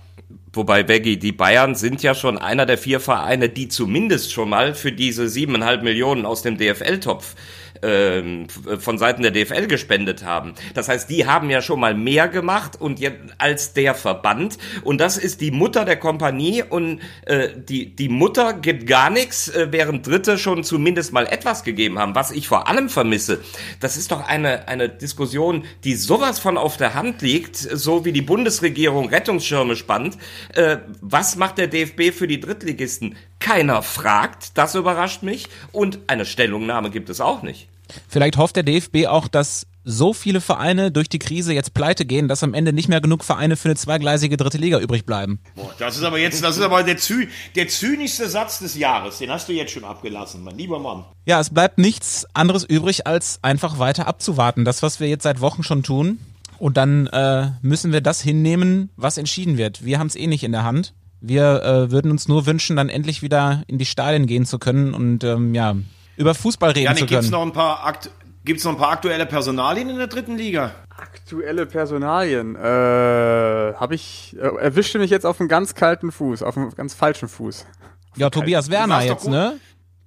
Wobei, 0.53 0.83
Beggy, 0.83 1.17
die 1.17 1.31
Bayern 1.31 1.75
sind 1.75 2.03
ja 2.03 2.13
schon 2.13 2.37
einer 2.37 2.65
der 2.65 2.77
vier 2.77 2.99
Vereine, 2.99 3.47
die 3.47 3.69
zumindest 3.69 4.33
schon 4.33 4.49
mal 4.49 4.75
für 4.75 4.91
diese 4.91 5.29
siebeneinhalb 5.29 5.81
Millionen 5.81 6.25
aus 6.25 6.41
dem 6.41 6.57
DFL-Topf 6.57 7.35
ähm, 7.81 8.47
von 8.79 8.97
Seiten 8.97 9.23
der 9.23 9.31
DFL 9.31 9.67
gespendet 9.67 10.23
haben. 10.23 10.53
Das 10.73 10.89
heißt, 10.89 11.09
die 11.09 11.25
haben 11.25 11.49
ja 11.49 11.61
schon 11.61 11.79
mal 11.79 11.93
mehr 11.93 12.27
gemacht 12.27 12.79
und 12.79 12.99
jetzt 12.99 13.19
als 13.37 13.73
der 13.73 13.95
Verband. 13.95 14.57
Und 14.83 14.99
das 14.99 15.17
ist 15.17 15.41
die 15.41 15.51
Mutter 15.51 15.85
der 15.85 15.97
Kompanie 15.97 16.63
und 16.63 16.99
äh, 17.25 17.49
die, 17.55 17.95
die 17.95 18.09
Mutter 18.09 18.53
gibt 18.53 18.87
gar 18.87 19.09
nichts, 19.09 19.47
äh, 19.49 19.67
während 19.71 20.05
Dritte 20.07 20.37
schon 20.37 20.63
zumindest 20.63 21.13
mal 21.13 21.27
etwas 21.27 21.63
gegeben 21.63 21.99
haben. 21.99 22.15
Was 22.15 22.31
ich 22.31 22.47
vor 22.47 22.67
allem 22.67 22.89
vermisse, 22.89 23.41
das 23.79 23.97
ist 23.97 24.11
doch 24.11 24.27
eine, 24.27 24.67
eine 24.67 24.89
Diskussion, 24.89 25.65
die 25.83 25.95
sowas 25.95 26.39
von 26.39 26.57
auf 26.57 26.77
der 26.77 26.93
Hand 26.93 27.21
liegt, 27.21 27.57
so 27.57 28.05
wie 28.05 28.11
die 28.11 28.21
Bundesregierung 28.21 29.09
Rettungsschirme 29.09 29.75
spannt. 29.75 30.17
Äh, 30.53 30.77
was 31.01 31.35
macht 31.35 31.57
der 31.57 31.67
DFB 31.67 32.11
für 32.13 32.27
die 32.27 32.39
Drittligisten? 32.39 33.15
Keiner 33.41 33.81
fragt, 33.81 34.57
das 34.57 34.75
überrascht 34.75 35.23
mich. 35.23 35.49
Und 35.73 35.99
eine 36.07 36.25
Stellungnahme 36.25 36.89
gibt 36.91 37.09
es 37.09 37.19
auch 37.19 37.41
nicht. 37.41 37.67
Vielleicht 38.07 38.37
hofft 38.37 38.55
der 38.55 38.63
DFB 38.63 39.07
auch, 39.07 39.27
dass 39.27 39.67
so 39.83 40.13
viele 40.13 40.41
Vereine 40.41 40.91
durch 40.91 41.09
die 41.09 41.19
Krise 41.19 41.53
jetzt 41.53 41.73
pleite 41.73 42.05
gehen, 42.05 42.27
dass 42.27 42.43
am 42.43 42.53
Ende 42.53 42.71
nicht 42.71 42.87
mehr 42.87 43.01
genug 43.01 43.23
Vereine 43.23 43.57
für 43.57 43.67
eine 43.67 43.75
zweigleisige 43.75 44.37
dritte 44.37 44.57
Liga 44.57 44.79
übrig 44.79 45.05
bleiben. 45.05 45.39
Boah, 45.55 45.73
das 45.79 45.97
ist 45.97 46.03
aber 46.03 46.19
jetzt, 46.19 46.43
das 46.43 46.57
ist 46.57 46.63
aber 46.63 46.83
der, 46.83 46.97
Zü 46.97 47.27
der 47.55 47.67
zynischste 47.67 48.29
Satz 48.29 48.59
des 48.59 48.75
Jahres. 48.75 49.17
Den 49.17 49.31
hast 49.31 49.49
du 49.49 49.53
jetzt 49.53 49.71
schon 49.71 49.83
abgelassen, 49.83 50.43
mein 50.43 50.57
lieber 50.57 50.79
Mann. 50.79 51.05
Ja, 51.25 51.39
es 51.39 51.49
bleibt 51.49 51.79
nichts 51.79 52.27
anderes 52.33 52.63
übrig, 52.63 53.07
als 53.07 53.39
einfach 53.41 53.79
weiter 53.79 54.07
abzuwarten. 54.07 54.65
Das, 54.65 54.83
was 54.83 54.99
wir 54.99 55.07
jetzt 55.07 55.23
seit 55.23 55.41
Wochen 55.41 55.63
schon 55.63 55.83
tun. 55.83 56.19
Und 56.59 56.77
dann 56.77 57.07
äh, 57.07 57.49
müssen 57.63 57.91
wir 57.91 58.01
das 58.01 58.21
hinnehmen, 58.21 58.91
was 58.95 59.17
entschieden 59.17 59.57
wird. 59.57 59.83
Wir 59.83 59.97
haben 59.97 60.07
es 60.07 60.15
eh 60.15 60.27
nicht 60.27 60.43
in 60.43 60.51
der 60.51 60.63
Hand. 60.63 60.93
Wir 61.21 61.63
äh, 61.63 61.91
würden 61.91 62.11
uns 62.11 62.27
nur 62.27 62.45
wünschen, 62.45 62.75
dann 62.75 62.89
endlich 62.89 63.21
wieder 63.21 63.63
in 63.67 63.77
die 63.77 63.85
Stadien 63.85 64.25
gehen 64.27 64.45
zu 64.45 64.59
können 64.59 64.93
und 64.93 65.23
ähm, 65.23 65.53
ja, 65.53 65.75
über 66.17 66.35
Fußball 66.35 66.71
reden 66.71 66.85
Janik, 66.85 66.99
zu 66.99 67.05
gibt's 67.05 67.25
können. 67.27 67.31
noch 67.31 67.41
ein 67.43 67.53
paar 67.53 67.85
Akt 67.85 68.11
Gibt's 68.43 68.63
noch 68.63 68.71
ein 68.71 68.77
paar 68.77 68.91
aktuelle 68.91 69.27
Personalien 69.27 69.89
in 69.89 69.97
der 69.97 70.07
dritten 70.07 70.35
Liga? 70.35 70.71
Aktuelle 70.89 71.67
Personalien. 71.67 72.55
Äh, 72.55 72.59
habe 72.59 73.93
ich 73.93 74.35
äh, 74.35 74.47
erwischte 74.59 74.97
mich 74.97 75.11
jetzt 75.11 75.27
auf 75.27 75.39
einen 75.39 75.47
ganz 75.47 75.75
kalten 75.75 76.11
Fuß, 76.11 76.41
auf 76.41 76.57
einen 76.57 76.71
ganz 76.71 76.95
falschen 76.95 77.29
Fuß. 77.29 77.67
Ja, 78.15 78.29
Tobias 78.31 78.71
Werner 78.71 79.03
jetzt, 79.03 79.23
gut. 79.23 79.31
ne? 79.31 79.59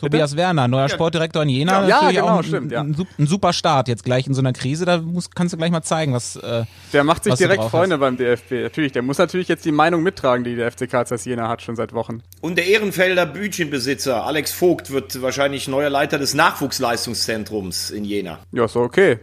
Tobias 0.04 0.36
Werner, 0.36 0.68
neuer 0.68 0.88
Sportdirektor 0.88 1.42
in 1.42 1.48
Jena. 1.48 1.72
Ja, 1.72 1.96
natürlich 1.96 2.16
genau, 2.16 2.28
auch 2.28 2.38
ein, 2.38 2.44
stimmt, 2.44 2.72
ja. 2.72 2.80
ein, 2.80 2.96
ein, 3.18 3.26
super 3.26 3.52
Start 3.52 3.88
jetzt 3.88 4.04
gleich 4.04 4.26
in 4.26 4.34
so 4.34 4.40
einer 4.40 4.52
Krise. 4.52 4.84
Da 4.84 4.98
muss, 4.98 5.30
kannst 5.30 5.52
du 5.52 5.56
gleich 5.56 5.70
mal 5.70 5.82
zeigen, 5.82 6.12
was. 6.12 6.36
Äh, 6.36 6.64
Der 6.92 7.04
macht 7.04 7.24
sich 7.24 7.34
direkt 7.34 7.64
Freunde 7.64 7.98
beim 7.98 8.16
DFB. 8.16 8.62
Natürlich, 8.62 8.92
der 8.92 9.02
muss 9.02 9.18
natürlich 9.18 9.48
jetzt 9.48 9.64
die 9.64 9.72
Meinung 9.72 10.02
mittragen, 10.02 10.44
die 10.44 10.56
der 10.56 10.70
FC 10.70 10.88
Karl 10.88 11.06
Zeiss 11.06 11.24
Jena 11.24 11.48
hat 11.48 11.62
schon 11.62 11.76
seit 11.76 11.92
Wochen. 11.92 12.22
Und 12.40 12.56
der 12.56 12.66
Ehrenfelder 12.66 13.26
Bütchenbesitzer 13.26 14.24
Alex 14.24 14.52
Vogt 14.52 14.90
wird 14.90 15.20
wahrscheinlich 15.22 15.68
neuer 15.68 15.90
Leiter 15.90 16.18
des 16.18 16.34
Nachwuchsleistungszentrums 16.34 17.90
in 17.90 18.04
Jena. 18.04 18.38
Ja, 18.52 18.68
so 18.68 18.80
okay. 18.80 19.18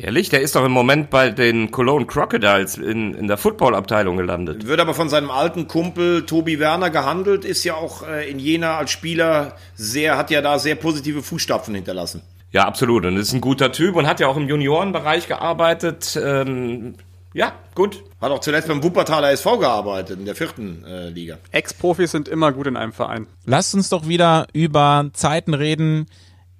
Ehrlich, 0.00 0.28
der 0.28 0.42
ist 0.42 0.54
doch 0.54 0.64
im 0.64 0.70
Moment 0.70 1.10
bei 1.10 1.30
den 1.30 1.72
Cologne 1.72 2.06
Crocodiles 2.06 2.78
in, 2.78 3.14
in 3.14 3.26
der 3.26 3.36
Football-Abteilung 3.36 4.16
gelandet. 4.16 4.64
Wird 4.68 4.78
aber 4.78 4.94
von 4.94 5.08
seinem 5.08 5.28
alten 5.28 5.66
Kumpel 5.66 6.24
Tobi 6.24 6.60
Werner 6.60 6.90
gehandelt, 6.90 7.44
ist 7.44 7.64
ja 7.64 7.74
auch 7.74 8.06
äh, 8.06 8.30
in 8.30 8.38
Jena 8.38 8.76
als 8.76 8.92
Spieler 8.92 9.56
sehr, 9.74 10.16
hat 10.16 10.30
ja 10.30 10.40
da 10.40 10.60
sehr 10.60 10.76
positive 10.76 11.20
Fußstapfen 11.20 11.74
hinterlassen. 11.74 12.22
Ja, 12.52 12.64
absolut. 12.64 13.06
Und 13.06 13.16
ist 13.16 13.32
ein 13.32 13.40
guter 13.40 13.72
Typ 13.72 13.96
und 13.96 14.06
hat 14.06 14.20
ja 14.20 14.28
auch 14.28 14.36
im 14.36 14.48
Juniorenbereich 14.48 15.26
gearbeitet. 15.26 16.16
Ähm, 16.22 16.94
ja, 17.34 17.52
gut. 17.74 18.04
Hat 18.20 18.30
auch 18.30 18.40
zuletzt 18.40 18.68
beim 18.68 18.84
Wuppertaler 18.84 19.32
SV 19.32 19.58
gearbeitet, 19.58 20.20
in 20.20 20.26
der 20.26 20.36
vierten 20.36 20.84
äh, 20.84 21.08
Liga. 21.08 21.38
Ex-Profis 21.50 22.12
sind 22.12 22.28
immer 22.28 22.52
gut 22.52 22.68
in 22.68 22.76
einem 22.76 22.92
Verein. 22.92 23.26
lasst 23.46 23.74
uns 23.74 23.88
doch 23.88 24.06
wieder 24.06 24.46
über 24.52 25.10
Zeiten 25.12 25.54
reden, 25.54 26.06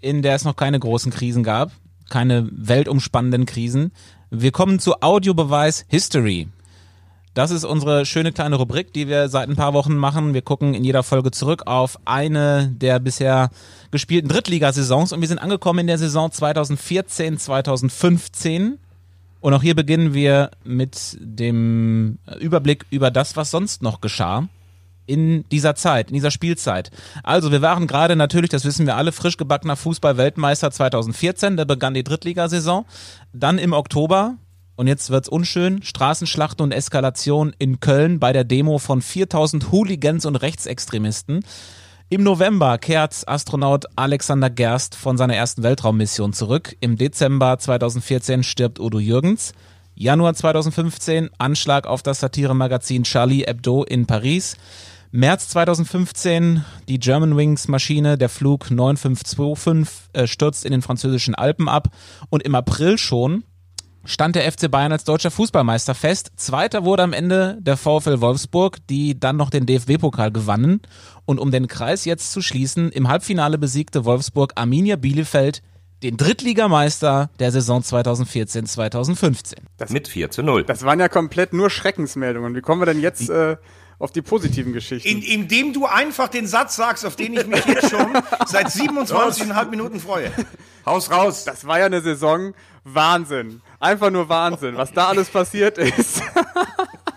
in 0.00 0.22
der 0.22 0.34
es 0.34 0.44
noch 0.44 0.56
keine 0.56 0.80
großen 0.80 1.12
Krisen 1.12 1.44
gab, 1.44 1.70
keine 2.08 2.48
weltumspannenden 2.52 3.46
Krisen. 3.46 3.92
Wir 4.30 4.52
kommen 4.52 4.78
zu 4.78 5.00
Audiobeweis 5.00 5.84
History. 5.88 6.48
Das 7.34 7.50
ist 7.50 7.64
unsere 7.64 8.04
schöne 8.04 8.32
kleine 8.32 8.56
Rubrik, 8.56 8.92
die 8.92 9.06
wir 9.06 9.28
seit 9.28 9.48
ein 9.48 9.56
paar 9.56 9.72
Wochen 9.72 9.96
machen. 9.96 10.34
Wir 10.34 10.42
gucken 10.42 10.74
in 10.74 10.82
jeder 10.82 11.02
Folge 11.02 11.30
zurück 11.30 11.62
auf 11.66 11.98
eine 12.04 12.68
der 12.68 12.98
bisher 12.98 13.50
gespielten 13.90 14.28
Drittligasaisons 14.28 15.12
und 15.12 15.20
wir 15.20 15.28
sind 15.28 15.38
angekommen 15.38 15.80
in 15.80 15.86
der 15.86 15.98
Saison 15.98 16.32
2014, 16.32 17.38
2015. 17.38 18.78
Und 19.40 19.54
auch 19.54 19.62
hier 19.62 19.76
beginnen 19.76 20.14
wir 20.14 20.50
mit 20.64 21.16
dem 21.20 22.18
Überblick 22.40 22.86
über 22.90 23.10
das, 23.12 23.36
was 23.36 23.52
sonst 23.52 23.82
noch 23.82 24.00
geschah 24.00 24.48
in 25.08 25.44
dieser 25.50 25.74
Zeit, 25.74 26.08
in 26.08 26.14
dieser 26.14 26.30
Spielzeit. 26.30 26.90
Also 27.24 27.50
wir 27.50 27.62
waren 27.62 27.86
gerade 27.86 28.14
natürlich, 28.14 28.50
das 28.50 28.64
wissen 28.64 28.86
wir 28.86 28.96
alle, 28.96 29.10
frisch 29.10 29.36
gebackener 29.36 29.76
Fußball-Weltmeister 29.76 30.70
2014, 30.70 31.56
da 31.56 31.64
begann 31.64 31.94
die 31.94 32.04
Drittligasaison. 32.04 32.84
Dann 33.32 33.58
im 33.58 33.72
Oktober, 33.72 34.36
und 34.76 34.86
jetzt 34.86 35.10
wird's 35.10 35.28
unschön, 35.28 35.82
Straßenschlachten 35.82 36.62
und 36.62 36.72
Eskalation 36.72 37.54
in 37.58 37.80
Köln 37.80 38.20
bei 38.20 38.32
der 38.32 38.44
Demo 38.44 38.78
von 38.78 39.02
4000 39.02 39.72
Hooligans 39.72 40.26
und 40.26 40.36
Rechtsextremisten. 40.36 41.40
Im 42.10 42.22
November 42.22 42.78
kehrt 42.78 43.26
Astronaut 43.26 43.84
Alexander 43.96 44.48
Gerst 44.48 44.94
von 44.94 45.18
seiner 45.18 45.36
ersten 45.36 45.62
Weltraummission 45.62 46.32
zurück. 46.32 46.76
Im 46.80 46.96
Dezember 46.96 47.58
2014 47.58 48.44
stirbt 48.44 48.80
Udo 48.80 48.98
Jürgens. 48.98 49.52
Januar 49.94 50.32
2015 50.32 51.28
Anschlag 51.38 51.86
auf 51.86 52.02
das 52.02 52.20
Satiremagazin 52.20 53.02
Charlie 53.02 53.44
Hebdo 53.44 53.82
in 53.82 54.06
Paris. 54.06 54.56
März 55.10 55.48
2015 55.48 56.64
die 56.86 56.98
Germanwings 56.98 57.66
Maschine, 57.68 58.18
der 58.18 58.28
Flug 58.28 58.70
9525 58.70 60.10
äh, 60.12 60.26
stürzt 60.26 60.66
in 60.66 60.72
den 60.72 60.82
französischen 60.82 61.34
Alpen 61.34 61.66
ab 61.66 61.88
und 62.28 62.42
im 62.42 62.54
April 62.54 62.98
schon 62.98 63.44
stand 64.04 64.36
der 64.36 64.50
FC 64.50 64.70
Bayern 64.70 64.92
als 64.92 65.04
deutscher 65.04 65.30
Fußballmeister 65.30 65.94
fest. 65.94 66.32
Zweiter 66.36 66.84
wurde 66.84 67.04
am 67.04 67.14
Ende 67.14 67.56
der 67.60 67.78
VfL 67.78 68.20
Wolfsburg, 68.20 68.78
die 68.88 69.18
dann 69.18 69.36
noch 69.36 69.48
den 69.48 69.64
DFB-Pokal 69.64 70.30
gewannen. 70.30 70.82
Und 71.24 71.38
um 71.38 71.50
den 71.50 71.68
Kreis 71.68 72.04
jetzt 72.04 72.32
zu 72.32 72.42
schließen, 72.42 72.90
im 72.90 73.08
Halbfinale 73.08 73.58
besiegte 73.58 74.04
Wolfsburg 74.04 74.52
Arminia 74.56 74.96
Bielefeld 74.96 75.62
den 76.02 76.16
Drittligameister 76.16 77.30
der 77.38 77.50
Saison 77.50 77.80
2014-2015. 77.80 79.56
Mit 79.88 80.08
4 80.08 80.30
zu 80.30 80.42
0. 80.42 80.64
Das 80.64 80.84
waren 80.84 81.00
ja 81.00 81.08
komplett 81.08 81.52
nur 81.52 81.70
Schreckensmeldungen. 81.70 82.54
Wie 82.54 82.60
kommen 82.60 82.80
wir 82.80 82.86
denn 82.86 83.00
jetzt 83.00 83.28
äh, 83.30 83.56
auf 83.98 84.12
die 84.12 84.22
positiven 84.22 84.72
Geschichten? 84.72 85.08
In, 85.08 85.22
indem 85.22 85.72
du 85.72 85.86
einfach 85.86 86.28
den 86.28 86.46
Satz 86.46 86.76
sagst, 86.76 87.04
auf 87.04 87.16
den 87.16 87.34
ich 87.34 87.46
mich 87.46 87.64
jetzt 87.66 87.90
schon 87.90 88.12
seit 88.46 88.68
27,5 88.68 89.68
Minuten 89.70 90.00
freue. 90.00 90.32
Haus 90.86 91.10
raus. 91.10 91.44
das 91.44 91.66
war 91.66 91.78
ja 91.78 91.86
eine 91.86 92.00
Saison 92.00 92.54
Wahnsinn. 92.84 93.60
Einfach 93.80 94.10
nur 94.10 94.28
Wahnsinn, 94.28 94.76
was 94.76 94.92
da 94.92 95.08
alles 95.08 95.28
passiert 95.28 95.78
ist. 95.78 96.22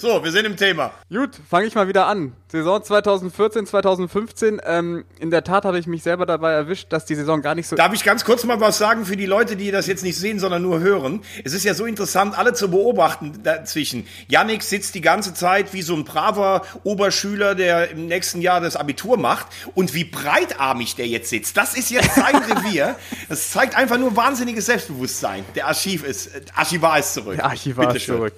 So, 0.00 0.24
wir 0.24 0.32
sind 0.32 0.46
im 0.46 0.56
Thema. 0.56 0.92
Gut, 1.12 1.32
fange 1.50 1.66
ich 1.66 1.74
mal 1.74 1.86
wieder 1.86 2.06
an. 2.06 2.32
Saison 2.48 2.82
2014, 2.82 3.66
2015. 3.66 4.58
Ähm, 4.64 5.04
in 5.18 5.30
der 5.30 5.44
Tat 5.44 5.66
habe 5.66 5.78
ich 5.78 5.86
mich 5.86 6.02
selber 6.02 6.24
dabei 6.24 6.52
erwischt, 6.52 6.90
dass 6.90 7.04
die 7.04 7.14
Saison 7.14 7.42
gar 7.42 7.54
nicht 7.54 7.68
so. 7.68 7.76
Darf 7.76 7.92
ich 7.92 8.02
ganz 8.02 8.24
kurz 8.24 8.44
mal 8.44 8.58
was 8.62 8.78
sagen 8.78 9.04
für 9.04 9.18
die 9.18 9.26
Leute, 9.26 9.56
die 9.56 9.70
das 9.70 9.86
jetzt 9.86 10.02
nicht 10.02 10.16
sehen, 10.16 10.38
sondern 10.38 10.62
nur 10.62 10.80
hören? 10.80 11.20
Es 11.44 11.52
ist 11.52 11.64
ja 11.64 11.74
so 11.74 11.84
interessant, 11.84 12.38
alle 12.38 12.54
zu 12.54 12.70
beobachten 12.70 13.42
dazwischen. 13.42 14.06
Yannick 14.28 14.62
sitzt 14.62 14.94
die 14.94 15.02
ganze 15.02 15.34
Zeit 15.34 15.74
wie 15.74 15.82
so 15.82 15.94
ein 15.94 16.04
braver 16.04 16.62
Oberschüler, 16.82 17.54
der 17.54 17.90
im 17.90 18.06
nächsten 18.06 18.40
Jahr 18.40 18.62
das 18.62 18.76
Abitur 18.76 19.18
macht. 19.18 19.48
Und 19.74 19.92
wie 19.92 20.04
breitarmig 20.04 20.96
der 20.96 21.08
jetzt 21.08 21.28
sitzt, 21.28 21.58
das 21.58 21.74
ist 21.74 21.90
jetzt 21.90 22.14
sein 22.14 22.36
Revier. 22.36 22.96
Das 23.28 23.50
zeigt 23.50 23.76
einfach 23.76 23.98
nur 23.98 24.16
wahnsinniges 24.16 24.64
Selbstbewusstsein. 24.64 25.44
Der 25.54 25.66
Archiv 25.66 26.04
ist, 26.04 26.28
äh, 26.28 26.40
Archivar 26.54 26.98
ist 26.98 27.12
zurück. 27.12 27.36
Der 27.36 27.44
Archivar 27.44 27.94
ist 27.94 28.06
zurück. 28.06 28.32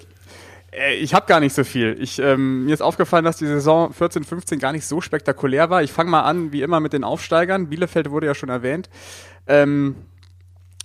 Äh, 0.77 0.95
Ich 0.95 1.13
habe 1.13 1.25
gar 1.25 1.39
nicht 1.39 1.53
so 1.53 1.63
viel. 1.63 1.95
Ich, 1.99 2.19
ähm, 2.19 2.65
mir 2.65 2.73
ist 2.73 2.81
aufgefallen, 2.81 3.25
dass 3.25 3.37
die 3.37 3.45
Saison 3.47 3.91
14, 3.93 4.23
15 4.23 4.59
gar 4.59 4.71
nicht 4.71 4.85
so 4.85 5.01
spektakulär 5.01 5.69
war. 5.69 5.83
Ich 5.83 5.91
fange 5.91 6.09
mal 6.09 6.21
an, 6.21 6.51
wie 6.51 6.61
immer, 6.61 6.79
mit 6.79 6.93
den 6.93 7.03
Aufsteigern. 7.03 7.69
Bielefeld 7.69 8.09
wurde 8.11 8.27
ja 8.27 8.35
schon 8.35 8.49
erwähnt. 8.49 8.89
Ähm, 9.47 9.95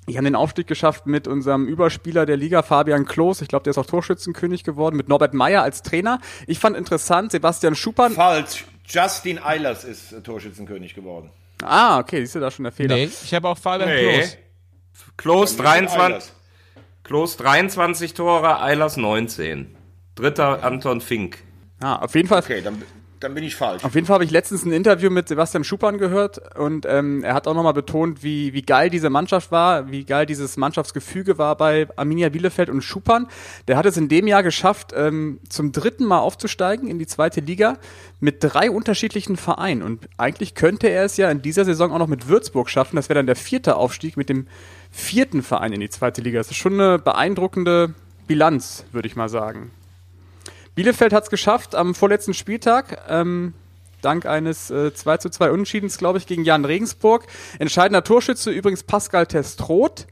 ich 0.07 0.17
habe 0.17 0.25
den 0.25 0.35
Aufstieg 0.37 0.67
geschafft 0.67 1.07
mit 1.07 1.29
unserem 1.29 1.67
Überspieler 1.69 2.25
der 2.25 2.37
Liga, 2.39 2.63
Fabian 2.63 3.05
Klos. 3.05 3.43
Ich 3.43 3.49
glaube, 3.49 3.65
der 3.65 3.73
ist 3.73 3.79
auch 3.79 3.85
Torschützenkönig 3.87 4.65
geworden, 4.65 4.97
mit 4.97 5.09
Norbert 5.09 5.35
Meyer 5.35 5.63
als 5.63 5.83
Trainer. 5.83 6.19
Ich 6.47 6.59
fand 6.59 6.77
interessant, 6.77 7.31
Sebastian 7.33 7.75
Schuppan. 7.75 8.13
Falsch. 8.13 8.65
Justin 8.87 9.39
Eilers 9.39 9.85
ist 9.85 10.13
äh, 10.13 10.23
Torschützenkönig 10.23 10.95
geworden. 10.95 11.31
Ah, 11.63 11.99
okay, 11.99 12.21
siehst 12.21 12.37
du 12.37 12.41
da 12.41 12.51
schon 12.51 12.63
der 12.63 12.73
Fehler. 12.73 12.95
Nee, 12.95 13.11
ich 13.23 13.35
habe 13.35 13.49
auch 13.49 13.59
Fabian 13.59 13.89
Nee. 13.91 14.21
Klos. 14.21 14.37
Klos 15.19 15.51
Justin 15.51 15.65
23, 15.65 16.01
Eilers. 16.01 16.33
Klos 17.05 17.37
23 17.37 18.15
Tore, 18.15 18.63
Eilers 18.63 18.97
19. 18.97 19.75
Dritter 20.19 20.65
Anton 20.65 21.01
Fink. 21.01 21.39
Ah, 21.81 21.97
auf 21.97 22.15
jeden 22.17 22.27
Fall. 22.27 22.41
Okay, 22.41 22.61
dann, 22.61 22.83
dann 23.21 23.35
bin 23.35 23.45
ich 23.45 23.55
falsch. 23.55 23.85
Auf 23.85 23.95
jeden 23.95 24.05
Fall 24.05 24.15
habe 24.15 24.25
ich 24.25 24.33
letztens 24.33 24.65
ein 24.65 24.73
Interview 24.73 25.11
mit 25.11 25.29
Sebastian 25.29 25.63
Schuppan 25.63 25.97
gehört 25.99 26.57
und 26.57 26.87
ähm, 26.87 27.23
er 27.23 27.35
hat 27.35 27.47
auch 27.47 27.55
nochmal 27.55 27.73
betont, 27.73 28.25
wie, 28.25 28.53
wie 28.53 28.63
geil 28.63 28.91
diese 28.91 29.11
Mannschaft 29.11 29.53
war, 29.53 29.93
wie 29.93 30.05
geil 30.05 30.27
dieses 30.27 30.57
Mannschaftsgefüge 30.57 31.39
war 31.39 31.57
bei 31.57 31.87
Arminia 31.95 32.31
Bielefeld 32.31 32.69
und 32.69 32.83
Schuppan. 32.83 33.29
Der 33.69 33.77
hat 33.77 33.87
es 33.87 33.97
in 33.97 34.09
dem 34.09 34.27
Jahr 34.27 34.43
geschafft, 34.43 34.93
ähm, 34.97 35.39
zum 35.49 35.71
dritten 35.71 36.05
Mal 36.05 36.19
aufzusteigen 36.19 36.89
in 36.89 36.99
die 36.99 37.07
zweite 37.07 37.41
Liga 37.41 37.79
mit 38.19 38.39
drei 38.41 38.73
unterschiedlichen 38.73 39.37
Vereinen 39.37 39.83
und 39.83 40.09
eigentlich 40.17 40.57
könnte 40.57 40.89
er 40.89 41.05
es 41.05 41.17
ja 41.17 41.31
in 41.31 41.43
dieser 41.43 41.65
Saison 41.65 41.93
auch 41.93 41.99
noch 41.99 42.09
mit 42.09 42.27
Würzburg 42.27 42.71
schaffen. 42.71 42.97
Das 42.97 43.09
wäre 43.09 43.21
dann 43.21 43.27
der 43.27 43.37
vierte 43.37 43.77
Aufstieg 43.77 44.17
mit 44.17 44.29
dem 44.29 44.49
vierten 44.91 45.45
Verein 45.45 45.73
in 45.73 45.81
die 45.81 45.91
zweite 45.91 46.23
Liga. 46.23 46.39
Das 46.39 46.51
ist 46.51 46.57
schon 46.57 46.75
eine 46.75 46.99
beeindruckende 46.99 47.95
Bilanz, 48.27 48.85
würde 48.91 49.07
ich 49.07 49.15
mal 49.15 49.29
sagen. 49.29 49.71
Bielefeld 50.79 51.13
hat 51.13 51.25
es 51.25 51.31
geschafft 51.31 51.75
am 51.75 51.93
vorletzten 51.93 52.35
Spieltag. 52.35 53.03
Ähm, 53.09 53.53
dank 54.01 54.27
eines 54.27 54.71
äh, 54.71 54.95
2 54.95 55.17
zu 55.17 55.29
2 55.29 55.51
Unentschiedens, 55.51 55.99
glaube 55.99 56.19
ich, 56.19 56.27
gegen 56.29 56.45
Jan 56.45 56.65
Regensburg. 56.65 57.27
Entscheidender 57.59 58.05
Torschütze 58.05 58.53
übrigens 58.53 58.85
Pascal 58.85 59.27
Testroth. 59.27 60.07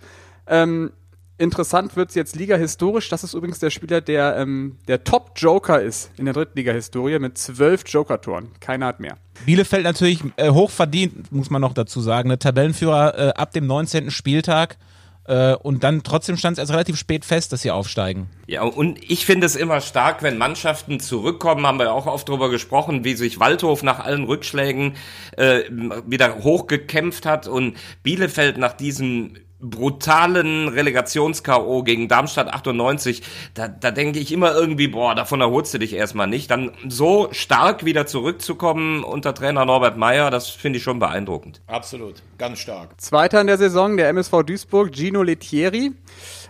Ähm, 0.49 0.91
interessant 1.39 1.95
wird 1.95 2.09
es 2.09 2.17
jetzt 2.17 2.35
Liga-historisch. 2.35 3.09
Das 3.11 3.23
ist 3.23 3.35
übrigens 3.35 3.61
der 3.61 3.71
Spieler, 3.71 4.01
der 4.01 4.39
ähm, 4.39 4.77
der 4.89 5.05
Top-Joker 5.05 5.81
ist 5.81 6.11
in 6.17 6.25
der 6.25 6.35
Drittliga-Historie 6.35 7.21
mit 7.21 7.39
zwölf 7.39 7.85
Joker-Toren. 7.87 8.49
Keiner 8.59 8.87
hat 8.87 8.99
mehr. 8.99 9.19
Bielefeld 9.45 9.85
natürlich 9.85 10.25
äh, 10.35 10.51
hochverdient, 10.51 11.31
muss 11.31 11.49
man 11.49 11.61
noch 11.61 11.75
dazu 11.75 12.01
sagen. 12.01 12.29
Ne? 12.29 12.41
Tabellenführer 12.41 13.17
äh, 13.17 13.33
ab 13.35 13.53
dem 13.53 13.69
19. 13.69 14.11
Spieltag. 14.11 14.79
Äh, 15.29 15.55
und 15.55 15.83
dann 15.85 16.03
trotzdem 16.03 16.37
stand 16.37 16.57
es 16.57 16.61
erst 16.61 16.73
relativ 16.73 16.97
spät 16.97 17.25
fest, 17.25 17.53
dass 17.53 17.63
sie 17.63 17.71
aufsteigen. 17.71 18.29
Ja, 18.47 18.63
und 18.63 18.99
ich 19.03 19.27
finde 19.27 19.47
es 19.47 19.57
immer 19.57 19.81
stark, 19.81 20.23
wenn 20.23 20.39
Mannschaften 20.39 21.01
zurückkommen, 21.01 21.67
haben 21.67 21.79
wir 21.79 21.93
auch 21.93 22.07
oft 22.07 22.29
drüber 22.29 22.49
gesprochen, 22.51 23.05
wie 23.05 23.15
sich 23.15 23.41
Waldhof 23.41 23.83
nach 23.83 23.99
allen 23.99 24.25
Rückschlägen 24.25 24.95
äh, 25.37 25.63
wieder 26.07 26.43
hochgekämpft 26.45 27.27
hat 27.27 27.49
und 27.49 27.77
Bielefeld 28.03 28.59
nach 28.59 28.73
diesem 28.73 29.35
brutalen 29.61 30.69
Relegations-K.O. 30.69 31.83
gegen 31.83 32.09
Darmstadt 32.09 32.53
98, 32.53 33.23
da, 33.55 33.69
da 33.69 33.91
denke 33.91 34.19
ich 34.19 34.33
immer 34.33 34.55
irgendwie, 34.55 34.89
boah, 34.89 35.15
davon 35.15 35.41
erholst 35.41 35.73
du 35.75 35.79
dich 35.79 35.95
erstmal 35.95 36.27
nicht. 36.27 36.51
Dann 36.51 36.73
so 36.89 37.29
stark 37.33 37.85
wieder 37.85 38.07
zurückzukommen 38.07 39.03
unter 39.03 39.35
Trainer 39.35 39.65
Norbert 39.65 39.97
Meyer, 39.97 40.31
das 40.31 40.49
finde 40.49 40.79
ich 40.79 40.83
schon 40.83 40.99
beeindruckend. 40.99 41.63
Absolut. 41.67 42.23
Ganz 42.39 42.59
stark. 42.59 43.01
Zweiter 43.01 43.41
in 43.41 43.47
der 43.47 43.59
Saison, 43.59 43.97
der 43.97 44.09
MSV 44.11 44.43
Duisburg, 44.45 44.95
Gino 44.95 45.23
Lettieri. 45.23 45.93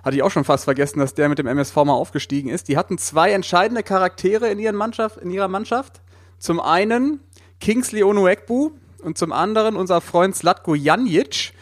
Hatte 0.03 0.17
ich 0.17 0.23
auch 0.23 0.31
schon 0.31 0.45
fast 0.45 0.65
vergessen, 0.65 1.01
dass 1.01 1.15
der 1.15 1.29
mit 1.29 1.39
dem 1.39 1.47
MSV 1.47 1.77
mal 1.77 1.93
aufgestiegen 1.93 2.49
ist. 2.49 2.69
Die 2.69 2.77
hatten 2.77 2.99
zwei 2.99 3.33
entscheidende 3.33 3.83
Charaktere 3.83 4.49
in, 4.49 4.59
ihren 4.59 4.77
Mannschaft, 4.77 5.19
in 5.19 5.31
ihrer 5.31 5.49
Mannschaft. 5.49 6.01
Zum 6.39 6.61
einen 6.61 7.21
Kingsley 7.61 8.03
Onuekbu 8.03 8.71
und 9.03 9.19
zum 9.19 9.33
anderen 9.33 9.77
unser 9.77 10.01
Freund 10.01 10.37
Slatko 10.37 10.75
Janjic. 10.75 11.53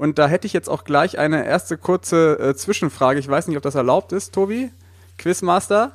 Und 0.00 0.18
da 0.18 0.28
hätte 0.28 0.46
ich 0.46 0.54
jetzt 0.54 0.70
auch 0.70 0.84
gleich 0.84 1.18
eine 1.18 1.44
erste 1.44 1.76
kurze 1.76 2.38
äh, 2.38 2.54
Zwischenfrage. 2.54 3.20
Ich 3.20 3.28
weiß 3.28 3.48
nicht, 3.48 3.58
ob 3.58 3.62
das 3.62 3.74
erlaubt 3.74 4.12
ist, 4.12 4.32
Tobi. 4.32 4.70
Quizmaster. 5.18 5.92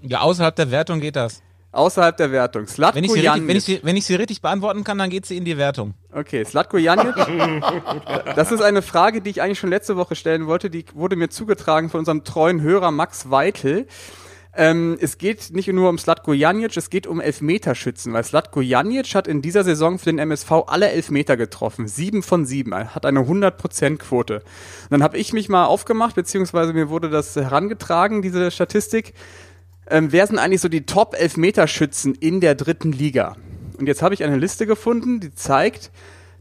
Ja, 0.00 0.20
außerhalb 0.20 0.54
der 0.54 0.70
Wertung 0.70 1.00
geht 1.00 1.16
das. 1.16 1.42
Außerhalb 1.72 2.16
der 2.16 2.30
Wertung. 2.30 2.68
Slatko 2.68 2.94
Wenn 2.94 3.02
ich, 3.02 3.10
sie 3.10 3.18
richtig, 3.18 3.48
wenn, 3.48 3.56
ich 3.56 3.64
sie, 3.64 3.80
wenn 3.82 3.96
ich 3.96 4.06
sie 4.06 4.14
richtig 4.14 4.42
beantworten 4.42 4.84
kann, 4.84 4.96
dann 4.96 5.10
geht 5.10 5.26
sie 5.26 5.36
in 5.36 5.44
die 5.44 5.58
Wertung. 5.58 5.94
Okay, 6.12 6.44
Slatko 6.44 6.76
Janic. 6.76 7.16
das 8.36 8.52
ist 8.52 8.62
eine 8.62 8.80
Frage, 8.80 9.22
die 9.22 9.30
ich 9.30 9.42
eigentlich 9.42 9.58
schon 9.58 9.70
letzte 9.70 9.96
Woche 9.96 10.14
stellen 10.14 10.46
wollte. 10.46 10.70
Die 10.70 10.84
wurde 10.94 11.16
mir 11.16 11.28
zugetragen 11.28 11.90
von 11.90 11.98
unserem 11.98 12.22
treuen 12.22 12.62
Hörer 12.62 12.92
Max 12.92 13.28
Weitel. 13.28 13.88
Ähm, 14.58 14.98
es 15.00 15.18
geht 15.18 15.50
nicht 15.52 15.68
nur 15.68 15.88
um 15.88 15.98
Slatko 15.98 16.32
Janic, 16.32 16.76
es 16.76 16.90
geht 16.90 17.06
um 17.06 17.20
Elfmeterschützen, 17.20 18.12
weil 18.12 18.24
Slatko 18.24 18.60
Janic 18.60 19.14
hat 19.14 19.28
in 19.28 19.40
dieser 19.40 19.62
Saison 19.62 20.00
für 20.00 20.06
den 20.06 20.18
MSV 20.18 20.50
alle 20.66 20.90
Elfmeter 20.90 21.36
getroffen. 21.36 21.86
Sieben 21.86 22.24
von 22.24 22.44
sieben. 22.44 22.74
Hat 22.74 23.06
eine 23.06 23.20
100%-Quote. 23.20 24.38
Und 24.38 24.42
dann 24.90 25.04
habe 25.04 25.16
ich 25.16 25.32
mich 25.32 25.48
mal 25.48 25.66
aufgemacht, 25.66 26.16
beziehungsweise 26.16 26.72
mir 26.72 26.88
wurde 26.88 27.08
das 27.08 27.36
herangetragen, 27.36 28.20
diese 28.20 28.50
Statistik. 28.50 29.14
Ähm, 29.88 30.10
wer 30.10 30.26
sind 30.26 30.40
eigentlich 30.40 30.60
so 30.60 30.68
die 30.68 30.86
Top-Elfmeterschützen 30.86 32.16
in 32.16 32.40
der 32.40 32.56
dritten 32.56 32.90
Liga? 32.90 33.36
Und 33.78 33.86
jetzt 33.86 34.02
habe 34.02 34.14
ich 34.14 34.24
eine 34.24 34.38
Liste 34.38 34.66
gefunden, 34.66 35.20
die 35.20 35.32
zeigt, 35.32 35.92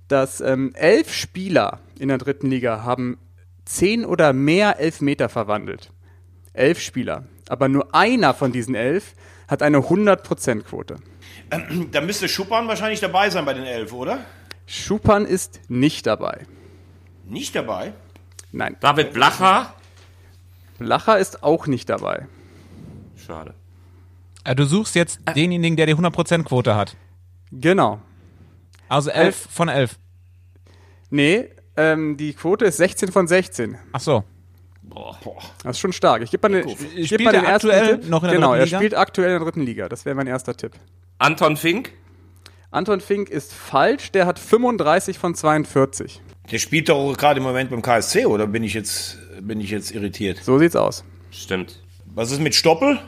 dass 0.08 0.42
ähm, 0.42 0.72
elf 0.74 1.14
Spieler 1.14 1.82
in 2.00 2.08
der 2.08 2.18
dritten 2.18 2.50
Liga 2.50 2.84
haben 2.84 3.20
zehn 3.66 4.06
oder 4.06 4.34
mehr 4.34 4.80
Elfmeter 4.80 5.30
verwandelt. 5.30 5.92
Elf 6.54 6.80
Spieler. 6.80 7.26
Aber 7.50 7.68
nur 7.70 7.94
einer 7.96 8.34
von 8.34 8.52
diesen 8.52 8.76
elf 8.76 9.14
hat 9.48 9.62
eine 9.62 9.80
100%-Quote. 9.80 10.98
Da 11.92 12.02
müsste 12.02 12.28
Schuppan 12.28 12.68
wahrscheinlich 12.68 13.00
dabei 13.00 13.30
sein 13.30 13.46
bei 13.46 13.54
den 13.54 13.64
Elf, 13.64 13.94
oder? 13.94 14.20
Schuppan 14.66 15.26
ist 15.26 15.62
nicht 15.70 16.06
dabei. 16.06 16.46
Nicht 17.26 17.56
dabei. 17.56 17.94
Nein. 18.52 18.76
David 18.82 19.14
Blacher, 19.14 19.74
Blacher 20.78 21.18
ist 21.20 21.44
auch 21.44 21.68
nicht 21.68 21.90
dabei. 21.90 22.28
schade. 23.16 23.54
Äh, 24.44 24.56
du 24.56 24.66
suchst 24.66 24.96
jetzt 24.96 25.20
denjenigen, 25.36 25.76
der 25.78 25.86
die 25.86 25.96
100%-Quote 25.96 26.76
hat. 26.76 26.96
Genau. 27.52 28.00
Also 28.90 29.10
11 29.10 29.48
von 29.50 29.70
11. 29.70 29.98
Nee, 31.10 31.50
ähm, 31.78 32.18
die 32.18 32.34
Quote 32.34 32.66
ist 32.66 32.78
16 32.78 33.12
von 33.12 33.28
16. 33.28 33.78
Ach 33.94 34.00
so. 34.00 34.24
Das 35.64 35.72
ist 35.76 35.80
schon 35.80 35.94
stark. 35.94 36.22
Ich 36.24 36.32
gebe 36.32 36.50
mal, 36.50 36.62
den- 36.62 36.76
ich 36.96 37.10
geb 37.10 37.22
mal 37.22 37.34
er 37.34 37.42
den 37.42 37.50
ersten 37.50 37.70
aktuell 37.70 37.98
Tipp. 38.00 38.10
noch 38.10 38.24
in 38.24 38.30
der 38.30 38.36
Genau, 38.38 38.54
er 38.54 38.68
spielt 38.68 38.96
aktuell 38.96 39.30
in 39.32 39.34
der 39.40 39.44
dritten 39.46 39.62
Liga. 39.62 39.90
Das 39.90 40.06
wäre 40.06 40.16
mein 40.16 40.28
erster 40.28 40.56
Tipp. 40.56 40.74
Anton 41.20 41.58
Fink, 41.58 41.92
Anton 42.72 43.00
Fink 43.02 43.30
ist 43.30 43.54
falsch, 43.54 44.12
der 44.12 44.26
hat 44.26 44.40
35 44.40 45.18
von 45.18 45.34
42. 45.36 46.22
Der 46.52 46.60
spielt 46.60 46.90
doch 46.90 47.16
gerade 47.18 47.40
im 47.40 47.44
Moment 47.44 47.70
beim 47.70 47.82
KSC, 47.82 48.26
oder 48.26 48.48
bin 48.48 48.64
ich 48.64 48.74
jetzt, 48.74 49.18
bin 49.42 49.60
ich 49.60 49.70
jetzt 49.72 49.92
irritiert? 49.92 50.40
So 50.44 50.58
sieht's 50.60 50.76
aus. 50.76 51.04
stimmt. 51.32 51.82
Was 52.06 52.32
ist 52.32 52.42
mit 52.42 52.56
Stoppel? 52.56 53.00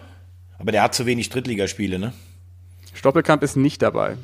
Aber 0.60 0.72
der 0.72 0.84
hat 0.84 0.94
zu 0.94 1.06
wenig 1.06 1.30
Drittligaspiele, 1.30 1.98
ne? 2.00 2.14
Stoppelkamp 2.94 3.44
ist 3.44 3.56
nicht 3.56 3.82
dabei. 3.82 4.18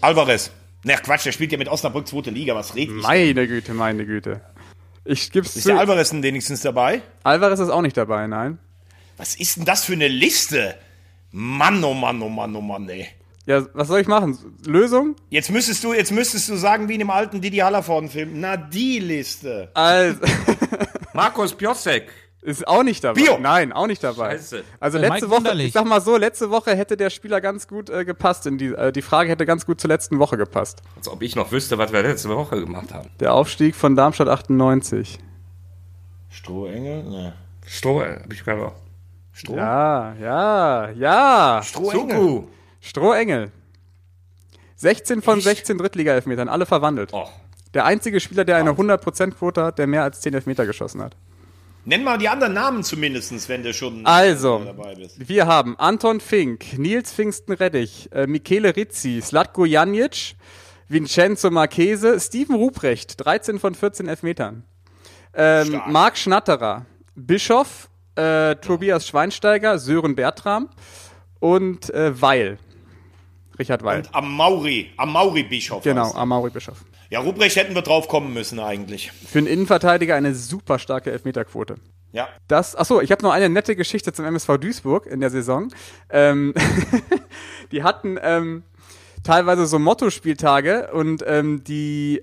Alvarez. 0.00 0.50
Na 0.84 0.94
Quatsch, 0.96 1.24
der 1.26 1.32
spielt 1.32 1.50
ja 1.50 1.58
mit 1.58 1.68
Osnabrück 1.68 2.06
zweite 2.06 2.30
Liga, 2.30 2.54
was 2.54 2.74
redet 2.74 2.96
ich? 2.98 3.02
Meine 3.02 3.46
Güte, 3.48 3.74
meine 3.74 4.04
Güte. 4.06 4.40
Ich 5.04 5.30
gib's 5.30 5.54
Ist 5.56 5.62
zu. 5.64 5.68
der 5.70 5.78
Alvarez 5.80 6.10
denn 6.10 6.22
wenigstens 6.22 6.62
dabei? 6.62 7.02
Alvarez 7.22 7.60
ist 7.60 7.68
auch 7.68 7.82
nicht 7.82 7.96
dabei, 7.96 8.26
nein. 8.26 8.58
Was 9.16 9.36
ist 9.36 9.56
denn 9.56 9.64
das 9.64 9.84
für 9.84 9.92
eine 9.92 10.08
Liste? 10.08 10.76
Mann, 11.30 11.82
oh 11.84 11.94
Mann, 11.94 12.20
oh 12.22 12.28
Mann, 12.28 12.54
oh 12.56 12.60
Mann, 12.60 12.88
ey. 12.88 13.08
Ja, 13.46 13.66
was 13.74 13.88
soll 13.88 14.00
ich 14.00 14.06
machen? 14.06 14.38
Lösung? 14.64 15.16
Jetzt 15.28 15.50
müsstest 15.50 15.84
du, 15.84 15.92
jetzt 15.92 16.10
müsstest 16.12 16.48
du 16.48 16.56
sagen, 16.56 16.88
wie 16.88 16.94
in 16.94 17.00
dem 17.00 17.10
alten 17.10 17.40
Didi 17.42 17.58
Hallervorden-Film. 17.58 18.40
Na, 18.40 18.56
die 18.56 18.98
Liste. 19.00 19.70
Also, 19.74 20.20
Markus 21.12 21.52
Piosek. 21.54 22.10
Ist 22.44 22.68
auch 22.68 22.82
nicht 22.82 23.02
dabei. 23.02 23.20
Bio. 23.20 23.38
Nein, 23.38 23.72
auch 23.72 23.86
nicht 23.86 24.04
dabei. 24.04 24.32
Scheiße. 24.32 24.62
Also 24.78 24.98
Äh, 24.98 25.00
letzte 25.00 25.14
Mike 25.14 25.30
Woche, 25.30 25.36
Wunderlich. 25.38 25.66
ich 25.68 25.72
sag 25.72 25.84
mal 25.86 26.00
so, 26.00 26.16
letzte 26.16 26.50
Woche 26.50 26.76
hätte 26.76 26.96
der 26.96 27.10
Spieler 27.10 27.40
ganz 27.40 27.66
gut 27.66 27.88
äh, 27.90 28.04
gepasst. 28.04 28.46
In 28.46 28.58
die, 28.58 28.66
äh, 28.66 28.92
die 28.92 29.02
Frage 29.02 29.30
hätte 29.30 29.46
ganz 29.46 29.64
gut 29.66 29.80
zur 29.80 29.88
letzten 29.88 30.18
Woche 30.18 30.36
gepasst. 30.36 30.82
Als 30.96 31.08
ob 31.08 31.22
ich 31.22 31.36
noch 31.36 31.50
wüsste, 31.52 31.78
was 31.78 31.92
wir 31.92 32.02
letzte 32.02 32.28
Woche 32.28 32.60
gemacht 32.60 32.92
haben. 32.92 33.08
Der 33.20 33.32
Aufstieg 33.34 33.74
von 33.74 33.96
Darmstadt 33.96 34.28
98. 34.28 35.18
Strohengel? 36.30 37.04
Ne. 37.04 37.32
Stroh, 37.66 38.02
äh, 38.02 38.20
hab 38.22 38.32
ich 38.32 38.44
gerade 38.44 38.66
auch. 38.66 38.74
Stroh? 39.32 39.56
Ja, 39.56 40.14
ja, 40.20 40.90
ja. 40.90 41.60
Strohengel. 41.62 42.16
Suku. 42.16 42.42
Strohengel. 42.80 43.50
16 44.76 45.22
von 45.22 45.40
16 45.40 45.78
Drittliga-Elfmetern, 45.78 46.48
alle 46.48 46.66
verwandelt. 46.66 47.10
Oh. 47.12 47.26
Der 47.72 47.84
einzige 47.86 48.20
Spieler, 48.20 48.44
der 48.44 48.56
eine 48.56 48.70
100%-Quote 48.72 49.64
hat, 49.64 49.78
der 49.78 49.86
mehr 49.86 50.02
als 50.02 50.20
10 50.20 50.34
Elfmeter 50.34 50.66
geschossen 50.66 51.02
hat. 51.02 51.16
Nenn 51.86 52.02
mal 52.02 52.16
die 52.16 52.28
anderen 52.28 52.54
Namen 52.54 52.82
zumindest, 52.82 53.48
wenn 53.48 53.62
du 53.62 53.74
schon 53.74 54.06
Also, 54.06 54.62
dabei 54.64 54.94
bist. 54.94 55.28
wir 55.28 55.46
haben 55.46 55.78
Anton 55.78 56.20
Fink, 56.20 56.78
Nils 56.78 57.12
Pfingsten-Reddich, 57.12 58.10
äh, 58.12 58.26
Michele 58.26 58.74
Rizzi, 58.74 59.20
Slatko 59.22 59.64
Janic, 59.66 60.36
Vincenzo 60.88 61.50
Marchese, 61.50 62.18
Steven 62.20 62.56
Ruprecht, 62.56 63.24
13 63.24 63.58
von 63.58 63.74
14 63.74 64.08
Elfmetern. 64.08 64.64
Ähm. 65.34 65.82
Marc 65.88 66.16
Schnatterer, 66.16 66.86
Bischoff, 67.14 67.88
äh, 68.16 68.54
Tobias 68.56 69.06
Schweinsteiger, 69.06 69.78
Sören 69.78 70.14
Bertram 70.14 70.68
und 71.40 71.90
äh, 71.90 72.20
Weil. 72.20 72.58
Richard 73.58 73.82
Weil. 73.82 73.98
Und 73.98 74.14
am 74.14 74.36
Mauri, 74.36 74.90
am 74.96 75.12
Mauri-Bischof. 75.12 75.82
Genau. 75.84 76.12
Amaury 76.12 76.50
Bischof. 76.50 76.84
Ja, 77.10 77.20
Ruprecht 77.20 77.56
hätten 77.56 77.74
wir 77.74 77.82
drauf 77.82 78.08
kommen 78.08 78.32
müssen 78.32 78.58
eigentlich. 78.58 79.12
Für 79.12 79.38
einen 79.38 79.46
Innenverteidiger 79.46 80.14
eine 80.14 80.34
super 80.34 80.78
starke 80.78 81.12
Elfmeterquote. 81.12 81.76
Ja. 82.12 82.28
Das, 82.48 82.76
achso, 82.76 83.00
ich 83.00 83.10
habe 83.10 83.22
noch 83.22 83.32
eine 83.32 83.48
nette 83.48 83.74
Geschichte 83.76 84.12
zum 84.12 84.24
MSV 84.24 84.58
Duisburg 84.58 85.06
in 85.06 85.20
der 85.20 85.30
Saison. 85.30 85.68
Ähm, 86.10 86.54
die 87.72 87.82
hatten 87.82 88.18
ähm, 88.22 88.62
teilweise 89.24 89.66
so 89.66 89.78
Motto-Spieltage 89.80 90.90
und 90.92 91.24
ähm, 91.26 91.64
die, 91.64 92.22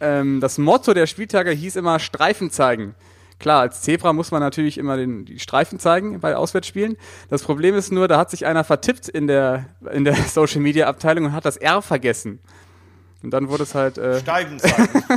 ähm, 0.00 0.40
das 0.40 0.56
Motto 0.56 0.94
der 0.94 1.06
Spieltage 1.06 1.50
hieß 1.50 1.76
immer 1.76 1.98
Streifen 1.98 2.50
zeigen. 2.50 2.94
Klar, 3.38 3.60
als 3.60 3.82
Zebra 3.82 4.12
muss 4.12 4.30
man 4.30 4.40
natürlich 4.40 4.78
immer 4.78 4.96
den, 4.96 5.24
die 5.24 5.38
Streifen 5.38 5.78
zeigen 5.78 6.20
bei 6.20 6.36
Auswärtsspielen. 6.36 6.96
Das 7.28 7.42
Problem 7.42 7.74
ist 7.74 7.90
nur, 7.90 8.06
da 8.06 8.18
hat 8.18 8.30
sich 8.30 8.46
einer 8.46 8.64
vertippt 8.64 9.08
in 9.08 9.26
der, 9.26 9.66
in 9.92 10.04
der 10.04 10.14
Social 10.28 10.60
Media 10.60 10.86
Abteilung 10.86 11.26
und 11.26 11.32
hat 11.32 11.44
das 11.44 11.56
R 11.56 11.82
vergessen. 11.82 12.40
Und 13.22 13.30
dann 13.30 13.48
wurde 13.48 13.64
es 13.64 13.74
halt. 13.74 13.98
Äh, 13.98 14.20
Steibenzeichen. 14.20 15.04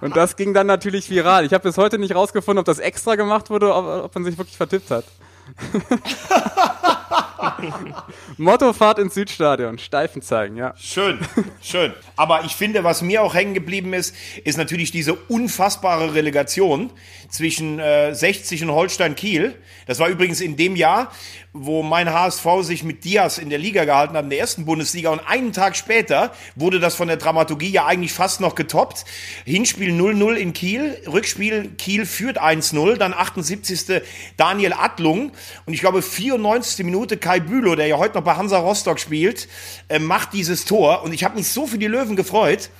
Und 0.00 0.16
das 0.16 0.36
ging 0.36 0.54
dann 0.54 0.66
natürlich 0.66 1.10
viral. 1.10 1.44
Ich 1.44 1.52
habe 1.52 1.64
bis 1.64 1.76
heute 1.76 1.98
nicht 1.98 2.14
rausgefunden, 2.14 2.60
ob 2.60 2.66
das 2.66 2.78
extra 2.78 3.16
gemacht 3.16 3.50
wurde, 3.50 3.74
ob, 3.74 4.04
ob 4.04 4.14
man 4.14 4.24
sich 4.24 4.38
wirklich 4.38 4.56
vertippt 4.56 4.90
hat. 4.90 5.04
Mottofahrt 8.36 8.98
ins 8.98 9.14
Südstadion, 9.14 9.78
Steifen 9.78 10.22
zeigen, 10.22 10.56
ja. 10.56 10.74
Schön, 10.76 11.18
schön. 11.60 11.92
Aber 12.16 12.44
ich 12.44 12.54
finde, 12.54 12.84
was 12.84 13.02
mir 13.02 13.22
auch 13.22 13.34
hängen 13.34 13.54
geblieben 13.54 13.92
ist, 13.92 14.14
ist 14.44 14.58
natürlich 14.58 14.92
diese 14.92 15.14
unfassbare 15.14 16.14
Relegation 16.14 16.90
zwischen 17.28 17.78
äh, 17.78 18.14
60 18.14 18.64
und 18.64 18.72
Holstein 18.72 19.16
Kiel. 19.16 19.54
Das 19.86 19.98
war 19.98 20.08
übrigens 20.08 20.40
in 20.40 20.56
dem 20.56 20.76
Jahr, 20.76 21.12
wo 21.52 21.82
mein 21.82 22.12
HSV 22.12 22.46
sich 22.62 22.84
mit 22.84 23.04
Diaz 23.04 23.38
in 23.38 23.50
der 23.50 23.58
Liga 23.58 23.84
gehalten 23.84 24.14
hat, 24.14 24.22
in 24.22 24.30
der 24.30 24.38
ersten 24.38 24.64
Bundesliga. 24.64 25.10
Und 25.10 25.20
einen 25.20 25.52
Tag 25.52 25.76
später 25.76 26.32
wurde 26.54 26.78
das 26.78 26.94
von 26.94 27.08
der 27.08 27.16
Dramaturgie 27.16 27.70
ja 27.70 27.86
eigentlich 27.86 28.12
fast 28.12 28.40
noch 28.40 28.54
getoppt. 28.54 29.04
Hinspiel 29.44 29.92
0-0 29.92 30.34
in 30.34 30.52
Kiel, 30.52 30.96
Rückspiel 31.06 31.70
Kiel 31.76 32.06
führt 32.06 32.40
1-0, 32.40 32.96
dann 32.96 33.12
78. 33.12 34.02
Daniel 34.36 34.72
Adlung 34.74 35.32
und 35.66 35.74
ich 35.74 35.80
glaube 35.80 36.02
94. 36.02 36.84
Minute 36.84 37.16
Kai 37.16 37.40
Bülow, 37.40 37.74
der 37.74 37.88
ja 37.88 37.98
heute 37.98 38.16
noch 38.16 38.24
bei 38.24 38.36
Hansa 38.36 38.58
Rostock 38.58 39.00
spielt, 39.00 39.48
äh, 39.88 39.98
macht 39.98 40.32
dieses 40.32 40.64
Tor. 40.64 41.02
Und 41.02 41.12
ich 41.12 41.24
habe 41.24 41.36
mich 41.36 41.48
so 41.48 41.66
für 41.66 41.78
die 41.78 41.88
Löwen 41.88 42.14
gefreut. 42.14 42.70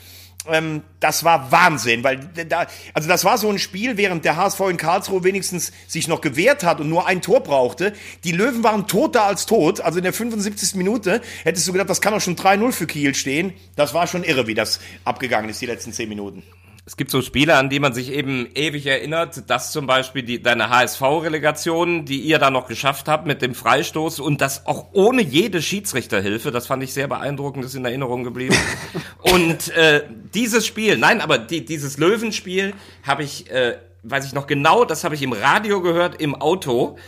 Ähm, 0.48 0.82
das 1.00 1.24
war 1.24 1.52
Wahnsinn, 1.52 2.02
weil 2.02 2.18
da, 2.48 2.66
also 2.94 3.08
das 3.08 3.24
war 3.24 3.36
so 3.38 3.50
ein 3.50 3.58
Spiel, 3.58 3.96
während 3.96 4.24
der 4.24 4.36
HSV 4.36 4.60
in 4.70 4.76
Karlsruhe 4.76 5.22
wenigstens 5.22 5.72
sich 5.86 6.08
noch 6.08 6.20
gewehrt 6.20 6.64
hat 6.64 6.80
und 6.80 6.88
nur 6.88 7.06
ein 7.06 7.20
Tor 7.20 7.40
brauchte. 7.42 7.92
Die 8.24 8.32
Löwen 8.32 8.62
waren 8.64 8.86
toter 8.86 9.24
als 9.24 9.46
tot. 9.46 9.80
Also 9.80 9.98
in 9.98 10.04
der 10.04 10.12
75. 10.12 10.74
Minute 10.76 11.20
hättest 11.44 11.68
du 11.68 11.72
gedacht, 11.72 11.90
das 11.90 12.00
kann 12.00 12.14
doch 12.14 12.20
schon 12.20 12.36
3-0 12.36 12.72
für 12.72 12.86
Kiel 12.86 13.14
stehen. 13.14 13.52
Das 13.76 13.92
war 13.94 14.06
schon 14.06 14.24
irre, 14.24 14.46
wie 14.46 14.54
das 14.54 14.80
abgegangen 15.04 15.50
ist, 15.50 15.60
die 15.60 15.66
letzten 15.66 15.92
10 15.92 16.08
Minuten. 16.08 16.42
Es 16.90 16.96
gibt 16.96 17.12
so 17.12 17.22
Spiele, 17.22 17.56
an 17.56 17.70
die 17.70 17.78
man 17.78 17.92
sich 17.92 18.10
eben 18.10 18.48
ewig 18.56 18.84
erinnert. 18.84 19.44
Das 19.48 19.70
zum 19.70 19.86
Beispiel 19.86 20.24
die, 20.24 20.42
deine 20.42 20.70
HSV-Relegation, 20.70 22.04
die 22.04 22.18
ihr 22.18 22.40
da 22.40 22.50
noch 22.50 22.66
geschafft 22.66 23.06
habt 23.06 23.28
mit 23.28 23.42
dem 23.42 23.54
Freistoß 23.54 24.18
und 24.18 24.40
das 24.40 24.66
auch 24.66 24.86
ohne 24.92 25.22
jede 25.22 25.62
Schiedsrichterhilfe. 25.62 26.50
Das 26.50 26.66
fand 26.66 26.82
ich 26.82 26.92
sehr 26.92 27.06
beeindruckend, 27.06 27.64
ist 27.64 27.76
in 27.76 27.84
Erinnerung 27.84 28.24
geblieben. 28.24 28.56
und 29.18 29.68
äh, 29.76 30.02
dieses 30.34 30.66
Spiel, 30.66 30.98
nein, 30.98 31.20
aber 31.20 31.38
die, 31.38 31.64
dieses 31.64 31.96
Löwenspiel 31.96 32.74
habe 33.04 33.22
ich, 33.22 33.48
äh, 33.52 33.76
weiß 34.02 34.26
ich 34.26 34.32
noch 34.32 34.48
genau, 34.48 34.84
das 34.84 35.04
habe 35.04 35.14
ich 35.14 35.22
im 35.22 35.32
Radio 35.32 35.82
gehört, 35.82 36.20
im 36.20 36.34
Auto. 36.34 36.98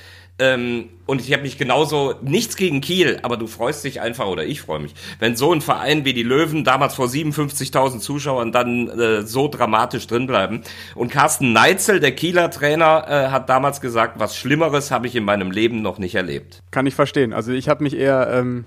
Ähm, 0.42 0.88
und 1.06 1.20
ich 1.20 1.32
habe 1.32 1.44
mich 1.44 1.56
genauso 1.56 2.14
nichts 2.20 2.56
gegen 2.56 2.80
Kiel, 2.80 3.20
aber 3.22 3.36
du 3.36 3.46
freust 3.46 3.84
dich 3.84 4.00
einfach 4.00 4.26
oder 4.26 4.44
ich 4.44 4.60
freue 4.60 4.80
mich, 4.80 4.92
wenn 5.20 5.36
so 5.36 5.52
ein 5.52 5.60
Verein 5.60 6.04
wie 6.04 6.14
die 6.14 6.24
Löwen 6.24 6.64
damals 6.64 6.94
vor 6.94 7.06
57.000 7.06 8.00
Zuschauern 8.00 8.50
dann 8.50 8.88
äh, 8.88 9.22
so 9.22 9.46
dramatisch 9.46 10.08
drinbleiben. 10.08 10.62
Und 10.96 11.12
Carsten 11.12 11.52
Neitzel, 11.52 12.00
der 12.00 12.16
Kieler 12.16 12.50
Trainer, 12.50 13.04
äh, 13.06 13.30
hat 13.30 13.48
damals 13.48 13.80
gesagt, 13.80 14.18
was 14.18 14.36
Schlimmeres 14.36 14.90
habe 14.90 15.06
ich 15.06 15.14
in 15.14 15.22
meinem 15.22 15.52
Leben 15.52 15.80
noch 15.80 15.98
nicht 15.98 16.16
erlebt. 16.16 16.60
Kann 16.72 16.86
ich 16.86 16.94
verstehen. 16.96 17.32
Also 17.32 17.52
ich 17.52 17.68
habe 17.68 17.84
mich 17.84 17.94
eher, 17.94 18.28
ähm, 18.32 18.64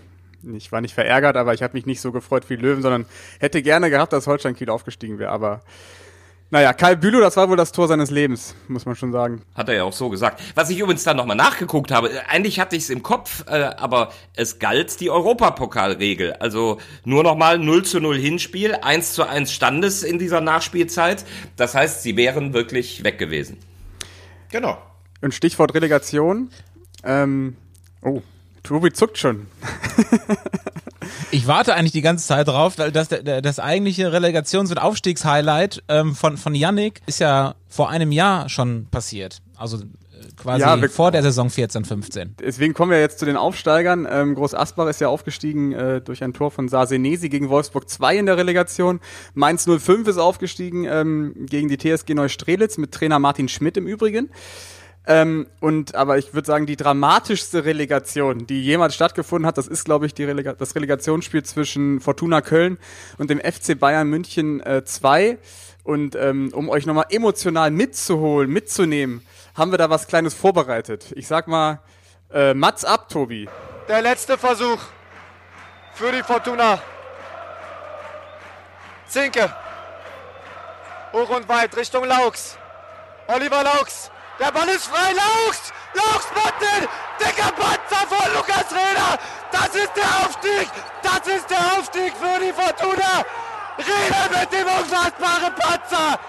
ich 0.55 0.71
war 0.71 0.79
nicht 0.79 0.93
verärgert, 0.93 1.35
aber 1.35 1.53
ich 1.53 1.61
habe 1.61 1.73
mich 1.73 1.85
nicht 1.85 1.99
so 1.99 2.13
gefreut 2.13 2.49
wie 2.49 2.55
Löwen, 2.55 2.83
sondern 2.83 3.05
hätte 3.39 3.61
gerne 3.61 3.89
gehabt, 3.89 4.13
dass 4.13 4.27
Holstein 4.27 4.55
Kiel 4.55 4.69
aufgestiegen 4.69 5.19
wäre. 5.19 5.31
Aber 5.31 5.61
naja, 6.51 6.73
Kai 6.73 6.95
Bülow, 6.95 7.19
das 7.21 7.35
war 7.37 7.49
wohl 7.49 7.57
das 7.57 7.71
Tor 7.71 7.87
seines 7.87 8.11
Lebens, 8.11 8.55
muss 8.67 8.85
man 8.85 8.95
schon 8.95 9.11
sagen. 9.11 9.41
Hat 9.55 9.67
er 9.67 9.75
ja 9.75 9.83
auch 9.83 9.93
so 9.93 10.09
gesagt. 10.09 10.41
Was 10.53 10.69
ich 10.69 10.79
übrigens 10.79 11.03
dann 11.03 11.17
nochmal 11.17 11.35
nachgeguckt 11.35 11.91
habe, 11.91 12.09
äh, 12.09 12.19
eigentlich 12.27 12.59
hatte 12.59 12.75
ich 12.75 12.83
es 12.83 12.89
im 12.91 13.01
Kopf, 13.01 13.43
äh, 13.47 13.71
aber 13.77 14.11
es 14.35 14.59
galt 14.59 14.99
die 14.99 15.09
Europapokalregel. 15.09 16.33
Also 16.33 16.79
nur 17.03 17.23
nochmal 17.23 17.57
0 17.57 17.83
zu 17.83 17.99
0 17.99 18.17
Hinspiel, 18.17 18.75
1 18.75 19.13
zu 19.13 19.27
1 19.27 19.51
Standes 19.51 20.03
in 20.03 20.19
dieser 20.19 20.39
Nachspielzeit. 20.39 21.25
Das 21.55 21.73
heißt, 21.73 22.03
sie 22.03 22.15
wären 22.15 22.53
wirklich 22.53 23.03
weg 23.03 23.17
gewesen. 23.17 23.57
Genau. 24.51 24.77
Und 25.21 25.33
Stichwort 25.33 25.73
Relegation. 25.73 26.51
Ähm, 27.03 27.57
oh, 28.01 28.21
Tobi 28.61 28.93
zuckt 28.93 29.17
schon. 29.17 29.47
Ich 31.31 31.47
warte 31.47 31.73
eigentlich 31.75 31.91
die 31.91 32.01
ganze 32.01 32.25
Zeit 32.27 32.47
drauf, 32.47 32.77
weil 32.77 32.91
das, 32.91 33.09
das, 33.09 33.59
eigentliche 33.59 34.11
Relegations- 34.11 34.69
und 34.71 34.77
Aufstiegshighlight 34.77 35.83
ähm, 35.87 36.15
von, 36.15 36.37
von 36.37 36.55
Yannick 36.55 37.01
ist 37.05 37.19
ja 37.19 37.55
vor 37.67 37.89
einem 37.89 38.11
Jahr 38.11 38.49
schon 38.49 38.87
passiert. 38.91 39.41
Also 39.57 39.77
äh, 39.77 39.81
quasi 40.37 40.61
Ja, 40.61 40.79
wir- 40.81 40.89
vor 40.89 41.11
der 41.11 41.23
Saison 41.23 41.49
14, 41.49 41.85
15. 41.85 42.35
Deswegen 42.39 42.73
kommen 42.73 42.91
wir 42.91 42.99
jetzt 42.99 43.19
zu 43.19 43.25
den 43.25 43.37
Aufsteigern. 43.37 44.07
Ähm, 44.09 44.35
Groß 44.35 44.53
Asbach 44.55 44.87
ist 44.87 45.01
ja 45.01 45.07
aufgestiegen 45.07 45.71
äh, 45.73 46.01
durch 46.01 46.23
ein 46.23 46.33
Tor 46.33 46.51
von 46.51 46.67
Sarsenesi 46.67 47.29
gegen 47.29 47.49
Wolfsburg 47.49 47.89
2 47.89 48.17
in 48.17 48.25
der 48.25 48.37
Relegation. 48.37 48.99
Mainz 49.33 49.65
05 49.67 50.07
ist 50.07 50.17
aufgestiegen 50.17 50.85
ähm, 50.85 51.33
gegen 51.47 51.69
die 51.69 51.77
TSG 51.77 52.13
Neustrelitz 52.13 52.77
mit 52.77 52.91
Trainer 52.91 53.19
Martin 53.19 53.47
Schmidt 53.49 53.77
im 53.77 53.87
Übrigen. 53.87 54.29
Ähm, 55.07 55.47
und 55.59 55.95
aber 55.95 56.17
ich 56.17 56.33
würde 56.33 56.47
sagen, 56.47 56.65
die 56.65 56.75
dramatischste 56.75 57.63
Relegation, 57.65 58.47
die 58.47 58.63
jemals 58.63 58.95
stattgefunden 58.95 59.45
hat, 59.45 59.57
das 59.57 59.67
ist, 59.67 59.85
glaube 59.85 60.05
ich, 60.07 60.13
die 60.13 60.23
Relega 60.23 60.53
das 60.53 60.75
Relegationsspiel 60.75 61.43
zwischen 61.43 61.99
Fortuna 61.99 62.41
Köln 62.41 62.77
und 63.17 63.29
dem 63.29 63.39
FC 63.39 63.79
Bayern 63.79 64.09
München 64.09 64.61
äh, 64.61 64.83
2. 64.83 65.37
Und 65.83 66.15
ähm, 66.15 66.49
um 66.53 66.69
euch 66.69 66.87
nochmal 66.87 67.05
emotional 67.09 67.69
mitzuholen, 67.69 68.49
mitzunehmen, 68.49 69.21
haben 69.53 69.71
wir 69.71 69.77
da 69.77 69.91
was 69.91 70.07
Kleines 70.07 70.33
vorbereitet. 70.33 71.13
Ich 71.15 71.27
sag 71.27 71.47
mal, 71.47 71.79
äh, 72.33 72.55
Mats 72.55 72.83
ab, 72.83 73.07
Tobi. 73.09 73.47
Der 73.87 74.01
letzte 74.01 74.37
Versuch 74.37 74.79
für 75.93 76.11
die 76.11 76.23
Fortuna. 76.23 76.81
Zinke. 79.07 79.53
Hoch 81.13 81.29
und 81.29 81.47
weit 81.47 81.77
Richtung 81.77 82.03
Laux. 82.05 82.57
Oliver 83.27 83.63
Laux. 83.63 84.11
Der 84.39 84.51
Ball 84.51 84.67
ist 84.69 84.87
frei. 84.87 85.13
Laux 85.13 86.23
macht 86.35 86.61
den! 86.61 86.87
Dicker 87.19 87.51
Patzer 87.53 88.07
von 88.07 88.33
Lukas 88.33 88.69
Reda! 88.71 89.17
Das 89.51 89.73
ist 89.75 89.91
der 89.95 90.25
Aufstieg! 90.25 90.69
Das 91.01 91.27
ist 91.27 91.49
der 91.49 91.77
Aufstieg 91.77 92.13
für 92.17 92.39
die 92.39 92.51
Fortuna! 92.51 93.23
Reda 93.77 94.39
mit 94.39 94.51
dem 94.51 94.67
unfassbaren 94.67 95.55
Patzer! 95.55 96.19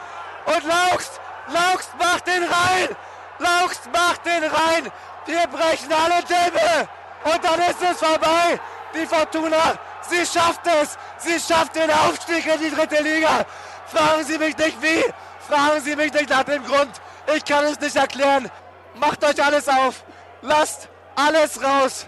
Und 0.47 0.65
Laux! 0.65 1.21
Laux 1.49 1.89
macht 1.99 2.27
den 2.27 2.45
rein! 2.45 2.97
Laux 3.39 3.81
macht 3.93 4.25
den 4.25 4.45
rein! 4.45 4.93
Wir 5.27 5.47
brechen 5.49 5.93
alle 5.93 6.23
Dämme! 6.23 6.89
Und 7.25 7.45
dann 7.45 7.61
ist 7.61 7.83
es 7.83 7.99
vorbei. 7.99 8.61
Die 8.95 9.05
Fortuna, 9.05 9.75
sie 10.09 10.25
schafft 10.25 10.65
es. 10.67 10.97
Sie 11.19 11.41
schafft 11.41 11.75
den 11.75 11.91
Aufstieg 11.91 12.47
in 12.47 12.61
die 12.61 12.71
dritte 12.71 13.03
Liga. 13.03 13.45
Fragen 13.87 14.25
Sie 14.25 14.39
mich 14.39 14.57
nicht 14.57 14.81
wie. 14.81 15.05
Fragen 15.49 15.81
Sie 15.81 15.97
mich 15.97 16.13
nicht 16.13 16.31
nach 16.31 16.45
dem 16.45 16.65
Grund. 16.65 17.01
Ich 17.35 17.45
kann 17.45 17.65
es 17.65 17.81
nicht 17.81 17.97
erklären. 17.97 18.51
Macht 18.99 19.25
euch 19.25 19.43
alles 19.43 19.69
auf. 19.69 20.05
Lasst 20.43 20.89
alles 21.17 21.61
raus. 21.63 22.07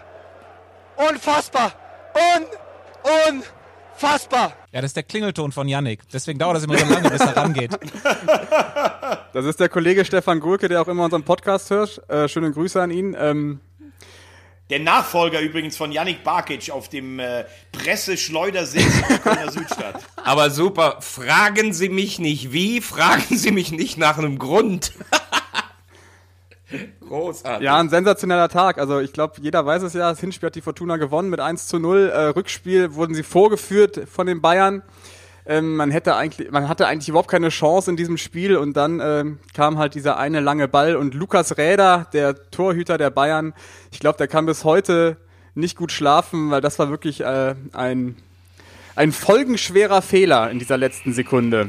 Unfassbar. 0.97 1.73
Un, 2.37 2.45
unfassbar. 3.27 4.53
Ja, 4.73 4.81
das 4.81 4.91
ist 4.91 4.97
der 4.97 5.03
Klingelton 5.05 5.53
von 5.53 5.67
Yannick. 5.69 6.09
Deswegen 6.13 6.39
dauert 6.39 6.57
das 6.57 6.65
immer 6.65 6.77
so 6.77 6.93
lange, 6.93 7.11
bis 7.11 7.21
er 7.21 7.37
rangeht. 7.37 7.71
Das 9.35 9.45
ist 9.45 9.61
der 9.61 9.69
Kollege 9.69 10.05
Stefan 10.05 10.41
Gurke, 10.41 10.69
der 10.69 10.81
auch 10.81 10.89
immer 10.89 11.05
unseren 11.05 11.23
Podcast 11.23 11.71
hört. 11.71 12.03
Äh, 12.09 12.29
schöne 12.29 12.51
Grüße 12.51 12.81
an 12.81 12.91
ihn. 12.91 13.15
Ähm, 13.19 13.61
Der 14.71 14.81
Nachfolger 14.81 15.41
übrigens 15.41 15.77
von 15.79 15.93
Yannick 15.93 16.23
Barkic 16.23 16.71
auf 16.71 16.89
dem 16.91 17.19
äh, 17.19 17.45
Presseschleudersitz 17.73 18.85
in 18.85 19.09
der 19.09 19.19
Kölner 19.19 19.51
Südstadt. 19.53 20.03
Aber 20.17 20.51
super, 20.51 20.99
fragen 21.01 21.73
Sie 21.73 21.89
mich 21.89 22.19
nicht 22.19 22.53
wie, 22.53 22.83
fragen 22.83 23.37
Sie 23.37 23.51
mich 23.51 23.73
nicht 23.73 23.97
nach 23.97 24.19
einem 24.19 24.39
Grund. 24.39 24.93
Großartig. 27.09 27.65
ja, 27.65 27.79
ein 27.79 27.89
sensationeller 27.89 28.51
Tag. 28.51 28.77
Also 28.77 29.01
ich 29.01 29.15
glaube, 29.15 29.37
jeder 29.41 29.65
weiß 29.65 29.83
es 29.85 29.95
ja. 29.95 30.11
Das 30.11 30.21
Hinspiel 30.21 30.49
hat 30.49 30.55
die 30.55 30.61
Fortuna 30.61 30.99
gewonnen 30.99 31.31
mit 31.31 31.41
1 31.41 31.67
zu 31.67 31.79
0. 31.79 32.11
Äh, 32.11 32.19
Rückspiel 32.27 32.95
wurden 32.95 33.15
sie 33.15 33.23
vorgeführt 33.23 34.03
von 34.13 34.27
den 34.27 34.43
Bayern. 34.43 34.83
Ähm, 35.49 35.77
man 35.77 35.91
hätte 35.91 36.15
eigentlich, 36.15 36.51
man 36.51 36.69
hatte 36.69 36.87
eigentlich 36.87 37.09
überhaupt 37.09 37.31
keine 37.31 37.49
Chance 37.49 37.91
in 37.91 37.97
diesem 37.97 38.19
Spiel 38.19 38.57
und 38.57 38.77
dann 38.77 39.01
ähm, 39.03 39.39
kam 39.55 39.79
halt 39.79 39.95
dieser 39.95 40.19
eine 40.19 40.41
lange 40.41 40.69
Ball 40.69 40.95
und 40.95 41.15
Lukas 41.15 41.57
Räder, 41.57 42.07
der 42.13 42.51
Torhüter 42.51 42.99
der 42.99 43.11
Bayern, 43.11 43.55
ich 43.91 43.99
glaube, 43.99 44.19
der 44.19 44.29
kann 44.29 44.45
bis 44.47 44.65
heute 44.65 45.17
nicht 45.55 45.77
gut 45.77 45.91
schlafen, 45.91 46.51
weil 46.51 46.61
das 46.61 46.79
war 46.79 46.91
wirklich 46.91 47.23
äh, 47.23 47.55
ein 47.73 48.17
ein 48.99 49.13
folgenschwerer 49.13 50.03
Fehler 50.03 50.51
in 50.51 50.59
dieser 50.59 50.77
letzten 50.77 51.13
Sekunde. 51.13 51.69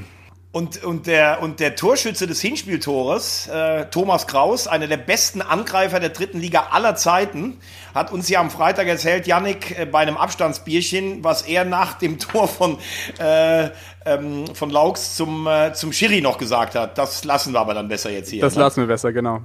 Und, 0.52 0.84
und, 0.84 1.06
der, 1.06 1.44
und 1.44 1.60
der 1.60 1.76
Torschütze 1.76 2.26
des 2.26 2.42
Hinspieltores, 2.42 3.48
äh, 3.50 3.86
Thomas 3.86 4.26
Kraus, 4.26 4.68
einer 4.68 4.88
der 4.88 4.98
besten 4.98 5.44
Angreifer 5.44 6.00
der 6.00 6.10
dritten 6.10 6.40
Liga 6.40 6.70
aller 6.72 6.96
Zeiten, 6.96 7.60
hat 7.94 8.12
uns 8.12 8.28
ja 8.30 8.40
am 8.40 8.50
Freitag 8.50 8.88
erzählt, 8.88 9.28
Yannick, 9.28 9.78
äh, 9.78 9.86
bei 9.86 10.00
einem 10.00 10.18
Abstandsbierchen, 10.18 11.24
was 11.24 11.44
er 11.44 11.66
nach 11.66 12.00
dem 12.00 12.18
Tor 12.20 12.48
von, 12.48 12.80
äh, 13.20 13.70
ähm, 14.08 14.48
von 14.56 14.72
Laux 14.72 15.16
zum, 15.16 15.46
äh, 15.46 15.74
zum 15.74 15.94
Schiri 15.94 16.20
noch 16.20 16.40
gesagt 16.40 16.74
hat. 16.74 16.98
Das 16.98 17.24
lassen 17.26 17.54
wir 17.54 17.60
aber 17.60 17.76
dann 17.76 17.88
besser 17.88 18.10
jetzt 18.10 18.32
hier. 18.32 18.42
Das 18.42 18.56
ne? 18.56 18.62
lassen 18.62 18.82
wir 18.82 18.88
besser, 18.88 19.14
genau. 19.14 19.42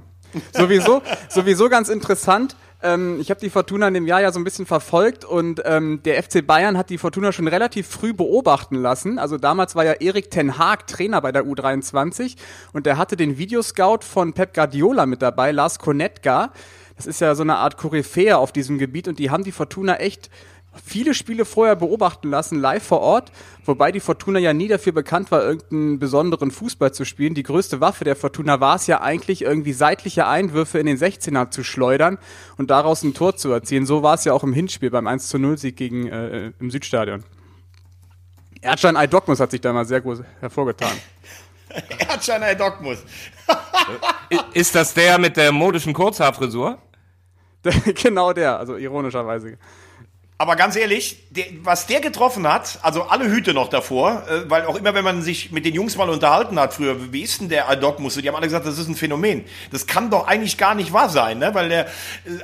Sowieso, 0.53 1.03
sowieso 1.29 1.69
ganz 1.69 1.89
interessant. 1.89 2.55
Ähm, 2.85 3.19
ich 3.19 3.31
habe 3.31 3.39
die 3.39 3.49
Fortuna 3.49 3.87
in 3.87 3.95
dem 3.95 4.05
Jahr 4.05 4.21
ja 4.21 4.31
so 4.31 4.39
ein 4.39 4.43
bisschen 4.43 4.67
verfolgt 4.67 5.25
und 5.25 5.61
ähm, 5.65 6.01
der 6.05 6.21
FC 6.21 6.45
Bayern 6.45 6.77
hat 6.77 6.91
die 6.91 6.99
Fortuna 6.99 7.31
schon 7.31 7.47
relativ 7.47 7.87
früh 7.87 8.13
beobachten 8.13 8.75
lassen. 8.75 9.17
Also 9.17 9.37
damals 9.37 9.75
war 9.75 9.83
ja 9.83 9.93
Erik 9.93 10.29
Ten 10.29 10.59
Haag 10.59 10.85
Trainer 10.85 11.19
bei 11.21 11.31
der 11.31 11.45
U23 11.45 12.35
und 12.73 12.85
der 12.85 12.99
hatte 12.99 13.15
den 13.15 13.39
Videoscout 13.39 13.99
von 14.01 14.33
Pep 14.33 14.53
Guardiola 14.53 15.07
mit 15.07 15.23
dabei, 15.23 15.51
Lars 15.51 15.79
Konetka. 15.79 16.51
Das 16.95 17.07
ist 17.07 17.21
ja 17.21 17.33
so 17.33 17.41
eine 17.41 17.55
Art 17.55 17.77
Koryphäe 17.77 18.37
auf 18.37 18.51
diesem 18.51 18.77
Gebiet 18.77 19.07
und 19.07 19.17
die 19.17 19.31
haben 19.31 19.43
die 19.43 19.51
Fortuna 19.51 19.95
echt 19.95 20.29
viele 20.83 21.13
Spiele 21.13 21.45
vorher 21.45 21.75
beobachten 21.75 22.29
lassen, 22.29 22.59
live 22.59 22.83
vor 22.83 23.01
Ort, 23.01 23.31
wobei 23.65 23.91
die 23.91 23.99
Fortuna 23.99 24.39
ja 24.39 24.53
nie 24.53 24.67
dafür 24.67 24.93
bekannt 24.93 25.31
war, 25.31 25.43
irgendeinen 25.43 25.99
besonderen 25.99 26.51
Fußball 26.51 26.93
zu 26.93 27.05
spielen. 27.05 27.33
Die 27.33 27.43
größte 27.43 27.81
Waffe 27.81 28.03
der 28.03 28.15
Fortuna 28.15 28.59
war 28.59 28.75
es 28.75 28.87
ja 28.87 29.01
eigentlich, 29.01 29.41
irgendwie 29.43 29.73
seitliche 29.73 30.27
Einwürfe 30.27 30.79
in 30.79 30.85
den 30.85 30.97
16er 30.97 31.49
zu 31.51 31.63
schleudern 31.63 32.17
und 32.57 32.69
daraus 32.71 33.03
ein 33.03 33.13
Tor 33.13 33.35
zu 33.35 33.51
erzielen. 33.51 33.85
So 33.85 34.03
war 34.03 34.15
es 34.15 34.25
ja 34.25 34.33
auch 34.33 34.43
im 34.43 34.53
Hinspiel 34.53 34.89
beim 34.91 35.07
1 35.07 35.27
zu 35.29 35.37
0 35.39 35.57
Sieg 35.57 35.77
gegen, 35.77 36.07
äh, 36.07 36.51
im 36.59 36.71
Südstadion. 36.71 37.23
Erdschein 38.61 38.97
Eidogmus 38.97 39.39
hat 39.39 39.51
sich 39.51 39.61
da 39.61 39.71
mal 39.73 39.85
sehr 39.85 40.01
gut 40.01 40.23
hervorgetan. 40.39 40.91
Erdscheiner 41.99 42.55
Dogmus. 42.55 42.99
I- 44.31 44.39
Ist 44.59 44.73
das 44.75 44.93
der 44.93 45.17
mit 45.19 45.37
der 45.37 45.51
modischen 45.51 45.93
Kurzhaarfrisur? 45.93 46.77
genau 48.01 48.31
der, 48.33 48.57
also 48.59 48.77
ironischerweise. 48.77 49.57
Aber 50.37 50.57
ganz 50.57 50.75
ehrlich, 50.75 51.23
der, 51.29 51.45
was 51.63 51.87
der 51.87 52.01
getroffen 52.01 52.45
hat, 52.45 52.79
also 52.81 53.03
alle 53.03 53.29
Hüte 53.29 53.53
noch 53.53 53.69
davor, 53.69 54.23
äh, 54.27 54.49
weil 54.49 54.65
auch 54.65 54.75
immer, 54.75 54.93
wenn 54.93 55.03
man 55.05 55.21
sich 55.21 55.53
mit 55.53 55.63
den 55.63 55.73
Jungs 55.73 55.95
mal 55.95 56.09
unterhalten 56.09 56.59
hat 56.59 56.73
früher, 56.73 57.13
wie 57.13 57.21
ist 57.21 57.39
denn 57.39 57.47
der 57.47 57.69
Adogmus? 57.69 58.15
Die 58.15 58.27
haben 58.27 58.35
alle 58.35 58.47
gesagt, 58.47 58.65
das 58.65 58.77
ist 58.77 58.89
ein 58.89 58.95
Phänomen. 58.95 59.45
Das 59.71 59.87
kann 59.87 60.09
doch 60.09 60.27
eigentlich 60.27 60.57
gar 60.57 60.75
nicht 60.75 60.91
wahr 60.91 61.07
sein, 61.07 61.39
ne? 61.39 61.51
weil 61.53 61.69
der 61.69 61.85
äh, 61.85 61.89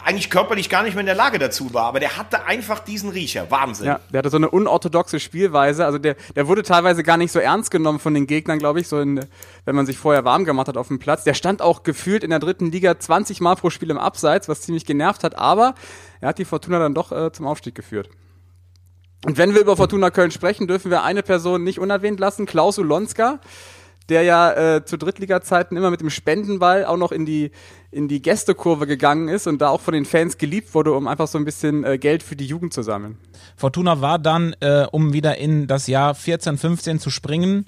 eigentlich 0.06 0.30
körperlich 0.30 0.70
gar 0.70 0.84
nicht 0.84 0.94
mehr 0.94 1.02
in 1.02 1.08
der 1.08 1.16
Lage 1.16 1.38
dazu 1.38 1.74
war. 1.74 1.84
Aber 1.88 2.00
der 2.00 2.16
hatte 2.16 2.46
einfach 2.46 2.80
diesen 2.80 3.10
Riecher. 3.10 3.52
Wahnsinn. 3.52 3.88
Ja, 3.88 4.00
der 4.10 4.20
hatte 4.20 4.30
so 4.30 4.38
eine 4.38 4.50
unorthodoxe 4.50 5.20
Spielweise. 5.20 5.86
Also 5.86 5.98
der, 5.98 6.16
der 6.38 6.48
wurde 6.48 6.64
teilweise 6.64 7.04
gar 7.04 7.18
nicht 7.18 7.34
so 7.34 7.40
ernst 7.40 7.72
genommen 7.72 8.00
von 8.00 8.14
den 8.14 8.26
Gegnern, 8.26 8.60
glaube 8.60 8.80
ich, 8.80 8.88
so 8.88 9.02
in, 9.02 9.20
wenn 9.66 9.76
man 9.76 9.86
sich 9.86 9.98
vorher 9.98 10.26
warm 10.26 10.46
gemacht 10.46 10.68
hat 10.68 10.78
auf 10.78 10.88
dem 10.88 11.00
Platz. 11.00 11.24
Der 11.24 11.34
stand 11.34 11.62
auch 11.62 11.84
gefühlt 11.84 12.24
in 12.24 12.30
der 12.30 12.40
dritten 12.40 12.72
Liga 12.72 13.00
20 13.00 13.42
Mal 13.42 13.56
pro 13.56 13.70
Spiel 13.70 13.90
im 13.90 13.98
Abseits, 13.98 14.50
was 14.50 14.62
ziemlich 14.62 14.86
genervt 14.86 15.24
hat, 15.24 15.38
aber 15.38 15.76
er 16.20 16.30
hat 16.30 16.40
die 16.40 16.46
Fortuna 16.46 16.80
dann 16.80 16.94
doch 16.94 17.12
äh, 17.12 17.32
zum 17.32 17.48
Aufstieg 17.48 17.76
geführt. 17.76 18.10
Und 19.26 19.38
wenn 19.38 19.54
wir 19.54 19.62
über 19.62 19.78
Fortuna 19.78 20.10
Köln 20.10 20.32
sprechen, 20.32 20.68
dürfen 20.68 20.90
wir 20.90 21.04
eine 21.04 21.22
Person 21.22 21.64
nicht 21.64 21.80
unerwähnt 21.80 22.20
lassen, 22.20 22.48
Klaus 22.48 22.80
Ulonska, 22.80 23.40
der 24.10 24.24
ja 24.24 24.52
äh, 24.52 24.86
zu 24.86 24.98
Drittliga-Zeiten 24.98 25.78
immer 25.78 25.92
mit 25.92 26.02
dem 26.02 26.10
Spendenball 26.10 26.86
auch 26.86 26.98
noch 26.98 27.12
in 27.12 27.26
die, 27.26 27.52
in 27.92 28.08
die 28.08 28.22
Gästekurve 28.22 28.88
gegangen 28.88 29.30
ist 29.30 29.46
und 29.46 29.62
da 29.62 29.70
auch 29.70 29.80
von 29.80 29.94
den 29.94 30.06
Fans 30.06 30.40
geliebt 30.40 30.74
wurde, 30.74 30.94
um 30.94 31.08
einfach 31.08 31.28
so 31.28 31.38
ein 31.38 31.46
bisschen 31.46 31.84
äh, 31.84 32.00
Geld 32.00 32.24
für 32.24 32.36
die 32.36 32.48
Jugend 32.48 32.74
zu 32.74 32.82
sammeln. 32.82 33.20
Fortuna 33.56 34.02
war 34.02 34.18
dann, 34.18 34.56
äh, 34.60 34.86
um 34.92 35.14
wieder 35.14 35.38
in 35.38 35.68
das 35.68 35.86
Jahr 35.86 36.16
14, 36.16 36.58
15 36.58 37.00
zu 37.00 37.12
springen, 37.12 37.66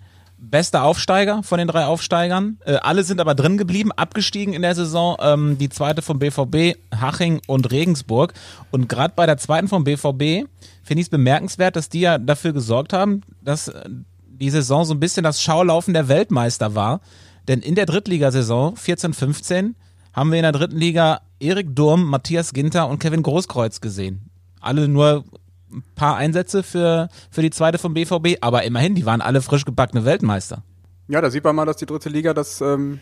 bester 0.49 0.83
Aufsteiger 0.83 1.41
von 1.43 1.57
den 1.57 1.67
drei 1.67 1.85
Aufsteigern. 1.85 2.57
Äh, 2.65 2.75
alle 2.75 3.03
sind 3.03 3.21
aber 3.21 3.35
drin 3.35 3.57
geblieben, 3.57 3.91
abgestiegen 3.91 4.53
in 4.53 4.61
der 4.61 4.75
Saison. 4.75 5.17
Ähm, 5.19 5.57
die 5.57 5.69
zweite 5.69 6.01
vom 6.01 6.19
BVB, 6.19 6.77
Haching 6.93 7.41
und 7.47 7.71
Regensburg. 7.71 8.33
Und 8.71 8.89
gerade 8.89 9.13
bei 9.15 9.25
der 9.25 9.37
zweiten 9.37 9.67
vom 9.67 9.83
BVB 9.83 10.47
finde 10.83 10.99
ich 10.99 11.05
es 11.05 11.09
bemerkenswert, 11.09 11.75
dass 11.75 11.89
die 11.89 12.01
ja 12.01 12.17
dafür 12.17 12.53
gesorgt 12.53 12.93
haben, 12.93 13.21
dass 13.41 13.69
äh, 13.69 13.89
die 14.25 14.49
Saison 14.49 14.85
so 14.85 14.93
ein 14.93 14.99
bisschen 14.99 15.23
das 15.23 15.41
Schaulaufen 15.41 15.93
der 15.93 16.07
Weltmeister 16.07 16.75
war. 16.75 17.01
Denn 17.47 17.59
in 17.59 17.75
der 17.75 17.85
Drittligasaison 17.85 18.75
14, 18.75 19.13
15 19.13 19.75
haben 20.13 20.31
wir 20.31 20.37
in 20.37 20.43
der 20.43 20.51
dritten 20.51 20.77
Liga 20.77 21.21
Erik 21.39 21.75
Durm, 21.75 22.05
Matthias 22.05 22.53
Ginter 22.53 22.87
und 22.87 22.99
Kevin 22.99 23.23
Großkreuz 23.23 23.81
gesehen. 23.81 24.29
Alle 24.61 24.87
nur 24.87 25.25
ein 25.73 25.83
paar 25.95 26.15
Einsätze 26.15 26.63
für, 26.63 27.09
für 27.31 27.41
die 27.41 27.49
zweite 27.49 27.77
vom 27.77 27.93
BVB, 27.93 28.37
aber 28.41 28.63
immerhin, 28.63 28.95
die 28.95 29.05
waren 29.05 29.21
alle 29.21 29.41
frisch 29.41 29.65
gebackene 29.65 30.05
Weltmeister. 30.05 30.63
Ja, 31.07 31.21
da 31.21 31.29
sieht 31.29 31.43
man 31.43 31.55
mal, 31.55 31.65
dass 31.65 31.77
die 31.77 31.85
dritte 31.85 32.09
Liga, 32.09 32.33
dass, 32.33 32.61
ähm, 32.61 32.99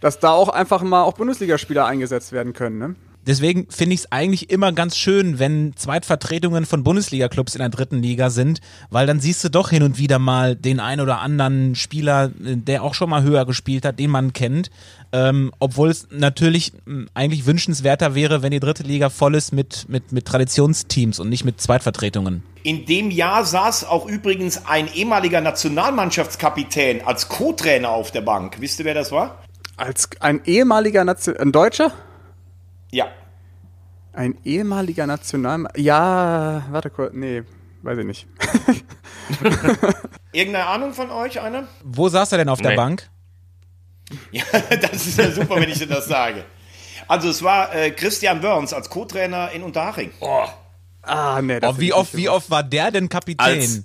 dass 0.00 0.18
da 0.18 0.30
auch 0.30 0.48
einfach 0.48 0.82
mal 0.82 1.02
auch 1.02 1.14
Bundesligaspieler 1.14 1.86
eingesetzt 1.86 2.32
werden 2.32 2.52
können. 2.52 2.78
Ne? 2.78 2.94
Deswegen 3.26 3.66
finde 3.68 3.94
ich 3.94 4.00
es 4.00 4.12
eigentlich 4.12 4.50
immer 4.50 4.72
ganz 4.72 4.96
schön, 4.96 5.38
wenn 5.38 5.74
Zweitvertretungen 5.76 6.64
von 6.64 6.82
Bundesliga-Clubs 6.82 7.54
in 7.54 7.58
der 7.58 7.68
dritten 7.68 8.02
Liga 8.02 8.30
sind, 8.30 8.60
weil 8.88 9.06
dann 9.06 9.20
siehst 9.20 9.44
du 9.44 9.50
doch 9.50 9.70
hin 9.70 9.82
und 9.82 9.98
wieder 9.98 10.18
mal 10.18 10.56
den 10.56 10.80
ein 10.80 11.00
oder 11.00 11.20
anderen 11.20 11.74
Spieler, 11.74 12.30
äh, 12.44 12.56
der 12.56 12.82
auch 12.82 12.94
schon 12.94 13.10
mal 13.10 13.22
höher 13.22 13.44
gespielt 13.44 13.84
hat, 13.84 13.98
den 13.98 14.10
man 14.10 14.32
kennt. 14.32 14.70
Ähm, 15.12 15.52
obwohl 15.58 15.90
es 15.90 16.08
natürlich 16.10 16.72
mh, 16.86 17.08
eigentlich 17.14 17.44
wünschenswerter 17.44 18.14
wäre, 18.14 18.42
wenn 18.42 18.52
die 18.52 18.60
dritte 18.60 18.84
Liga 18.84 19.10
voll 19.10 19.34
ist 19.34 19.52
mit, 19.52 19.86
mit, 19.88 20.12
mit 20.12 20.24
Traditionsteams 20.24 21.18
und 21.20 21.28
nicht 21.28 21.44
mit 21.44 21.60
Zweitvertretungen. 21.60 22.42
In 22.62 22.86
dem 22.86 23.10
Jahr 23.10 23.44
saß 23.44 23.84
auch 23.84 24.06
übrigens 24.06 24.66
ein 24.66 24.92
ehemaliger 24.92 25.40
Nationalmannschaftskapitän 25.40 27.02
als 27.04 27.28
Co-Trainer 27.28 27.90
auf 27.90 28.10
der 28.10 28.20
Bank. 28.22 28.56
Wisst 28.60 28.78
ihr, 28.78 28.84
wer 28.84 28.94
das 28.94 29.12
war? 29.12 29.42
Als 29.76 30.08
ein 30.20 30.42
ehemaliger 30.44 31.04
Nation 31.04 31.36
ein 31.36 31.52
Deutscher? 31.52 31.92
Ja. 32.90 33.06
Ein 34.12 34.36
ehemaliger 34.44 35.06
National... 35.06 35.68
Ja, 35.76 36.66
warte 36.70 36.90
kurz, 36.90 37.12
nee, 37.14 37.42
weiß 37.82 37.98
ich 37.98 38.04
nicht. 38.06 38.26
Irgendeine 40.32 40.66
Ahnung 40.66 40.92
von 40.94 41.10
euch, 41.10 41.40
einer? 41.40 41.68
Wo 41.84 42.08
saß 42.08 42.32
er 42.32 42.38
denn 42.38 42.48
auf 42.48 42.60
der 42.60 42.70
Nee. 42.70 42.76
Bank? 42.76 43.08
Ja, 44.32 44.42
das 44.80 45.06
ist 45.06 45.18
ja 45.18 45.30
super, 45.30 45.54
wenn 45.56 45.68
ich 45.70 45.78
dir 45.78 45.86
das 45.86 46.06
sage. 46.06 46.44
Also 47.06 47.28
es 47.28 47.44
war 47.44 47.72
äh, 47.72 47.92
Christian 47.92 48.42
Wörns 48.42 48.72
als 48.72 48.90
Co-Trainer 48.90 49.52
in 49.52 49.62
Unterhaching. 49.62 50.10
Oh, 50.20 50.46
Ah, 51.02 51.40
nee, 51.40 51.60
das 51.60 51.76
Oh, 51.76 51.80
wie 51.80 51.88
ist 51.90 51.94
oft, 51.94 52.16
wie 52.16 52.28
oft 52.28 52.50
war 52.50 52.62
der 52.64 52.90
denn 52.90 53.08
Kapitän? 53.08 53.38
Als- 53.46 53.82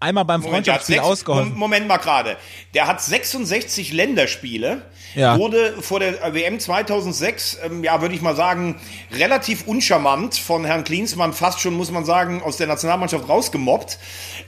Einmal 0.00 0.24
beim 0.24 0.40
Moment, 0.40 0.54
Freundschaftsspiel 0.66 0.96
sechs- 0.96 1.06
ausgeholfen. 1.06 1.50
Mom- 1.50 1.58
Moment 1.58 1.86
mal 1.88 1.98
gerade. 1.98 2.36
Der 2.74 2.86
hat 2.86 3.02
66 3.02 3.92
Länderspiele, 3.92 4.82
Ja. 5.14 5.36
wurde 5.38 5.74
vor 5.82 6.00
der 6.00 6.32
WM 6.34 6.58
2006, 6.58 7.58
ähm, 7.64 7.84
ja, 7.84 8.00
würde 8.00 8.14
ich 8.14 8.22
mal 8.22 8.34
sagen, 8.34 8.80
relativ 9.12 9.66
uncharmant 9.66 10.36
von 10.36 10.64
Herrn 10.64 10.84
Klinsmann 10.84 11.32
fast 11.34 11.60
schon, 11.60 11.74
muss 11.74 11.90
man 11.90 12.04
sagen, 12.06 12.42
aus 12.42 12.56
der 12.56 12.66
Nationalmannschaft 12.66 13.28
rausgemobbt. 13.28 13.98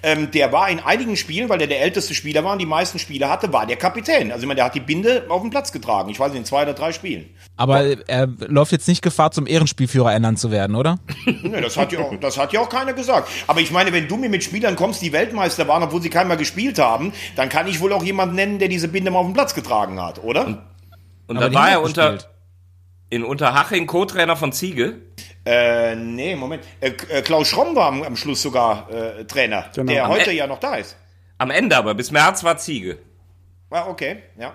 Ähm, 0.03 0.31
der 0.31 0.53
war 0.53 0.71
in 0.71 0.81
einigen 0.81 1.17
Spielen, 1.17 1.49
weil 1.51 1.59
der 1.59 1.67
der 1.69 1.83
älteste 1.83 2.15
Spieler 2.15 2.43
war 2.45 2.53
und 2.55 2.59
die 2.59 2.67
meisten 2.67 2.99
Spiele 2.99 3.29
hatte, 3.29 3.53
war 3.53 3.67
der 3.67 3.77
Kapitän. 3.77 4.33
Also 4.33 4.43
ich 4.45 4.49
meine, 4.49 4.57
der 4.57 4.65
hat 4.65 4.75
die 4.75 4.81
Binde 4.81 5.27
auf 5.29 5.43
den 5.43 5.51
Platz 5.51 5.71
getragen. 5.73 6.09
Ich 6.09 6.19
weiß 6.19 6.31
nicht, 6.33 6.39
in 6.41 6.45
zwei 6.47 6.63
oder 6.63 6.73
drei 6.73 6.93
Spielen. 6.93 7.29
Aber 7.59 7.83
er 8.09 8.27
läuft 8.49 8.73
jetzt 8.73 8.89
nicht 8.89 9.03
Gefahr, 9.03 9.33
zum 9.33 9.47
Ehrenspielführer 9.47 10.13
ernannt 10.13 10.39
zu 10.39 10.51
werden, 10.51 10.77
oder? 10.77 10.99
Nee, 11.43 11.61
das 11.61 11.77
hat 11.77 11.93
ja 11.93 11.99
auch, 12.01 12.15
das 12.21 12.39
hat 12.39 12.53
ja 12.53 12.61
auch 12.61 12.69
keiner 12.69 12.93
gesagt. 12.93 13.29
Aber 13.47 13.61
ich 13.61 13.71
meine, 13.71 13.93
wenn 13.93 14.07
du 14.09 14.17
mir 14.17 14.29
mit 14.29 14.45
Spielern 14.45 14.77
kommst, 14.77 15.03
die 15.03 15.10
Weltmeister 15.13 15.67
waren, 15.69 15.83
obwohl 15.83 16.03
sie 16.03 16.11
keinmal 16.11 16.37
gespielt 16.37 16.79
haben, 16.79 17.13
dann 17.37 17.49
kann 17.49 17.67
ich 17.67 17.81
wohl 17.81 17.93
auch 17.93 18.03
jemanden 18.05 18.35
nennen, 18.37 18.59
der 18.59 18.69
diese 18.69 18.89
Binde 18.89 19.11
mal 19.11 19.19
auf 19.21 19.27
den 19.27 19.35
Platz 19.35 19.55
getragen 19.55 20.01
hat, 20.01 20.23
oder? 20.23 20.47
Und 20.47 20.59
Aber 21.37 21.41
dann 21.41 21.51
die 21.53 21.57
war 21.57 21.71
er 21.71 21.83
unter, 21.83 22.13
gespielt. 22.13 22.31
in 23.11 23.25
Unterhaching 23.25 23.87
Co-Trainer 23.87 24.37
von 24.37 24.53
Ziege. 24.53 25.03
Äh, 25.45 25.95
nee, 25.97 26.37
Moment. 26.37 26.65
Äh, 26.81 26.93
äh, 27.09 27.23
Klaus 27.23 27.49
Schromm 27.49 27.75
war 27.77 27.87
am, 27.87 28.03
am 28.03 28.17
Schluss 28.17 28.43
sogar 28.43 28.91
äh, 28.91 29.25
Trainer, 29.25 29.67
Genau. 29.75 29.93
der 29.93 30.05
Am 30.05 30.11
heute 30.11 30.33
E- 30.33 30.37
ja 30.37 30.47
noch 30.47 30.59
da 30.61 30.75
ist. 30.77 30.97
Am 31.39 31.51
Ende 31.51 31.77
aber, 31.77 31.95
bis 31.95 32.11
März 32.11 32.45
war 32.45 32.59
Ziege. 32.59 32.99
Ah, 33.71 33.87
okay, 33.89 34.23
ja. 34.39 34.53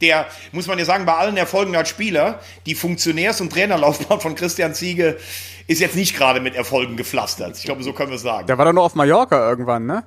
Der, 0.00 0.26
muss 0.52 0.66
man 0.66 0.78
ja 0.78 0.84
sagen, 0.84 1.06
bei 1.06 1.14
allen 1.14 1.36
Erfolgen 1.36 1.76
als 1.76 1.88
Spieler, 1.88 2.40
die 2.66 2.74
Funktionärs- 2.74 3.40
und 3.40 3.52
Trainerlaufbahn 3.52 4.20
von 4.20 4.34
Christian 4.34 4.74
Ziege 4.74 5.18
ist 5.66 5.80
jetzt 5.80 5.96
nicht 5.96 6.16
gerade 6.16 6.40
mit 6.40 6.54
Erfolgen 6.54 6.96
gepflastert. 6.96 7.56
Ich 7.56 7.64
glaube, 7.64 7.82
so 7.82 7.92
können 7.92 8.10
wir 8.10 8.16
es 8.16 8.22
sagen. 8.22 8.46
Der 8.46 8.58
war 8.58 8.64
doch 8.64 8.72
noch 8.72 8.84
auf 8.84 8.94
Mallorca 8.94 9.48
irgendwann, 9.48 9.86
ne? 9.86 10.04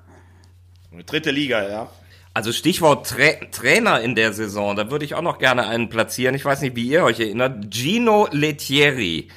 Dritte 1.06 1.32
Liga, 1.32 1.68
ja. 1.68 1.90
Also 2.34 2.52
Stichwort 2.52 3.08
Tra 3.08 3.46
Trainer 3.52 4.02
in 4.02 4.14
der 4.14 4.32
Saison, 4.34 4.76
da 4.76 4.92
würde 4.92 5.06
ich 5.06 5.16
auch 5.16 5.24
noch 5.24 5.40
gerne 5.40 5.68
einen 5.68 5.90
platzieren. 5.90 6.36
Ich 6.36 6.46
weiß 6.46 6.62
nicht, 6.62 6.76
wie 6.76 6.88
ihr 6.88 7.04
euch 7.04 7.20
erinnert. 7.20 7.74
Gino 7.74 8.28
Lettieri. 8.32 9.30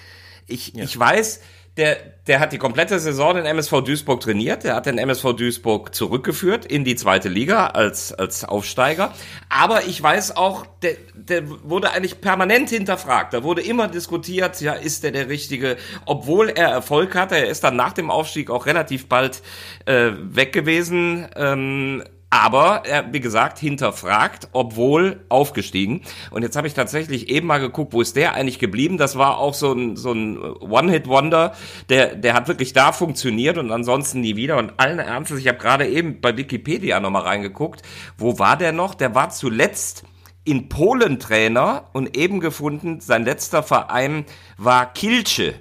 Ich, 0.47 0.77
ich 0.77 0.99
weiß, 0.99 1.41
der, 1.81 1.97
der 2.27 2.41
hat 2.41 2.53
die 2.53 2.59
komplette 2.59 2.99
Saison 2.99 3.35
den 3.35 3.47
MSV 3.47 3.81
Duisburg 3.81 4.21
trainiert. 4.21 4.65
Der 4.65 4.75
hat 4.75 4.85
den 4.85 4.99
MSV 4.99 5.33
Duisburg 5.33 5.95
zurückgeführt 5.95 6.67
in 6.67 6.85
die 6.85 6.95
zweite 6.95 7.31
Liga 7.31 7.69
als, 7.69 8.13
als 8.13 8.45
Aufsteiger. 8.45 9.15
Aber 9.49 9.85
ich 9.85 10.01
weiß 10.03 10.37
auch, 10.37 10.67
der, 10.83 10.97
der 11.15 11.49
wurde 11.49 11.91
eigentlich 11.93 12.21
permanent 12.21 12.69
hinterfragt. 12.69 13.33
Da 13.33 13.43
wurde 13.43 13.63
immer 13.63 13.89
diskutiert, 13.89 14.61
ja, 14.61 14.75
ist 14.75 15.05
der 15.05 15.13
der 15.13 15.31
Richtige? 15.31 15.79
Obwohl 16.05 16.51
er 16.51 16.69
Erfolg 16.69 17.15
hatte. 17.15 17.37
Er 17.37 17.49
ist 17.49 17.65
dann 17.65 17.77
nach 17.77 17.95
dem 17.95 18.11
Aufstieg 18.11 18.51
auch 18.51 18.67
relativ 18.67 19.09
bald 19.09 19.43
äh, 19.87 20.11
weg 20.19 20.53
gewesen. 20.53 21.29
Ähm, 21.35 22.05
aber 22.31 22.83
er, 22.87 23.13
wie 23.13 23.19
gesagt, 23.19 23.59
hinterfragt, 23.59 24.49
obwohl 24.53 25.25
aufgestiegen. 25.29 26.03
Und 26.31 26.43
jetzt 26.43 26.55
habe 26.55 26.69
ich 26.69 26.75
tatsächlich 26.75 27.29
eben 27.29 27.49
mal 27.49 27.59
geguckt, 27.59 27.93
wo 27.93 28.01
ist 28.01 28.15
der 28.15 28.35
eigentlich 28.35 28.61
geblieben? 28.61 28.99
Das 28.99 29.19
war 29.19 29.39
auch 29.39 29.53
so 29.53 29.73
ein, 29.73 29.97
so 29.97 30.13
ein 30.13 30.39
One-Hit-Wonder. 30.39 31.55
Der, 31.89 32.15
der 32.15 32.35
hat 32.35 32.47
wirklich 32.47 32.73
da 32.73 32.93
funktioniert 32.93 33.59
und 33.59 33.73
ansonsten 33.73 34.21
nie 34.21 34.37
wieder. 34.37 34.59
Und 34.59 34.79
allen 34.79 35.01
Ernstes, 35.01 35.41
ich 35.41 35.49
habe 35.49 35.59
gerade 35.59 35.89
eben 35.89 36.21
bei 36.21 36.37
Wikipedia 36.37 37.01
nochmal 37.01 37.23
reingeguckt. 37.23 37.83
Wo 38.17 38.39
war 38.39 38.57
der 38.57 38.71
noch? 38.71 38.95
Der 38.95 39.17
war 39.17 39.31
zuletzt 39.31 40.05
in 40.45 40.69
Polen 40.69 41.19
Trainer 41.19 41.89
und 41.93 42.17
eben 42.17 42.39
gefunden, 42.39 43.01
sein 43.01 43.25
letzter 43.25 43.65
Verein 43.65 44.25
war 44.57 44.93
Kilce. 44.93 45.55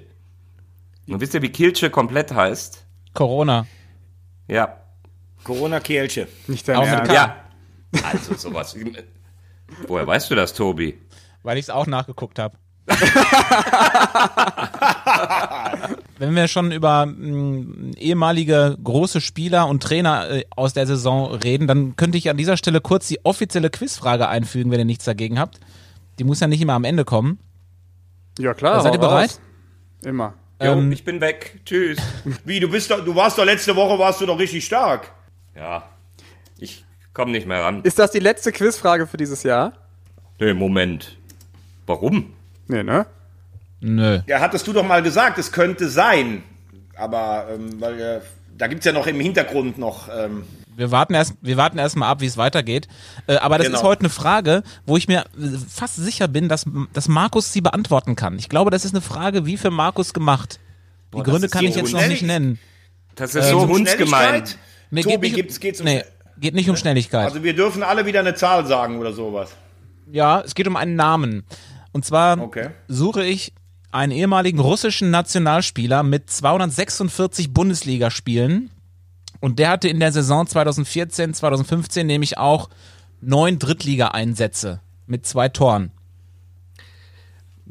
Und 1.08 1.20
wisst 1.20 1.34
ihr, 1.34 1.42
wie 1.42 1.50
Kilce 1.50 1.90
komplett 1.90 2.32
heißt? 2.32 2.86
Corona. 3.12 3.66
Ja, 4.46 4.80
Corona-Kehlche. 5.44 6.28
Nicht 6.46 6.68
dein 6.68 6.82
Ernst. 6.82 7.12
Ja. 7.12 7.36
Also 8.04 8.36
sowas. 8.36 8.76
Woher 9.88 10.06
weißt 10.06 10.30
du 10.30 10.36
das, 10.36 10.54
Tobi? 10.54 10.96
Weil 11.42 11.58
ich 11.58 11.64
es 11.64 11.70
auch 11.70 11.88
nachgeguckt 11.88 12.38
habe. 12.38 12.56
Wenn 16.18 16.34
wir 16.36 16.48
schon 16.48 16.70
über 16.70 17.06
mh, 17.06 17.96
ehemalige 17.98 18.76
große 18.82 19.20
Spieler 19.20 19.66
und 19.68 19.82
Trainer 19.82 20.30
äh, 20.30 20.44
aus 20.54 20.74
der 20.74 20.86
Saison 20.86 21.32
reden, 21.34 21.66
dann 21.66 21.96
könnte 21.96 22.18
ich 22.18 22.28
an 22.30 22.36
dieser 22.36 22.56
Stelle 22.56 22.80
kurz 22.80 23.08
die 23.08 23.24
offizielle 23.24 23.70
Quizfrage 23.70 24.28
einfügen, 24.28 24.70
wenn 24.70 24.78
ihr 24.78 24.84
nichts 24.84 25.04
dagegen 25.04 25.38
habt. 25.38 25.58
Die 26.18 26.24
muss 26.24 26.40
ja 26.40 26.46
nicht 26.46 26.60
immer 26.60 26.74
am 26.74 26.84
Ende 26.84 27.04
kommen. 27.04 27.38
Ja, 28.38 28.54
klar. 28.54 28.80
Seid 28.82 28.94
ihr 28.94 29.00
hau 29.00 29.06
raus. 29.06 29.12
bereit? 29.12 29.40
Immer. 30.02 30.34
Jo, 30.62 30.72
Ähm, 30.74 30.92
ich 30.92 31.04
bin 31.04 31.20
weg. 31.20 31.60
Tschüss. 31.64 31.98
Wie, 32.44 32.60
du 32.60 32.70
bist 32.70 32.90
doch, 32.90 33.04
du 33.04 33.14
warst 33.14 33.38
doch 33.38 33.44
letzte 33.44 33.74
Woche, 33.74 33.98
warst 33.98 34.20
du 34.20 34.26
doch 34.26 34.38
richtig 34.38 34.64
stark. 34.64 35.12
Ja. 35.54 35.88
Ich 36.58 36.84
komme 37.12 37.32
nicht 37.32 37.46
mehr 37.46 37.62
ran. 37.62 37.82
Ist 37.82 37.98
das 37.98 38.10
die 38.12 38.18
letzte 38.18 38.52
Quizfrage 38.52 39.06
für 39.06 39.16
dieses 39.16 39.42
Jahr? 39.42 39.72
Nee, 40.38 40.54
Moment. 40.54 41.16
Warum? 41.86 42.32
Nee, 42.68 42.82
ne? 42.82 43.06
Nö. 43.80 44.20
Ja, 44.26 44.40
hattest 44.40 44.66
du 44.66 44.72
doch 44.72 44.84
mal 44.84 45.02
gesagt, 45.02 45.38
es 45.38 45.52
könnte 45.52 45.88
sein. 45.88 46.42
Aber, 46.96 47.46
ähm, 47.52 47.80
weil, 47.80 48.00
äh, 48.00 48.20
da 48.56 48.66
gibt's 48.66 48.84
ja 48.84 48.92
noch 48.92 49.06
im 49.06 49.18
Hintergrund 49.20 49.78
noch, 49.78 50.08
ähm, 50.14 50.44
Wir 50.76 50.90
warten 50.90 51.14
erst, 51.14 51.34
wir 51.42 51.56
warten 51.56 51.78
erst 51.78 51.96
mal 51.96 52.08
ab, 52.08 52.20
wie 52.20 52.26
es 52.26 52.36
weitergeht. 52.36 52.88
Äh, 53.26 53.36
aber 53.36 53.58
das 53.58 53.66
Genau. 53.66 53.78
ist 53.78 53.84
heute 53.84 54.00
eine 54.00 54.08
Frage, 54.08 54.62
wo 54.86 54.96
ich 54.96 55.08
mir 55.08 55.20
äh, 55.38 55.58
fast 55.68 55.96
sicher 55.96 56.28
bin, 56.28 56.48
dass, 56.48 56.64
dass 56.92 57.08
Markus 57.08 57.52
sie 57.52 57.60
beantworten 57.60 58.16
kann. 58.16 58.38
Ich 58.38 58.48
glaube, 58.48 58.70
das 58.70 58.84
ist 58.84 58.94
eine 58.94 59.00
Frage, 59.02 59.44
wie 59.46 59.56
für 59.56 59.70
Markus 59.70 60.14
gemacht. 60.14 60.58
Die 61.14 61.22
Gründe 61.22 61.48
kann 61.48 61.62
so 61.62 61.68
ich 61.68 61.74
jetzt 61.74 61.92
noch 61.92 62.06
nicht 62.06 62.22
nennen. 62.22 62.58
Das 63.14 63.34
ist 63.34 63.48
so 63.50 63.60
um 63.60 63.84
Nee, 64.90 65.02
Tobi, 65.02 65.30
geht 65.30 65.46
nicht, 65.46 65.60
geht's 65.60 65.80
um, 65.80 65.86
nee, 65.86 66.02
geht 66.38 66.54
nicht 66.54 66.68
um 66.68 66.76
Schnelligkeit. 66.76 67.26
Also 67.26 67.42
wir 67.42 67.54
dürfen 67.54 67.82
alle 67.82 68.06
wieder 68.06 68.20
eine 68.20 68.34
Zahl 68.34 68.66
sagen 68.66 68.98
oder 68.98 69.12
sowas. 69.12 69.50
Ja, 70.10 70.40
es 70.40 70.54
geht 70.54 70.66
um 70.66 70.76
einen 70.76 70.96
Namen. 70.96 71.44
Und 71.92 72.04
zwar 72.04 72.40
Okay. 72.40 72.70
suche 72.88 73.24
ich 73.24 73.52
einen 73.92 74.12
ehemaligen 74.12 74.60
russischen 74.60 75.10
Nationalspieler 75.10 76.02
mit 76.02 76.30
246 76.30 77.52
Bundesligaspielen. 77.52 78.70
Und 79.40 79.58
der 79.58 79.70
hatte 79.70 79.88
in 79.88 80.00
der 80.00 80.12
Saison 80.12 80.46
2014, 80.46 81.34
2015 81.34 82.06
nämlich 82.06 82.38
auch 82.38 82.68
neun 83.20 83.58
Drittliga-Einsätze 83.58 84.80
mit 85.06 85.26
zwei 85.26 85.48
Toren. 85.48 85.92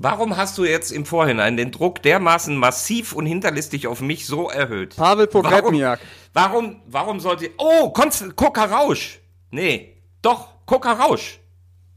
Warum 0.01 0.37
hast 0.37 0.57
du 0.57 0.63
jetzt 0.63 0.93
im 0.93 1.05
Vorhinein 1.05 1.57
den 1.57 1.71
Druck 1.73 2.01
dermaßen 2.01 2.55
massiv 2.55 3.11
und 3.11 3.25
hinterlistig 3.25 3.85
auf 3.85 3.99
mich 3.99 4.27
so 4.27 4.49
erhöht? 4.49 4.95
Pavel 4.95 5.27
Warum, 5.29 5.43
Pogrebniak. 5.43 5.99
warum, 6.31 6.81
warum 6.87 7.19
sollte... 7.19 7.49
Oh, 7.57 7.89
Konst 7.89 8.33
Koka 8.37 8.63
Rausch. 8.63 9.19
Nee, 9.51 9.97
doch, 10.21 10.53
Koka 10.65 10.93
Rausch. 10.93 11.41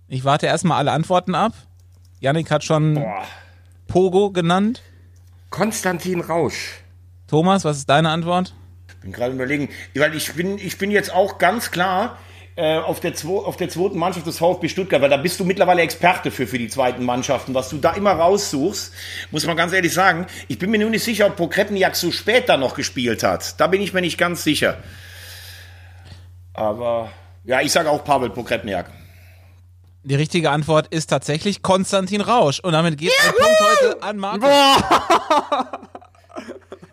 Ich 0.09 0.24
warte 0.24 0.46
erstmal 0.46 0.78
alle 0.78 0.90
Antworten 0.90 1.36
ab. 1.36 1.53
Yannick 2.18 2.50
hat 2.50 2.64
schon 2.64 3.05
Pogo 3.86 4.32
genannt. 4.32 4.82
Konstantin 5.50 6.22
Rausch. 6.22 6.80
Thomas, 7.28 7.64
was 7.64 7.76
ist 7.76 7.88
deine 7.88 8.09
Antwort? 8.11 8.53
Bin 9.00 9.12
gerade 9.12 9.32
überlegen, 9.32 9.68
weil 9.94 10.16
ich 10.16 10.32
bin, 10.32 10.59
ich 10.59 10.76
bin 10.76 10.90
jetzt 10.90 11.14
auch 11.14 11.38
ganz 11.38 11.70
klar 11.70 12.18
äh, 12.57 12.78
auf, 12.78 13.00
der 13.00 13.12
auf 13.24 13.57
der 13.57 13.68
zweiten 13.68 13.98
Mannschaft 13.98 14.26
des 14.26 14.38
VfB 14.38 14.68
Stuttgart, 14.68 15.00
weil 15.00 15.09
da 15.09 15.16
bist 15.16 15.40
du 15.40 15.44
mittlerweile 15.44 15.82
Experte 15.82 16.30
für, 16.30 16.46
für 16.46 16.59
die 16.59 16.68
zweiten 16.68 17.05
Mannschaften. 17.05 17.55
Was 17.55 17.70
du 17.70 17.78
da 17.78 17.92
immer 17.92 18.12
raussuchst, 18.12 18.92
muss 19.30 19.46
man 19.46 19.57
ganz 19.57 19.72
ehrlich 19.72 19.94
sagen, 19.94 20.26
ich 20.48 20.59
bin 20.59 20.70
mir 20.70 20.78
nur 20.78 20.90
nicht 20.90 21.05
sicher, 21.05 21.26
ob 21.26 21.36
Pokrepniak 21.36 21.96
so 21.96 22.11
spät 22.11 22.48
da 22.48 22.57
noch 22.57 22.74
gespielt 22.74 23.22
hat. 23.22 23.59
Da 23.59 23.68
bin 23.68 23.80
ich 23.80 23.94
mir 23.94 24.03
nicht 24.03 24.18
ganz 24.18 24.44
sicher. 24.44 24.78
Aber 26.55 27.11
ja, 27.44 27.61
ich 27.61 27.72
sage 27.72 27.90
auch 27.90 28.05
Pavel 28.05 28.30
Pokrepniak. 28.30 28.90
Die 30.05 30.16
richtige 30.16 30.50
Antwort 30.50 30.88
ist 30.88 31.07
tatsächlich 31.07 31.62
Konstantin 31.62 32.20
Rausch. 32.20 32.61
Und 32.61 32.72
damit 32.72 32.98
geht 32.98 33.12
ein 33.24 33.32
Punkt 33.32 33.61
heute 33.61 34.03
an 34.03 34.18
Markus. 34.18 34.50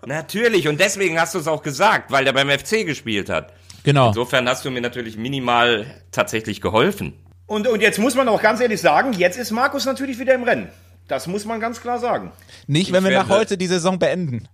Natürlich, 0.05 0.67
und 0.67 0.79
deswegen 0.79 1.19
hast 1.19 1.33
du 1.35 1.39
es 1.39 1.47
auch 1.47 1.63
gesagt, 1.63 2.11
weil 2.11 2.23
der 2.23 2.33
beim 2.33 2.49
FC 2.49 2.85
gespielt 2.85 3.29
hat. 3.29 3.51
Genau. 3.83 4.09
Insofern 4.09 4.47
hast 4.47 4.65
du 4.65 4.71
mir 4.71 4.81
natürlich 4.81 5.17
minimal 5.17 5.85
tatsächlich 6.11 6.61
geholfen. 6.61 7.13
Und, 7.45 7.67
und 7.67 7.81
jetzt 7.81 7.97
muss 7.99 8.15
man 8.15 8.27
auch 8.27 8.41
ganz 8.41 8.59
ehrlich 8.61 8.81
sagen, 8.81 9.13
jetzt 9.13 9.37
ist 9.37 9.51
Markus 9.51 9.85
natürlich 9.85 10.19
wieder 10.19 10.35
im 10.35 10.43
Rennen. 10.43 10.69
Das 11.07 11.25
muss 11.25 11.45
man 11.45 11.59
ganz 11.59 11.81
klar 11.81 11.97
sagen. 11.97 12.31
Nicht, 12.67 12.91
wenn 12.91 13.03
Ich 13.03 13.09
wir 13.09 13.17
nach 13.17 13.29
heute 13.29 13.57
die 13.57 13.67
Saison 13.67 13.97
beenden. 13.97 14.47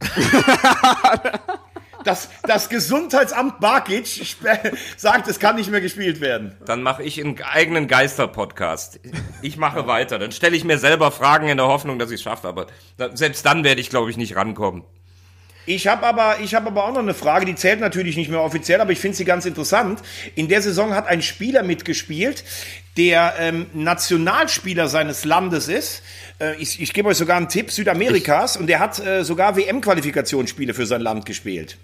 Das, 2.04 2.28
das 2.42 2.68
Gesundheitsamt 2.68 3.60
Barkic 3.60 4.36
sagt, 4.96 5.28
es 5.28 5.38
kann 5.38 5.56
nicht 5.56 5.70
mehr 5.70 5.80
gespielt 5.80 6.20
werden. 6.20 6.56
Dann 6.64 6.82
mache 6.82 7.02
ich 7.02 7.20
einen 7.20 7.40
eigenen 7.42 7.86
Geister-Podcast. 7.86 9.00
Ich 9.40 9.56
mache 9.56 9.86
weiter. 9.86 10.18
Dann 10.18 10.32
stelle 10.32 10.56
ich 10.56 10.64
mir 10.64 10.78
selber 10.78 11.10
Fragen 11.12 11.48
in 11.48 11.56
der 11.58 11.66
Hoffnung, 11.66 11.98
dass 11.98 12.10
ich 12.10 12.16
es 12.16 12.22
schaffe. 12.22 12.48
Aber 12.48 12.66
selbst 13.14 13.46
dann 13.46 13.64
werde 13.64 13.80
ich, 13.80 13.90
glaube 13.90 14.10
ich, 14.10 14.16
nicht 14.16 14.36
rankommen. 14.36 14.84
Ich 15.66 15.86
habe 15.86 16.06
aber, 16.06 16.40
ich 16.40 16.54
habe 16.54 16.68
aber 16.68 16.84
auch 16.84 16.92
noch 16.92 17.00
eine 17.00 17.14
Frage, 17.14 17.46
die 17.46 17.54
zählt 17.54 17.80
natürlich 17.80 18.16
nicht 18.16 18.30
mehr 18.30 18.42
offiziell, 18.42 18.80
aber 18.80 18.92
ich 18.92 18.98
finde 18.98 19.16
sie 19.16 19.24
ganz 19.24 19.46
interessant. 19.46 20.00
In 20.34 20.48
der 20.48 20.62
Saison 20.62 20.94
hat 20.94 21.06
ein 21.06 21.22
Spieler 21.22 21.62
mitgespielt, 21.62 22.44
der 22.96 23.34
ähm, 23.38 23.66
Nationalspieler 23.72 24.88
seines 24.88 25.24
Landes 25.24 25.68
ist. 25.68 26.02
Äh, 26.40 26.56
ich 26.56 26.80
ich 26.80 26.92
gebe 26.92 27.08
euch 27.08 27.16
sogar 27.16 27.36
einen 27.36 27.48
Tipp, 27.48 27.70
Südamerikas, 27.70 28.56
und 28.56 28.66
der 28.66 28.80
hat 28.80 28.98
äh, 28.98 29.24
sogar 29.24 29.56
WM-Qualifikationsspiele 29.56 30.74
für 30.74 30.86
sein 30.86 31.00
Land 31.00 31.26
gespielt. 31.26 31.78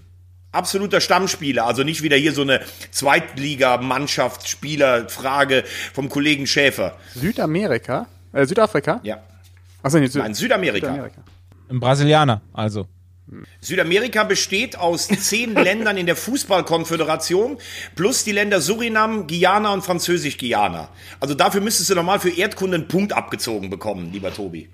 absoluter 0.52 1.00
Stammspieler. 1.00 1.66
Also 1.66 1.84
nicht 1.84 2.02
wieder 2.02 2.16
hier 2.16 2.32
so 2.32 2.42
eine 2.42 2.60
Zweitliga-Mannschaftsspieler-Frage 2.90 5.64
vom 5.92 6.08
Kollegen 6.08 6.46
Schäfer. 6.46 6.96
Südamerika? 7.14 8.06
Äh, 8.32 8.46
Südafrika? 8.46 9.00
Ja. 9.02 9.18
Achso, 9.82 9.98
nicht 9.98 10.12
Süd 10.12 10.22
Nein, 10.22 10.34
Südamerika. 10.34 10.88
Südamerika. 10.88 11.22
Ein 11.70 11.80
Brasilianer, 11.80 12.40
also. 12.52 12.86
Südamerika 13.60 14.24
besteht 14.24 14.76
aus 14.78 15.08
zehn 15.08 15.54
Ländern 15.54 15.96
in 15.96 16.06
der 16.06 16.16
Fußballkonföderation 16.16 17.58
plus 17.94 18.24
die 18.24 18.32
Länder 18.32 18.60
Surinam, 18.60 19.26
Guyana 19.26 19.72
und 19.72 19.82
Französisch-Guyana. 19.84 20.88
Also 21.20 21.34
dafür 21.34 21.60
müsstest 21.60 21.90
du 21.90 21.94
normal 21.94 22.20
für 22.20 22.30
Erdkunde 22.30 22.76
einen 22.78 22.88
Punkt 22.88 23.12
abgezogen 23.12 23.70
bekommen, 23.70 24.10
lieber 24.12 24.32
Tobi. 24.32 24.68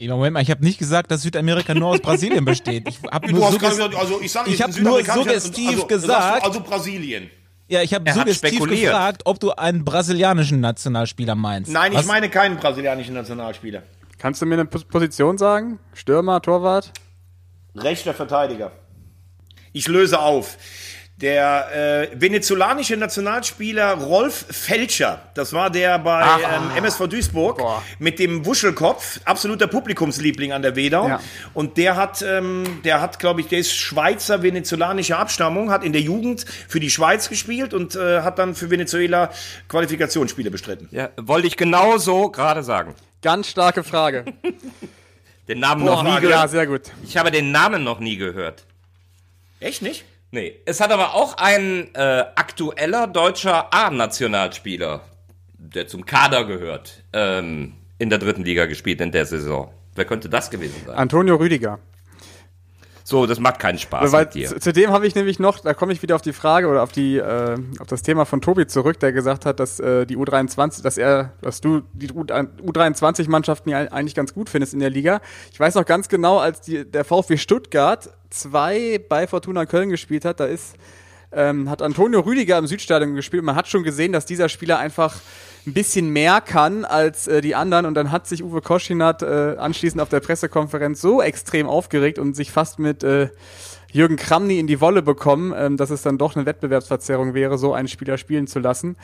Moment 0.00 0.34
mal, 0.34 0.42
ich 0.42 0.50
habe 0.52 0.64
nicht 0.64 0.78
gesagt, 0.78 1.10
dass 1.10 1.22
Südamerika 1.22 1.74
nur 1.74 1.88
aus 1.88 2.00
Brasilien 2.00 2.44
besteht. 2.44 2.88
Ich 2.88 2.98
habe 3.10 3.26
Du 3.26 3.34
nur, 3.36 3.58
gesagt, 3.58 3.96
also 3.96 4.20
ich 4.22 4.30
sage 4.30 4.50
ich 4.50 4.62
hab 4.62 4.76
nur 4.78 5.04
suggestiv 5.04 5.70
also, 5.70 5.86
gesagt- 5.86 6.44
Also 6.44 6.60
Brasilien. 6.60 7.30
ja, 7.66 7.82
ich 7.82 7.92
habe 7.94 8.08
suggestiv 8.12 8.60
gefragt, 8.62 9.22
ob 9.24 9.40
du 9.40 9.50
einen 9.50 9.84
brasilianischen 9.84 10.60
Nationalspieler 10.60 11.34
meinst. 11.34 11.72
Nein, 11.72 11.92
Was? 11.94 12.02
ich 12.02 12.06
meine 12.06 12.28
keinen 12.30 12.58
brasilianischen 12.58 13.14
Nationalspieler. 13.14 13.82
Kannst 14.18 14.40
du 14.40 14.46
mir 14.46 14.54
eine 14.54 14.64
Pos- 14.66 14.84
Position 14.84 15.36
sagen? 15.36 15.80
Stürmer, 15.94 16.40
Torwart? 16.42 16.92
Rechter 17.74 18.14
Verteidiger. 18.14 18.72
Ich 19.72 19.88
löse 19.88 20.20
auf. 20.20 20.56
Der 21.20 22.10
äh, 22.12 22.20
venezolanische 22.20 22.96
Nationalspieler 22.96 23.94
Rolf 23.94 24.46
Felscher, 24.50 25.20
das 25.34 25.52
war 25.52 25.68
der 25.68 25.98
bei 25.98 26.22
ähm, 26.22 26.76
MSV 26.76 27.08
Duisburg 27.08 27.58
Boah. 27.58 27.82
mit 27.98 28.20
dem 28.20 28.46
Wuschelkopf, 28.46 29.18
absoluter 29.24 29.66
Publikumsliebling 29.66 30.52
an 30.52 30.62
der 30.62 30.76
Wedau. 30.76 31.08
Ja. 31.08 31.20
Und 31.54 31.76
der 31.76 31.96
hat, 31.96 32.22
ähm, 32.22 32.82
der 32.84 33.00
hat, 33.00 33.18
glaube 33.18 33.40
ich, 33.40 33.48
der 33.48 33.58
ist 33.58 33.74
Schweizer 33.74 34.44
venezolanischer 34.44 35.18
Abstammung, 35.18 35.72
hat 35.72 35.82
in 35.82 35.92
der 35.92 36.02
Jugend 36.02 36.44
für 36.68 36.78
die 36.78 36.90
Schweiz 36.90 37.28
gespielt 37.28 37.74
und 37.74 37.96
äh, 37.96 38.20
hat 38.20 38.38
dann 38.38 38.54
für 38.54 38.70
Venezuela 38.70 39.30
Qualifikationsspiele 39.66 40.52
bestritten. 40.52 40.88
Ja, 40.92 41.08
wollte 41.20 41.48
ich 41.48 41.56
genau 41.56 41.98
so 41.98 42.30
gerade 42.30 42.62
sagen. 42.62 42.94
Ganz 43.22 43.48
starke 43.48 43.82
Frage. 43.82 44.24
Den 45.48 45.60
Namen 45.60 45.84
noch 45.84 46.02
nie 46.02 46.10
ja, 46.10 46.20
gehört. 46.20 46.50
sehr 46.50 46.66
gut. 46.66 46.82
Ich 47.04 47.16
habe 47.16 47.30
den 47.30 47.50
Namen 47.50 47.82
noch 47.82 48.00
nie 48.00 48.16
gehört. 48.16 48.64
Echt 49.60 49.82
nicht? 49.82 50.04
Nee. 50.30 50.56
Es 50.66 50.80
hat 50.80 50.92
aber 50.92 51.14
auch 51.14 51.38
ein 51.38 51.94
äh, 51.94 52.24
aktueller 52.34 53.06
deutscher 53.06 53.72
A-Nationalspieler, 53.72 55.00
der 55.54 55.88
zum 55.88 56.04
Kader 56.04 56.44
gehört, 56.44 57.02
ähm, 57.14 57.74
in 57.98 58.10
der 58.10 58.18
dritten 58.18 58.44
Liga 58.44 58.66
gespielt 58.66 59.00
in 59.00 59.10
der 59.10 59.24
Saison. 59.24 59.72
Wer 59.94 60.04
könnte 60.04 60.28
das 60.28 60.50
gewesen 60.50 60.82
sein? 60.86 60.96
Antonio 60.96 61.36
Rüdiger. 61.36 61.78
So, 63.08 63.24
das 63.24 63.40
macht 63.40 63.58
keinen 63.58 63.78
Spaß 63.78 64.12
Weil 64.12 64.26
mit 64.26 64.34
dir. 64.34 64.48
zu, 64.48 64.60
zu 64.60 64.70
dem 64.70 64.90
habe 64.90 65.06
ich 65.06 65.14
nämlich 65.14 65.38
noch, 65.38 65.60
da 65.60 65.72
komme 65.72 65.94
ich 65.94 66.02
wieder 66.02 66.14
auf 66.14 66.20
die 66.20 66.34
Frage 66.34 66.68
oder 66.68 66.82
auf 66.82 66.92
die 66.92 67.16
äh, 67.16 67.56
auf 67.78 67.86
das 67.86 68.02
Thema 68.02 68.26
von 68.26 68.42
Tobi 68.42 68.66
zurück, 68.66 69.00
der 69.00 69.12
gesagt 69.12 69.46
hat, 69.46 69.60
dass 69.60 69.80
äh, 69.80 70.04
die 70.04 70.18
U23, 70.18 70.82
dass 70.82 70.98
er, 70.98 71.32
dass 71.40 71.62
du 71.62 71.80
die 71.94 72.08
U23-Mannschaften 72.10 73.70
ja 73.70 73.78
eigentlich 73.78 74.14
ganz 74.14 74.34
gut 74.34 74.50
findest 74.50 74.74
in 74.74 74.80
der 74.80 74.90
Liga. 74.90 75.22
Ich 75.50 75.58
weiß 75.58 75.76
noch 75.76 75.86
ganz 75.86 76.10
genau, 76.10 76.36
als 76.36 76.60
die, 76.60 76.84
der 76.84 77.06
VfB 77.06 77.38
Stuttgart 77.38 78.10
zwei 78.28 79.02
bei 79.08 79.26
Fortuna 79.26 79.64
Köln 79.64 79.88
gespielt 79.88 80.26
hat, 80.26 80.40
da 80.40 80.44
ist 80.44 80.76
ähm, 81.32 81.68
hat 81.68 81.82
Antonio 81.82 82.20
Rüdiger 82.20 82.58
im 82.58 82.66
Südstadion 82.66 83.14
gespielt. 83.14 83.44
Man 83.44 83.54
hat 83.54 83.68
schon 83.68 83.82
gesehen, 83.82 84.12
dass 84.12 84.26
dieser 84.26 84.48
Spieler 84.48 84.78
einfach 84.78 85.16
ein 85.66 85.74
bisschen 85.74 86.10
mehr 86.10 86.40
kann 86.40 86.84
als 86.84 87.26
äh, 87.26 87.40
die 87.40 87.54
anderen. 87.54 87.86
Und 87.86 87.94
dann 87.94 88.10
hat 88.10 88.26
sich 88.26 88.42
Uwe 88.42 88.60
Koschinat 88.62 89.22
äh, 89.22 89.56
anschließend 89.58 90.00
auf 90.00 90.08
der 90.08 90.20
Pressekonferenz 90.20 91.00
so 91.00 91.20
extrem 91.20 91.66
aufgeregt 91.66 92.18
und 92.18 92.34
sich 92.34 92.50
fast 92.50 92.78
mit 92.78 93.02
äh, 93.04 93.28
Jürgen 93.92 94.16
Kramny 94.16 94.58
in 94.58 94.66
die 94.66 94.80
Wolle 94.80 95.02
bekommen, 95.02 95.54
ähm, 95.56 95.76
dass 95.76 95.90
es 95.90 96.02
dann 96.02 96.18
doch 96.18 96.36
eine 96.36 96.46
Wettbewerbsverzerrung 96.46 97.34
wäre, 97.34 97.58
so 97.58 97.72
einen 97.74 97.88
Spieler 97.88 98.18
spielen 98.18 98.46
zu 98.46 98.58
lassen. 98.58 98.96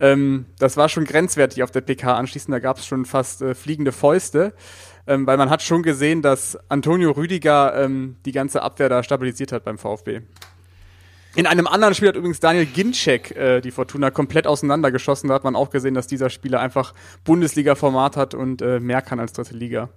Ähm, 0.00 0.46
das 0.58 0.76
war 0.76 0.88
schon 0.88 1.04
grenzwertig 1.04 1.62
auf 1.62 1.70
der 1.70 1.80
PK 1.80 2.16
anschließend. 2.16 2.54
Da 2.54 2.58
gab 2.58 2.78
es 2.78 2.86
schon 2.86 3.04
fast 3.04 3.42
äh, 3.42 3.54
fliegende 3.54 3.92
Fäuste. 3.92 4.54
Ähm, 5.04 5.26
weil 5.26 5.36
man 5.36 5.50
hat 5.50 5.62
schon 5.62 5.82
gesehen, 5.82 6.22
dass 6.22 6.56
Antonio 6.68 7.10
Rüdiger 7.10 7.74
ähm, 7.76 8.16
die 8.24 8.30
ganze 8.30 8.62
Abwehr 8.62 8.88
da 8.88 9.02
stabilisiert 9.02 9.50
hat 9.50 9.64
beim 9.64 9.76
VfB. 9.76 10.20
In 11.34 11.46
einem 11.46 11.66
anderen 11.66 11.94
Spiel 11.94 12.08
hat 12.08 12.16
übrigens 12.16 12.40
Daniel 12.40 12.66
Ginczek 12.66 13.34
äh, 13.36 13.60
die 13.60 13.70
Fortuna 13.70 14.10
komplett 14.10 14.46
auseinandergeschossen. 14.46 15.28
Da 15.28 15.34
hat 15.34 15.44
man 15.44 15.56
auch 15.56 15.70
gesehen, 15.70 15.94
dass 15.94 16.06
dieser 16.06 16.28
Spieler 16.28 16.60
einfach 16.60 16.92
Bundesliga-Format 17.24 18.16
hat 18.16 18.34
und 18.34 18.60
äh, 18.60 18.80
mehr 18.80 19.00
kann 19.00 19.18
als 19.18 19.32
dritte 19.32 19.54
Liga. 19.54 19.88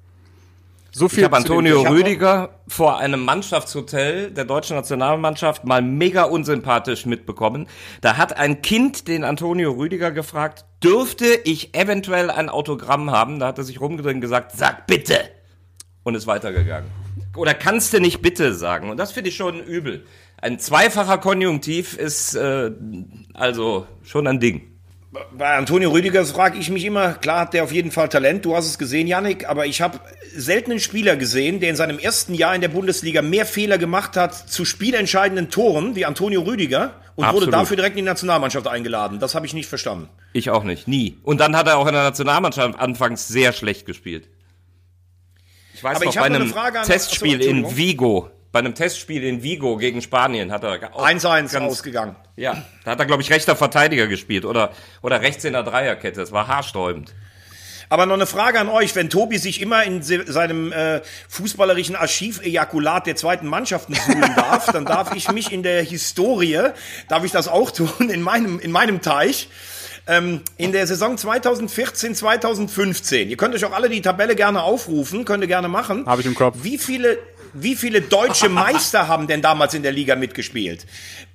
So 0.91 1.09
viel 1.09 1.19
Ich 1.19 1.25
habe 1.25 1.35
Antonio 1.35 1.83
hab- 1.83 1.91
Rüdiger 1.91 2.51
vor 2.69 2.99
einem 2.99 3.25
Mannschaftshotel 3.25 4.31
der 4.31 4.45
deutschen 4.45 4.77
Nationalmannschaft 4.77 5.65
mal 5.65 5.81
mega 5.81 6.23
unsympathisch 6.23 7.05
mitbekommen. 7.05 7.67
Da 7.99 8.15
hat 8.15 8.37
ein 8.37 8.61
Kind 8.61 9.09
den 9.09 9.25
Antonio 9.25 9.73
Rüdiger 9.73 10.11
gefragt, 10.11 10.63
dürfte 10.81 11.25
ich 11.43 11.75
eventuell 11.75 12.31
ein 12.31 12.47
Autogramm 12.47 13.11
haben? 13.11 13.39
Da 13.39 13.47
hat 13.47 13.57
er 13.57 13.65
sich 13.65 13.81
rumgedreht 13.81 14.15
und 14.15 14.21
gesagt, 14.21 14.53
sag 14.55 14.87
bitte. 14.87 15.19
Und 16.03 16.15
ist 16.15 16.27
weitergegangen. 16.27 16.89
Oder 17.35 17.53
kannst 17.53 17.91
du 17.91 17.99
nicht 17.99 18.21
bitte 18.21 18.53
sagen? 18.53 18.89
Und 18.89 18.95
das 18.95 19.11
finde 19.11 19.29
ich 19.31 19.35
schon 19.35 19.59
übel. 19.61 20.05
Ein 20.45 20.59
zweifacher 20.59 21.17
Konjunktiv 21.17 21.97
ist 21.97 22.35
äh, 22.35 22.69
also 23.33 23.87
schon 24.03 24.27
ein 24.27 24.39
Ding. 24.39 24.61
Bei 25.35 25.55
Antonio 25.57 25.89
Rüdigers 25.89 26.33
frage 26.33 26.59
ich 26.59 26.69
mich 26.69 26.85
immer, 26.85 27.13
klar 27.13 27.39
hat 27.39 27.55
der 27.55 27.63
auf 27.63 27.71
jeden 27.71 27.89
Fall 27.89 28.09
Talent, 28.09 28.45
du 28.45 28.55
hast 28.55 28.67
es 28.67 28.77
gesehen, 28.77 29.07
Yannick, 29.07 29.49
aber 29.49 29.65
ich 29.65 29.81
habe 29.81 29.99
selten 30.35 30.69
einen 30.69 30.79
Spieler 30.79 31.15
gesehen, 31.15 31.61
der 31.61 31.71
in 31.71 31.75
seinem 31.75 31.97
ersten 31.97 32.35
Jahr 32.35 32.53
in 32.53 32.61
der 32.61 32.67
Bundesliga 32.67 33.23
mehr 33.23 33.47
Fehler 33.47 33.79
gemacht 33.79 34.17
hat 34.17 34.35
zu 34.35 34.65
spielentscheidenden 34.65 35.49
Toren 35.49 35.95
wie 35.95 36.05
Antonio 36.05 36.41
Rüdiger 36.43 36.93
und 37.15 37.23
Absolut. 37.23 37.47
wurde 37.47 37.51
dafür 37.57 37.77
direkt 37.77 37.95
in 37.97 38.03
die 38.03 38.09
Nationalmannschaft 38.09 38.67
eingeladen. 38.67 39.19
Das 39.19 39.33
habe 39.33 39.47
ich 39.47 39.55
nicht 39.55 39.67
verstanden. 39.67 40.09
Ich 40.33 40.51
auch 40.51 40.63
nicht, 40.63 40.87
nie. 40.87 41.17
Und 41.23 41.39
dann 41.39 41.55
hat 41.57 41.67
er 41.67 41.77
auch 41.79 41.87
in 41.87 41.93
der 41.93 42.03
Nationalmannschaft 42.03 42.77
anfangs 42.77 43.27
sehr 43.27 43.51
schlecht 43.51 43.87
gespielt. 43.87 44.29
Ich 45.73 45.83
weiß 45.83 45.95
Aber 45.95 46.05
noch, 46.05 46.13
ich 46.13 46.19
bei 46.19 46.25
einem 46.25 46.41
eine 46.43 46.51
Frage 46.51 46.81
an- 46.81 46.85
Testspiel 46.85 47.37
Achso, 47.37 47.49
in. 47.49 47.75
Vigo, 47.75 48.29
bei 48.55 48.59
einem 48.59 48.73
Testspiel 48.73 49.21
in 49.25 49.43
Vigo 49.43 49.75
gegen 49.75 50.01
Spanien 50.01 50.49
hat 50.49 50.63
er 50.63 50.95
auch 50.95 51.05
1-1 51.05 51.51
ganz- 51.51 51.55
ausgegangen. 51.55 52.15
Ja, 52.37 52.63
da 52.85 52.91
hat 52.91 52.99
er 53.01 53.05
glaube 53.05 53.21
ich 53.21 53.29
rechter 53.29 53.53
Verteidiger 53.53 54.07
gespielt 54.07 54.45
oder 54.45 54.71
oder 55.01 55.19
rechts 55.19 55.43
in 55.43 55.51
der 55.51 55.63
Dreierkette. 55.63 56.21
Das 56.21 56.31
war 56.31 56.47
haarsträubend. 56.47 57.13
Aber 57.89 58.05
noch 58.05 58.13
eine 58.13 58.25
Frage 58.25 58.57
an 58.61 58.69
euch, 58.69 58.95
wenn 58.95 59.09
Tobi 59.09 59.39
sich 59.39 59.59
immer 59.61 59.83
in 59.83 60.01
se 60.03 60.23
seinem 60.31 60.71
äh, 60.71 61.01
fußballerischen 61.27 61.97
Archivejakulat 61.97 63.07
der 63.07 63.17
zweiten 63.17 63.45
Mannschaften 63.47 63.93
suhlen 63.93 64.33
darf, 64.37 64.71
dann 64.71 64.85
darf 64.85 65.13
ich 65.13 65.29
mich 65.33 65.51
in 65.51 65.61
der 65.61 65.83
Historie, 65.83 66.69
darf 67.09 67.25
ich 67.25 67.33
das 67.33 67.49
auch 67.49 67.71
tun, 67.71 68.09
in 68.09 68.21
meinem, 68.21 68.61
in 68.61 68.71
meinem 68.71 69.01
Teich. 69.01 69.49
Ähm, 70.07 70.43
in 70.55 70.71
der 70.71 70.85
Saison 70.87 71.17
2014, 71.17 72.13
2015, 72.15 73.29
ihr 73.29 73.37
könnt 73.37 73.55
euch 73.55 73.65
auch 73.65 73.73
alle 73.73 73.89
die 73.89 74.01
Tabelle 74.01 74.35
gerne 74.35 74.61
aufrufen, 74.61 75.25
könnt 75.25 75.43
ihr 75.43 75.47
gerne 75.47 75.67
machen. 75.67 76.05
Hab 76.05 76.19
ich 76.19 76.25
im 76.27 76.35
Kopf. 76.35 76.57
Wie 76.61 76.77
viele, 76.77 77.17
wie 77.55 77.75
viele 77.75 78.01
deutsche 78.01 78.49
Meister 78.63 79.07
haben 79.07 79.27
denn 79.27 79.41
damals 79.41 79.73
in 79.73 79.83
der 79.83 79.91
Liga 79.91 80.15
mitgespielt? 80.15 80.85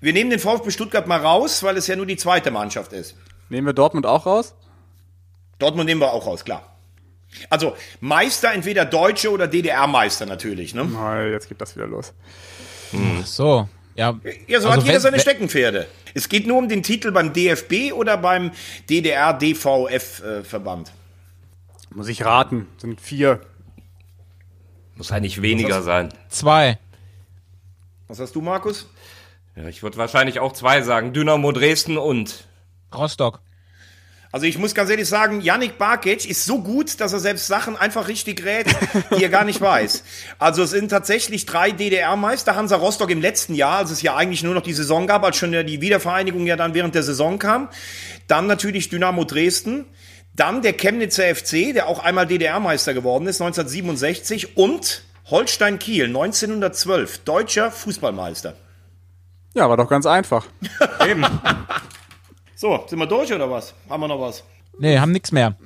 Wir 0.01 0.13
nehmen 0.13 0.31
den 0.31 0.39
VfB 0.39 0.71
Stuttgart 0.71 1.07
mal 1.07 1.21
raus, 1.21 1.63
weil 1.63 1.77
es 1.77 1.87
ja 1.87 1.97
nur 1.97 2.07
die 2.07 2.17
zweite 2.17 2.51
Mannschaft 2.51 2.93
ist. 2.93 3.17
Nehmen 3.49 3.67
wir 3.67 3.73
Dortmund 3.73 4.07
auch 4.07 4.27
raus? 4.27 4.55
Dortmund 5.59 5.87
nehmen 5.87 6.01
wir 6.01 6.13
auch 6.13 6.27
raus, 6.27 6.45
klar. 6.45 6.77
Also 7.49 7.77
Meister 8.01 8.53
entweder 8.53 8.85
Deutsche 8.85 9.31
oder 9.31 9.47
DDR-Meister 9.49 10.27
natürlich. 10.27 10.75
Ne? 10.75 10.89
Oh, 10.95 11.31
jetzt 11.31 11.49
geht 11.49 11.61
das 11.61 11.77
wieder 11.77 11.87
los. 11.87 12.13
So, 13.25 13.69
ja. 13.95 14.19
Ja, 14.49 14.61
so 14.61 14.69
Also 14.69 14.81
hat 14.81 14.85
jeder 14.85 14.95
wenn- 14.95 15.01
seine 15.01 15.17
wenn- 15.17 15.21
Steckenpferde. 15.23 15.87
Es 16.13 16.29
geht 16.29 16.49
nur 16.49 16.59
um 16.59 16.69
den 16.69 16.83
Titel 16.83 17.13
beim 17.13 17.33
DFB 17.33 17.93
oder 17.93 18.17
beim 18.17 18.51
DDR-DVF-Verband. 18.89 20.91
Muss 21.95 22.09
ich 22.09 22.25
raten. 22.25 22.67
Sind 22.79 23.01
vier. 23.01 23.41
Muss 25.01 25.13
eigentlich 25.13 25.41
weniger 25.41 25.81
sein. 25.81 26.11
Zwei. 26.29 26.79
Was 28.09 28.21
hast 28.21 28.35
du, 28.35 28.43
Markus? 28.43 28.87
Ja, 29.57 29.67
ich 29.67 29.83
würde 29.83 29.97
wahrscheinlich 29.97 30.41
auch 30.41 30.53
zwei 30.53 30.83
sagen. 30.83 31.15
Dynamo 31.15 31.53
Dresden 31.53 31.97
und 31.97 32.45
Rostock. 32.95 33.41
Also 34.31 34.45
ich 34.45 34.59
muss 34.59 34.75
ganz 34.75 34.91
ehrlich 34.91 35.09
sagen, 35.09 35.41
Yannick 35.41 35.79
Barkic 35.79 36.29
ist 36.29 36.45
so 36.45 36.61
gut, 36.61 37.01
dass 37.01 37.15
er 37.15 37.19
selbst 37.19 37.47
Sachen 37.47 37.79
einfach 37.79 38.09
richtig 38.09 38.45
rät, 38.45 38.67
die 39.17 39.25
er 39.25 39.31
gar 39.31 39.45
nicht 39.45 39.63
weiß. 39.63 40.05
Also 40.39 40.65
es 40.65 40.71
sind 40.71 40.91
tatsächlich 40.91 41.47
drei 41.47 41.71
DDR-Meister. 41.71 42.55
Hansa 42.55 42.77
Rostock 42.77 43.09
im 43.09 43.23
letzten 43.23 43.55
Jahr, 43.55 43.79
als 43.79 43.91
es 43.91 44.03
ja 44.03 44.17
eigentlich 44.17 44.43
nur 44.43 44.53
noch 44.53 44.63
die 44.63 44.75
Saison 44.75 45.07
gab, 45.07 45.25
als 45.25 45.39
schon 45.39 45.55
ja 45.55 45.63
die 45.63 45.81
Wiedervereinigung 45.81 46.45
ja 46.45 46.57
dann 46.57 46.75
während 46.75 46.95
der 46.95 47.05
Saison 47.05 47.39
kam. 47.39 47.71
Dann 48.27 48.47
natürlich 48.47 48.91
Dynamo 48.91 49.25
Dresden. 49.25 49.87
Dann 50.41 50.63
der 50.63 50.73
Chemnitzer 50.73 51.35
FC, 51.35 51.75
der 51.75 51.87
auch 51.87 51.99
einmal 51.99 52.27
DDR-Meister 52.27 52.95
geworden 52.95 53.27
ist, 53.27 53.43
1967. 53.43 54.57
Und 54.57 55.05
Holstein 55.27 55.79
Kiel, 55.79 56.07
1912, 56.07 57.19
deutscher 57.25 57.71
Fußballmeister. 57.71 58.55
Ja, 59.53 59.69
war 59.69 59.77
doch 59.77 59.89
ganz 59.91 60.07
einfach. 60.07 60.47
So, 62.57 62.85
sind 62.87 62.99
wir 62.99 63.07
durch 63.07 63.33
oder 63.33 63.51
was? 63.51 63.73
Haben 63.89 64.03
wir 64.03 64.09
noch 64.09 64.21
was? 64.21 64.45
Nee, 64.79 64.99
haben 64.99 65.13
nichts 65.13 65.33
mehr. 65.33 65.57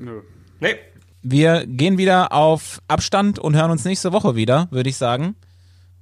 nee, 0.61 0.77
Wir 1.23 1.67
gehen 1.67 1.99
wieder 1.99 2.33
auf 2.33 2.81
Abstand 2.87 3.41
und 3.41 3.57
hören 3.57 3.73
uns 3.73 3.85
nächste 3.85 4.13
Woche 4.13 4.37
wieder, 4.37 4.69
würde 4.71 4.91
ich 4.91 4.97
sagen. 4.97 5.35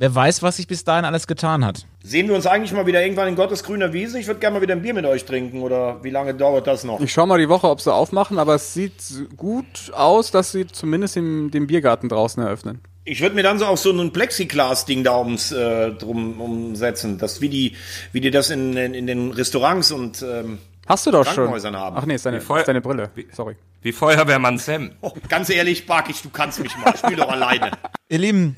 Wer 0.03 0.13
weiß, 0.13 0.43
was 0.43 0.57
sich 0.57 0.67
bis 0.67 0.83
dahin 0.83 1.05
alles 1.05 1.29
getan 1.29 1.65
hat. 1.65 1.87
Sehen 2.03 2.27
wir 2.27 2.35
uns 2.35 2.49
eigentlich 2.49 2.73
mal 2.73 2.87
wieder 2.87 3.01
irgendwann 3.03 3.29
in 3.29 3.37
Gottes 3.37 3.63
grüner 3.63 3.93
Wiese? 3.93 4.19
Ich 4.19 4.27
würde 4.27 4.41
gerne 4.41 4.55
mal 4.57 4.61
wieder 4.61 4.75
ein 4.75 4.83
Bier 4.83 4.95
mit 4.95 5.07
euch 5.07 5.25
trinken 5.25 5.63
oder 5.63 6.03
wie 6.03 6.11
lange 6.11 6.35
dauert 6.35 6.67
das 6.67 6.83
noch? 6.83 7.01
Ich 7.01 7.13
schau 7.13 7.25
mal 7.25 7.39
die 7.39 7.49
Woche, 7.49 7.69
ob 7.69 7.81
sie 7.81 7.93
aufmachen, 7.95 8.41
aber 8.41 8.57
es 8.57 8.75
sieht 8.75 8.95
gut 9.37 9.93
aus, 9.95 10.33
dass 10.33 10.51
sie 10.51 10.67
zumindest 10.67 11.17
im, 11.17 11.53
den 11.53 11.69
Biergarten 11.69 12.09
draußen 12.09 12.43
eröffnen. 12.43 12.81
Ich 13.05 13.21
würde 13.21 13.37
mir 13.37 13.45
dann 13.45 13.61
so 13.61 13.67
auch 13.67 13.77
so 13.77 13.93
ein 13.93 14.13
Plexiglas-Ding 14.13 15.05
da 15.05 15.19
ums 15.21 15.53
äh, 15.53 15.93
drum 15.93 16.41
umsetzen, 16.41 17.19
das 17.19 17.41
wie 17.41 17.49
die, 17.49 17.77
wie 18.11 18.21
die 18.21 18.33
das 18.33 18.51
in, 18.51 18.77
in, 18.77 18.95
in 18.95 19.07
den 19.07 19.31
Restaurants 19.31 19.93
und 19.93 20.21
ähm, 20.23 20.59
Hast 20.89 21.07
du 21.07 21.13
doch 21.13 21.25
schon. 21.25 21.35
Krankenhäusern 21.35 21.77
haben. 21.77 21.97
Ach 21.97 22.07
nee, 22.07 22.17
ist 22.17 22.27
deine, 22.27 22.39
ist 22.39 22.49
deine 22.67 22.81
Brille. 22.81 23.11
wie- 23.15 23.29
Sorry. 23.33 23.55
Wie 23.83 23.93
Feuerwehrmann 23.93 24.59
Sam. 24.59 24.91
oh, 25.01 25.13
ganz 25.29 25.49
ehrlich, 25.49 25.87
Barkig, 25.87 26.23
du 26.23 26.31
kannst 26.31 26.59
mich 26.61 26.77
mal. 26.77 26.97
Spiel 26.97 27.15
doch 27.17 27.29
alleine. 27.29 27.71
Ihr 28.09 28.19
Lieben, 28.19 28.57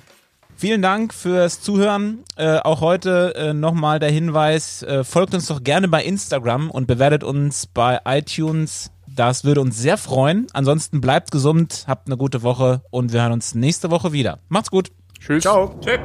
vielen 0.57 0.83
Dank 0.83 1.15
fürs 1.15 1.61
Zuhören. 1.61 2.25
Äh, 2.37 2.59
auch 2.59 2.81
heute 2.81 3.35
äh, 3.37 3.53
nochmal 3.55 3.99
der 3.99 4.11
Hinweis, 4.11 4.83
äh, 4.83 5.05
folgt 5.05 5.35
uns 5.35 5.47
doch 5.47 5.63
gerne 5.63 5.89
bei 5.89 6.03
Instagram 6.03 6.71
und 6.71 6.87
bewertet 6.87 7.25
uns 7.25 7.67
bei 7.67 8.01
iTunes. 8.05 8.91
Das 9.07 9.45
würde 9.45 9.61
uns 9.61 9.79
sehr 9.79 9.97
freuen. 9.97 10.47
Ansonsten 10.53 11.01
bleibt 11.01 11.31
gesund, 11.31 11.85
habt 11.87 12.09
eine 12.09 12.17
gute 12.17 12.43
Woche 12.43 12.83
und 12.91 13.13
wir 13.13 13.23
hören 13.23 13.33
uns 13.33 13.55
nächste 13.55 13.91
Woche 13.91 14.13
wieder. 14.13 14.41
Macht's 14.49 14.71
gut. 14.71 14.91
Tschüss. 15.21 15.43
Ciao. 15.43 15.79
Tschüss. 15.81 16.01